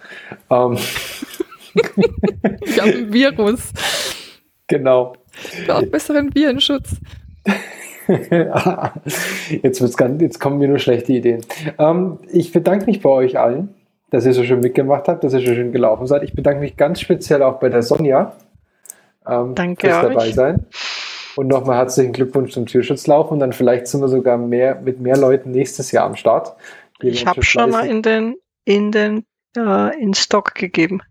Ähm, 0.49 0.79
ich 2.65 2.81
habe 2.81 2.91
ein 2.91 3.13
Virus. 3.13 3.73
Genau. 4.69 5.15
Ich 5.53 5.67
brauche 5.67 5.87
besseren 5.87 6.35
Virenschutz. 6.35 6.97
jetzt, 9.63 9.81
wird's 9.81 9.97
ganz, 9.97 10.23
jetzt 10.23 10.39
kommen 10.39 10.59
mir 10.59 10.69
nur 10.69 10.79
schlechte 10.79 11.13
Ideen. 11.13 11.45
Ähm, 11.79 12.19
ich 12.31 12.53
bedanke 12.53 12.87
mich 12.87 13.03
bei 13.03 13.11
euch 13.11 13.39
allen, 13.39 13.75
dass 14.11 14.27
ihr 14.27 14.33
so 14.33 14.45
schön 14.45 14.61
mitgemacht 14.61 15.09
habt, 15.09 15.25
dass 15.25 15.33
ihr 15.33 15.41
so 15.41 15.55
schön 15.55 15.73
gelaufen 15.73 16.07
seid. 16.07 16.23
Ich 16.23 16.35
bedanke 16.35 16.61
mich 16.61 16.77
ganz 16.77 17.01
speziell 17.01 17.43
auch 17.43 17.59
bei 17.59 17.69
der 17.69 17.83
Sonja 17.83 18.37
ähm, 19.27 19.55
Danke 19.55 19.89
fürs 19.89 20.03
dabei 20.03 20.31
sein. 20.31 20.67
Und 21.37 21.49
nochmal 21.49 21.77
herzlichen 21.77 22.13
Glückwunsch 22.13 22.53
zum 22.53 22.67
Türschutzlauf 22.67 23.31
und 23.31 23.41
dann 23.41 23.53
vielleicht 23.53 23.89
sind 23.89 24.01
wir 24.01 24.09
sogar 24.09 24.39
mehr 24.39 24.81
mit 24.81 25.01
mehr 25.01 25.19
Leuten 25.19 25.51
nächstes 25.51 25.93
Jahr 25.93 26.07
am 26.07 26.17
Start. 26.17 26.57
Ich 27.03 27.27
habe 27.27 27.43
schon 27.43 27.71
mal 27.71 27.87
in 27.87 28.01
den 28.01 28.37
in 28.65 28.91
den 28.91 29.27
äh, 29.57 30.01
in 30.01 30.15
Stock 30.15 30.55
gegeben 30.55 31.03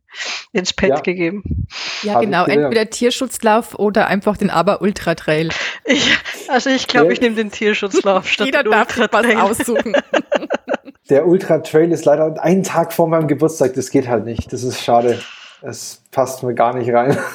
ins 0.51 0.73
Pad 0.73 0.89
ja. 0.89 0.99
gegeben. 0.99 1.67
Ja, 2.03 2.19
genau. 2.19 2.45
Entweder 2.45 2.89
Tierschutzlauf 2.89 3.77
oder 3.77 4.07
einfach 4.07 4.37
den 4.37 4.49
Aber 4.49 4.81
Ultra 4.81 5.15
Trail. 5.15 5.49
Ich, 5.85 6.17
also 6.49 6.69
ich 6.69 6.87
glaube, 6.87 7.13
ich 7.13 7.21
nehme 7.21 7.35
den 7.35 7.51
Tierschutzlauf 7.51 8.27
statt 8.27 8.47
Jeder 8.47 8.63
darf 8.63 8.97
Ultra 8.97 9.07
was 9.11 9.35
aussuchen. 9.35 9.93
Der 11.09 11.27
Ultra 11.27 11.59
Trail 11.59 11.91
ist 11.91 12.05
leider 12.05 12.41
einen 12.41 12.63
Tag 12.63 12.91
vor 12.91 13.07
meinem 13.07 13.27
Geburtstag. 13.27 13.75
Das 13.75 13.91
geht 13.91 14.07
halt 14.07 14.25
nicht. 14.25 14.51
Das 14.51 14.63
ist 14.63 14.81
schade. 14.81 15.19
Es 15.61 16.01
passt 16.11 16.41
mir 16.43 16.53
gar 16.53 16.75
nicht 16.75 16.91
rein. 16.91 17.17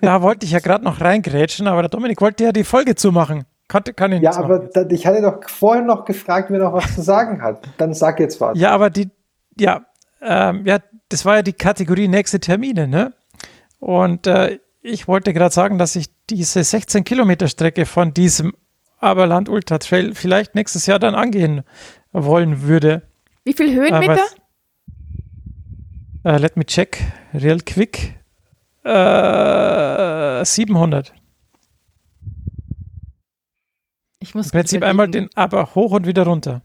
Da 0.00 0.22
wollte 0.22 0.46
ich 0.46 0.52
ja 0.52 0.60
gerade 0.60 0.84
noch 0.84 1.00
reingrätschen, 1.00 1.66
aber 1.66 1.82
der 1.82 1.88
Dominik 1.88 2.20
wollte 2.20 2.44
ja 2.44 2.52
die 2.52 2.62
Folge 2.62 2.94
zumachen. 2.94 3.46
Kann, 3.66 3.82
kann 3.96 4.12
ja, 4.22 4.36
aber 4.36 4.60
da, 4.60 4.84
ich 4.88 5.06
hatte 5.06 5.22
doch 5.22 5.40
vorher 5.48 5.82
noch 5.82 6.04
gefragt, 6.04 6.50
wer 6.50 6.60
noch 6.60 6.72
was 6.72 6.94
zu 6.94 7.02
sagen 7.02 7.42
hat. 7.42 7.62
Dann 7.78 7.92
sag 7.92 8.20
jetzt 8.20 8.40
was. 8.40 8.56
Ja, 8.56 8.70
aber 8.70 8.90
die, 8.90 9.10
ja, 9.58 9.80
ähm, 10.20 10.62
ja, 10.66 10.78
das 11.12 11.24
war 11.24 11.36
ja 11.36 11.42
die 11.42 11.52
Kategorie 11.52 12.08
nächste 12.08 12.40
Termine, 12.40 12.88
ne? 12.88 13.12
Und 13.78 14.26
äh, 14.26 14.58
ich 14.80 15.06
wollte 15.06 15.32
gerade 15.32 15.54
sagen, 15.54 15.78
dass 15.78 15.94
ich 15.96 16.06
diese 16.30 16.64
16 16.64 17.04
Kilometer 17.04 17.48
Strecke 17.48 17.84
von 17.84 18.14
diesem 18.14 18.54
Aberland 18.98 19.48
Ultra 19.48 19.78
Trail 19.78 20.14
vielleicht 20.14 20.54
nächstes 20.54 20.86
Jahr 20.86 20.98
dann 20.98 21.14
angehen 21.14 21.62
wollen 22.12 22.62
würde. 22.62 23.02
Wie 23.44 23.52
viel 23.52 23.74
Höhenmeter? 23.74 24.24
Uh, 26.24 26.36
let 26.36 26.56
me 26.56 26.64
check, 26.64 27.00
real 27.34 27.60
quick. 27.60 28.14
Uh, 28.84 30.44
700. 30.44 31.12
Ich 34.20 34.34
muss 34.34 34.46
Im 34.46 34.52
Prinzip 34.52 34.82
einmal 34.84 35.08
den 35.08 35.28
Aber 35.34 35.74
hoch 35.74 35.92
und 35.92 36.06
wieder 36.06 36.24
runter. 36.24 36.62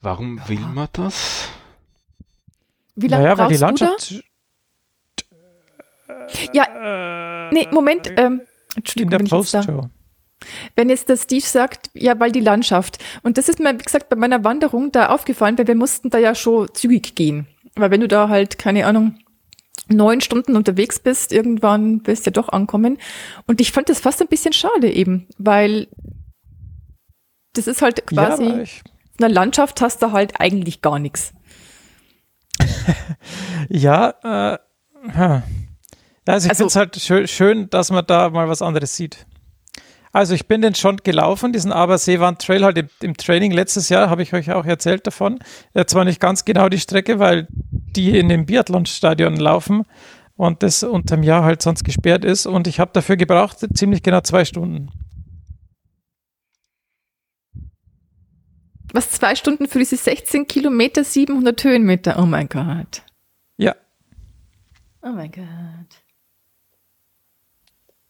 Warum 0.00 0.40
will 0.48 0.58
man 0.58 0.88
das? 0.92 1.48
Wie 3.00 3.06
lange 3.06 3.22
naja, 3.22 3.34
brauchst 3.36 3.50
weil 3.50 3.56
die 3.56 3.62
Landschaft. 3.62 4.24
Ja, 6.52 7.50
nee, 7.52 7.68
Moment. 7.70 8.10
Ähm, 8.16 8.42
Entschuldigung, 8.74 9.20
in 9.20 9.24
der 9.24 9.30
Postshow. 9.30 9.88
Wenn 10.74 10.88
jetzt 10.88 11.08
der 11.08 11.16
Steve 11.16 11.44
sagt, 11.44 11.90
ja, 11.94 12.18
weil 12.18 12.32
die 12.32 12.40
Landschaft. 12.40 12.98
Und 13.22 13.38
das 13.38 13.48
ist 13.48 13.60
mir, 13.60 13.72
wie 13.72 13.82
gesagt, 13.82 14.08
bei 14.08 14.16
meiner 14.16 14.42
Wanderung 14.44 14.90
da 14.92 15.10
aufgefallen, 15.10 15.56
weil 15.58 15.68
wir 15.68 15.74
mussten 15.74 16.10
da 16.10 16.18
ja 16.18 16.34
schon 16.34 16.68
zügig 16.74 17.14
gehen. 17.14 17.46
Weil 17.76 17.90
wenn 17.90 18.00
du 18.00 18.08
da 18.08 18.28
halt, 18.28 18.58
keine 18.58 18.86
Ahnung, 18.86 19.18
neun 19.88 20.20
Stunden 20.20 20.56
unterwegs 20.56 20.98
bist, 20.98 21.32
irgendwann 21.32 22.04
wirst 22.06 22.26
du 22.26 22.30
ja 22.30 22.32
doch 22.32 22.48
ankommen. 22.48 22.98
Und 23.46 23.60
ich 23.60 23.70
fand 23.70 23.88
das 23.88 24.00
fast 24.00 24.20
ein 24.20 24.28
bisschen 24.28 24.52
schade 24.52 24.90
eben, 24.90 25.28
weil 25.38 25.86
das 27.54 27.68
ist 27.68 27.80
halt 27.80 28.06
quasi, 28.06 28.44
ja, 28.44 28.58
in 28.58 28.68
der 29.20 29.28
Landschaft 29.28 29.80
hast 29.80 30.02
du 30.02 30.12
halt 30.12 30.40
eigentlich 30.40 30.82
gar 30.82 30.98
nichts. 30.98 31.32
ja, 33.68 34.14
äh, 34.22 34.58
also 36.26 36.46
ich 36.46 36.50
also, 36.50 36.54
finde 36.54 36.66
es 36.66 36.76
halt 36.76 36.96
schön, 36.96 37.28
schön, 37.28 37.70
dass 37.70 37.90
man 37.90 38.04
da 38.06 38.30
mal 38.30 38.48
was 38.48 38.62
anderes 38.62 38.96
sieht. 38.96 39.26
Also 40.12 40.34
ich 40.34 40.48
bin 40.48 40.62
den 40.62 40.74
schon 40.74 40.98
gelaufen, 40.98 41.52
diesen 41.52 41.72
Aberseewand 41.72 42.40
Trail 42.40 42.64
halt 42.64 42.78
im, 42.78 42.88
im, 43.02 43.16
Training 43.16 43.52
letztes 43.52 43.88
Jahr, 43.88 44.10
habe 44.10 44.22
ich 44.22 44.32
euch 44.32 44.50
auch 44.52 44.64
erzählt 44.64 45.06
davon. 45.06 45.38
Ja, 45.74 45.86
zwar 45.86 46.04
nicht 46.04 46.20
ganz 46.20 46.44
genau 46.44 46.68
die 46.68 46.78
Strecke, 46.78 47.18
weil 47.18 47.46
die 47.50 48.18
in 48.18 48.28
dem 48.28 48.46
Biathlonstadion 48.46 49.36
laufen 49.36 49.84
und 50.36 50.62
das 50.62 50.82
unterm 50.82 51.22
Jahr 51.22 51.44
halt 51.44 51.62
sonst 51.62 51.84
gesperrt 51.84 52.24
ist 52.24 52.46
und 52.46 52.66
ich 52.66 52.80
habe 52.80 52.90
dafür 52.94 53.16
gebraucht 53.16 53.58
ziemlich 53.74 54.02
genau 54.02 54.20
zwei 54.20 54.44
Stunden. 54.44 54.90
Was, 58.92 59.10
zwei 59.10 59.34
Stunden 59.34 59.68
für 59.68 59.78
diese 59.78 59.96
16 59.96 60.46
Kilometer, 60.46 61.04
700 61.04 61.62
Höhenmeter? 61.64 62.18
Oh 62.18 62.26
mein 62.26 62.48
Gott. 62.48 63.02
Ja. 63.56 63.74
Oh 65.02 65.10
mein 65.10 65.30
Gott. 65.30 66.02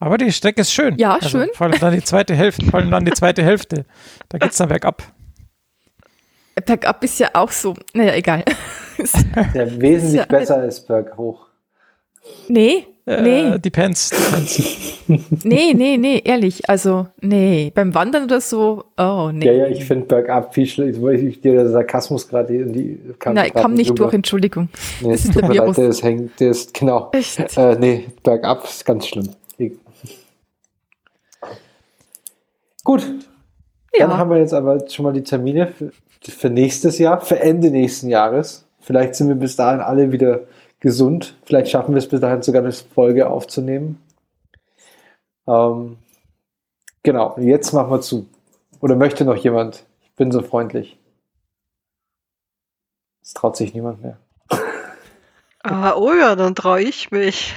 Aber 0.01 0.17
die 0.17 0.31
Strecke 0.33 0.61
ist 0.61 0.73
schön. 0.73 0.97
Ja, 0.97 1.15
also 1.15 1.29
schön. 1.29 1.49
Vor 1.55 1.67
allem 1.67 1.81
dann 1.81 1.95
die 1.95 2.05
zweite 2.05 2.35
Hälfte, 2.35 2.65
vor 2.67 2.79
allem 2.79 2.91
dann 2.91 3.05
die 3.05 3.13
zweite 3.13 3.43
Hälfte. 3.43 3.85
Da 4.29 4.39
geht 4.39 4.53
es 4.53 4.57
dann 4.57 4.69
bergab. 4.69 5.03
Bergab 6.65 7.03
ist 7.03 7.19
ja 7.19 7.31
auch 7.35 7.51
so. 7.51 7.75
Naja, 7.95 8.15
egal. 8.15 8.45
Der 9.55 9.81
wesentlich 9.81 10.21
ja 10.21 10.27
besser 10.27 10.57
als 10.57 10.85
berghoch. 10.85 11.49
Nee, 12.49 12.87
äh, 13.09 13.23
nee. 13.23 13.59
Depends. 13.59 14.11
depends. 14.11 14.63
nee, 15.45 15.73
nee, 15.75 15.97
nee, 15.97 16.21
ehrlich. 16.25 16.69
Also, 16.69 17.07
nee. 17.21 17.73
Beim 17.75 17.95
Wandern 17.95 18.25
oder 18.25 18.41
so, 18.41 18.85
oh, 18.99 19.31
nee. 19.33 19.47
Ja, 19.47 19.53
ja, 19.53 19.67
ich 19.69 19.85
finde 19.85 20.07
bergab 20.07 20.55
viel 20.55 20.67
schlechter, 20.67 21.03
weil 21.03 21.15
ich 21.17 21.41
dir 21.41 21.53
der 21.55 21.69
Sarkasmus 21.71 22.29
gerade 22.29 22.55
in 22.55 22.73
die 22.73 23.01
kam 23.19 23.35
Nein, 23.35 23.53
kam 23.53 23.75
nicht 23.75 23.99
durch, 23.99 24.13
Entschuldigung. 24.13 24.69
Nee, 25.01 25.13
das 25.13 25.25
ist 25.25 25.35
der 25.35 25.49
Virus. 25.49 25.77
Leid, 25.77 25.79
der 25.79 25.89
ist 25.89 26.03
hängt, 26.03 26.41
der 26.41 26.51
ist, 26.51 26.75
genau. 26.75 27.11
Echt? 27.13 27.57
Äh, 27.57 27.77
nee, 27.79 28.07
bergab 28.23 28.65
ist 28.65 28.85
ganz 28.85 29.07
schlimm. 29.07 29.29
Gut. 32.89 33.03
Ja. 33.95 34.07
Dann 34.07 34.17
haben 34.17 34.31
wir 34.31 34.39
jetzt 34.39 34.55
aber 34.55 34.89
schon 34.89 35.05
mal 35.05 35.13
die 35.13 35.23
Termine 35.23 35.67
für, 35.67 35.93
für 36.23 36.49
nächstes 36.49 36.99
Jahr, 36.99 37.21
für 37.21 37.39
Ende 37.39 37.71
nächsten 37.71 38.09
Jahres. 38.09 38.67
Vielleicht 38.81 39.15
sind 39.15 39.29
wir 39.29 39.35
bis 39.35 39.57
dahin 39.57 39.81
alle 39.81 40.11
wieder 40.11 40.41
gesund. 40.81 41.37
Vielleicht 41.45 41.71
schaffen 41.71 41.95
wir 41.95 41.99
es 41.99 42.09
bis 42.09 42.21
dahin 42.21 42.43
sogar 42.43 42.63
eine 42.63 42.73
Folge 42.73 43.29
aufzunehmen. 43.29 44.03
Ähm, 45.47 45.99
genau, 47.03 47.37
jetzt 47.39 47.73
machen 47.73 47.91
wir 47.91 48.01
zu. 48.01 48.27
Oder 48.81 48.97
möchte 48.97 49.25
noch 49.25 49.37
jemand? 49.37 49.85
Ich 50.03 50.15
bin 50.15 50.31
so 50.31 50.43
freundlich. 50.43 50.99
Es 53.23 53.35
traut 53.35 53.57
sich 53.57 53.75
niemand 53.75 54.03
mehr. 54.03 54.19
Ah, 55.65 55.95
oh 55.97 56.15
ja, 56.15 56.37
dann 56.37 56.55
traue 56.55 56.83
ich 56.83 57.11
mich. 57.11 57.55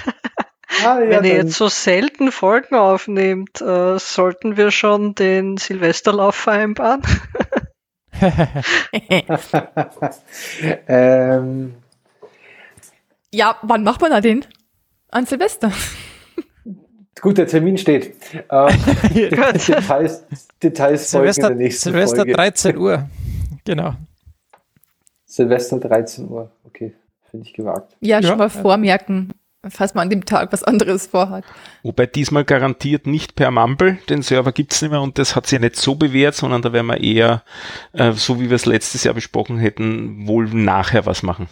Ah, 0.83 0.99
ja, 0.99 1.09
Wenn 1.09 1.25
ihr 1.25 1.35
jetzt 1.35 1.53
so 1.53 1.67
selten 1.67 2.31
Folgen 2.31 2.75
aufnehmt, 2.75 3.61
äh, 3.61 3.99
sollten 3.99 4.57
wir 4.57 4.71
schon 4.71 5.15
den 5.15 5.57
Silvesterlauf 5.57 6.35
vereinbaren? 6.35 7.01
ähm, 10.87 11.75
ja, 13.33 13.55
wann 13.61 13.83
macht 13.83 14.01
man 14.01 14.11
da 14.11 14.21
den? 14.21 14.45
An 15.09 15.25
Silvester. 15.25 15.71
Gut, 17.19 17.37
der 17.37 17.47
Termin 17.47 17.77
steht. 17.77 18.15
Ähm, 18.49 18.69
Details, 19.13 20.25
Details 20.61 21.11
Silvester, 21.11 21.41
folgen 21.43 21.53
in 21.53 21.57
der 21.59 21.67
nächsten 21.67 21.89
Silvester 21.91 22.15
Folge. 22.17 22.33
13 22.33 22.77
Uhr. 22.77 23.09
Genau. 23.65 23.93
Silvester 25.25 25.79
13 25.79 26.29
Uhr. 26.29 26.51
Okay, 26.65 26.93
finde 27.29 27.47
ich 27.47 27.53
gewagt. 27.53 27.95
Ja, 28.01 28.21
schon 28.21 28.31
ja. 28.31 28.35
mal 28.37 28.49
vormerken, 28.49 29.33
falls 29.69 29.93
man 29.93 30.03
an 30.03 30.09
dem 30.09 30.25
Tag 30.25 30.51
was 30.51 30.63
anderes 30.63 31.07
vorhat. 31.07 31.45
Wobei 31.83 32.07
diesmal 32.07 32.43
garantiert 32.43 33.05
nicht 33.05 33.35
per 33.35 33.51
Mumble, 33.51 33.99
den 34.09 34.23
Server 34.23 34.51
gibt 34.51 34.73
es 34.73 34.81
nicht 34.81 34.91
mehr 34.91 35.01
und 35.01 35.19
das 35.19 35.35
hat 35.35 35.45
sich 35.45 35.59
nicht 35.59 35.75
so 35.75 35.95
bewährt, 35.95 36.35
sondern 36.35 36.61
da 36.61 36.73
werden 36.73 36.87
wir 36.87 36.99
eher, 37.01 37.43
äh, 37.93 38.13
so 38.13 38.41
wie 38.41 38.49
wir 38.49 38.55
es 38.55 38.65
letztes 38.65 39.03
Jahr 39.03 39.13
besprochen 39.13 39.57
hätten, 39.57 40.27
wohl 40.27 40.47
nachher 40.47 41.05
was 41.05 41.23
machen. 41.23 41.47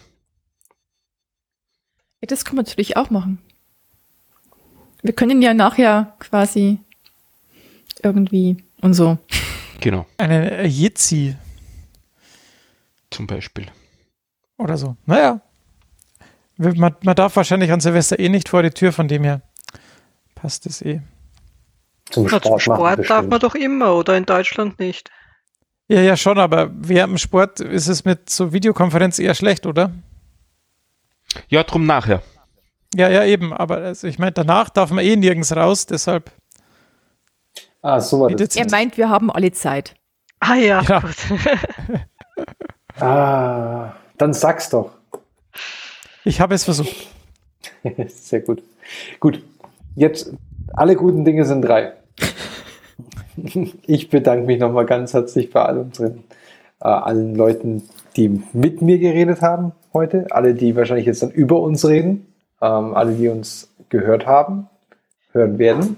Ja, 2.20 2.26
das 2.26 2.44
kann 2.44 2.56
man 2.56 2.64
natürlich 2.64 2.96
auch 2.96 3.10
machen. 3.10 3.38
Wir 5.02 5.14
können 5.14 5.40
ja 5.40 5.54
nachher 5.54 6.14
quasi 6.18 6.78
irgendwie 8.02 8.62
und 8.80 8.94
so. 8.94 9.18
Genau. 9.80 10.06
Eine 10.18 10.66
Jitsi. 10.66 11.36
Zum 13.10 13.26
Beispiel. 13.26 13.66
Oder 14.58 14.76
so. 14.76 14.96
Naja. 15.06 15.40
Man, 16.56 16.94
man 17.02 17.16
darf 17.16 17.36
wahrscheinlich 17.36 17.72
an 17.72 17.80
Silvester 17.80 18.18
eh 18.18 18.28
nicht 18.28 18.50
vor 18.50 18.62
die 18.62 18.70
Tür, 18.70 18.92
von 18.92 19.08
dem 19.08 19.24
her 19.24 19.40
passt 20.34 20.66
es 20.66 20.82
eh. 20.82 21.00
Zum 22.10 22.28
Sport, 22.28 22.44
Na, 22.44 22.50
zum 22.50 22.60
Sport 22.60 23.08
darf 23.08 23.26
man 23.26 23.40
doch 23.40 23.54
immer, 23.54 23.94
oder 23.94 24.16
in 24.16 24.26
Deutschland 24.26 24.78
nicht? 24.78 25.10
Ja, 25.88 26.02
ja, 26.02 26.16
schon, 26.16 26.38
aber 26.38 26.70
während 26.72 27.12
dem 27.12 27.18
Sport 27.18 27.60
ist 27.60 27.88
es 27.88 28.04
mit 28.04 28.28
so 28.28 28.52
Videokonferenz 28.52 29.18
eher 29.18 29.34
schlecht, 29.34 29.64
oder? 29.64 29.92
Ja, 31.48 31.62
drum 31.62 31.86
nachher. 31.86 32.22
Ja, 32.94 33.08
ja, 33.08 33.24
eben. 33.24 33.52
Aber 33.52 33.78
also 33.78 34.06
ich 34.06 34.18
meine, 34.18 34.32
danach 34.32 34.68
darf 34.70 34.90
man 34.90 35.04
eh 35.04 35.16
nirgends 35.16 35.54
raus, 35.54 35.86
deshalb. 35.86 36.30
Ah, 37.82 38.00
so 38.00 38.20
war 38.20 38.30
das. 38.30 38.56
Er 38.56 38.70
meint, 38.70 38.96
wir 38.96 39.08
haben 39.08 39.30
alle 39.30 39.52
Zeit. 39.52 39.94
Ah 40.40 40.54
ja. 40.54 40.82
ja. 40.82 41.02
ah, 43.04 43.94
dann 44.18 44.32
sag's 44.32 44.70
doch. 44.70 44.90
Ich 46.24 46.40
habe 46.40 46.54
es 46.54 46.64
versucht. 46.64 47.08
Sehr 48.08 48.40
gut. 48.40 48.62
Gut. 49.18 49.42
Jetzt, 49.94 50.32
alle 50.72 50.96
guten 50.96 51.24
Dinge 51.24 51.44
sind 51.44 51.62
drei. 51.62 51.94
Ich 53.86 54.10
bedanke 54.10 54.46
mich 54.46 54.60
nochmal 54.60 54.86
ganz 54.86 55.14
herzlich 55.14 55.50
bei 55.50 55.62
all 55.62 55.78
unseren, 55.78 56.24
äh, 56.80 56.88
allen 56.88 57.34
Leuten, 57.34 57.88
die 58.16 58.42
mit 58.52 58.82
mir 58.82 58.98
geredet 58.98 59.40
haben 59.40 59.72
heute. 59.92 60.26
Alle, 60.30 60.54
die 60.54 60.76
wahrscheinlich 60.76 61.06
jetzt 61.06 61.22
dann 61.22 61.30
über 61.30 61.60
uns 61.60 61.86
reden 61.86 62.26
ähm, 62.60 62.94
alle, 62.94 63.14
die 63.14 63.28
uns 63.28 63.72
gehört 63.88 64.26
haben, 64.26 64.68
hören 65.32 65.58
werden. 65.58 65.96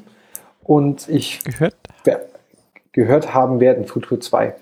Und 0.62 1.08
ich 1.08 1.42
gehört, 1.42 1.76
gehört 2.92 3.34
haben 3.34 3.60
werden, 3.60 3.86
Futur 3.86 4.20
2. 4.20 4.54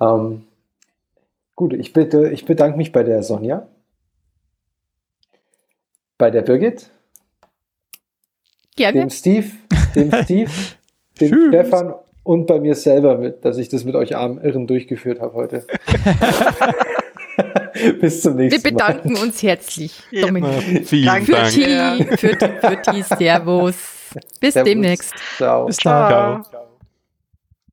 Ähm, 0.00 0.44
gut, 1.54 1.72
ich, 1.72 1.92
bitte, 1.92 2.30
ich 2.30 2.44
bedanke 2.44 2.76
mich 2.76 2.92
bei 2.92 3.02
der 3.02 3.22
Sonja, 3.22 3.68
bei 6.16 6.30
der 6.30 6.42
Birgit, 6.42 6.90
Gerne. 8.76 9.00
dem 9.00 9.10
Steve, 9.10 9.50
dem 9.94 10.12
Steve, 10.24 10.50
dem 11.20 11.30
Tschüss. 11.30 11.48
Stefan 11.48 11.94
und 12.24 12.46
bei 12.46 12.60
mir 12.60 12.74
selber, 12.74 13.16
mit, 13.18 13.44
dass 13.44 13.58
ich 13.58 13.68
das 13.68 13.84
mit 13.84 13.94
euch 13.94 14.16
armen 14.16 14.42
Irren 14.42 14.66
durchgeführt 14.66 15.20
habe 15.20 15.34
heute. 15.34 15.66
Bis 18.00 18.22
zum 18.22 18.36
nächsten 18.36 18.60
Mal. 18.60 18.64
Wir 18.64 18.72
bedanken 18.72 19.12
Mal. 19.12 19.22
uns 19.22 19.42
herzlich, 19.42 20.02
Dominik. 20.12 20.86
Vielen 20.86 21.24
für 21.24 21.32
Dank. 21.32 21.50
Die, 21.52 22.16
für, 22.16 22.36
die, 22.36 22.46
für 22.60 22.92
die 22.92 23.02
Servus. 23.02 23.76
Bis 24.40 24.54
Servus. 24.54 24.70
demnächst. 24.70 25.14
Ciao. 25.36 25.66
Bis 25.66 25.76
dann. 25.78 26.44
Ciao. 26.44 26.57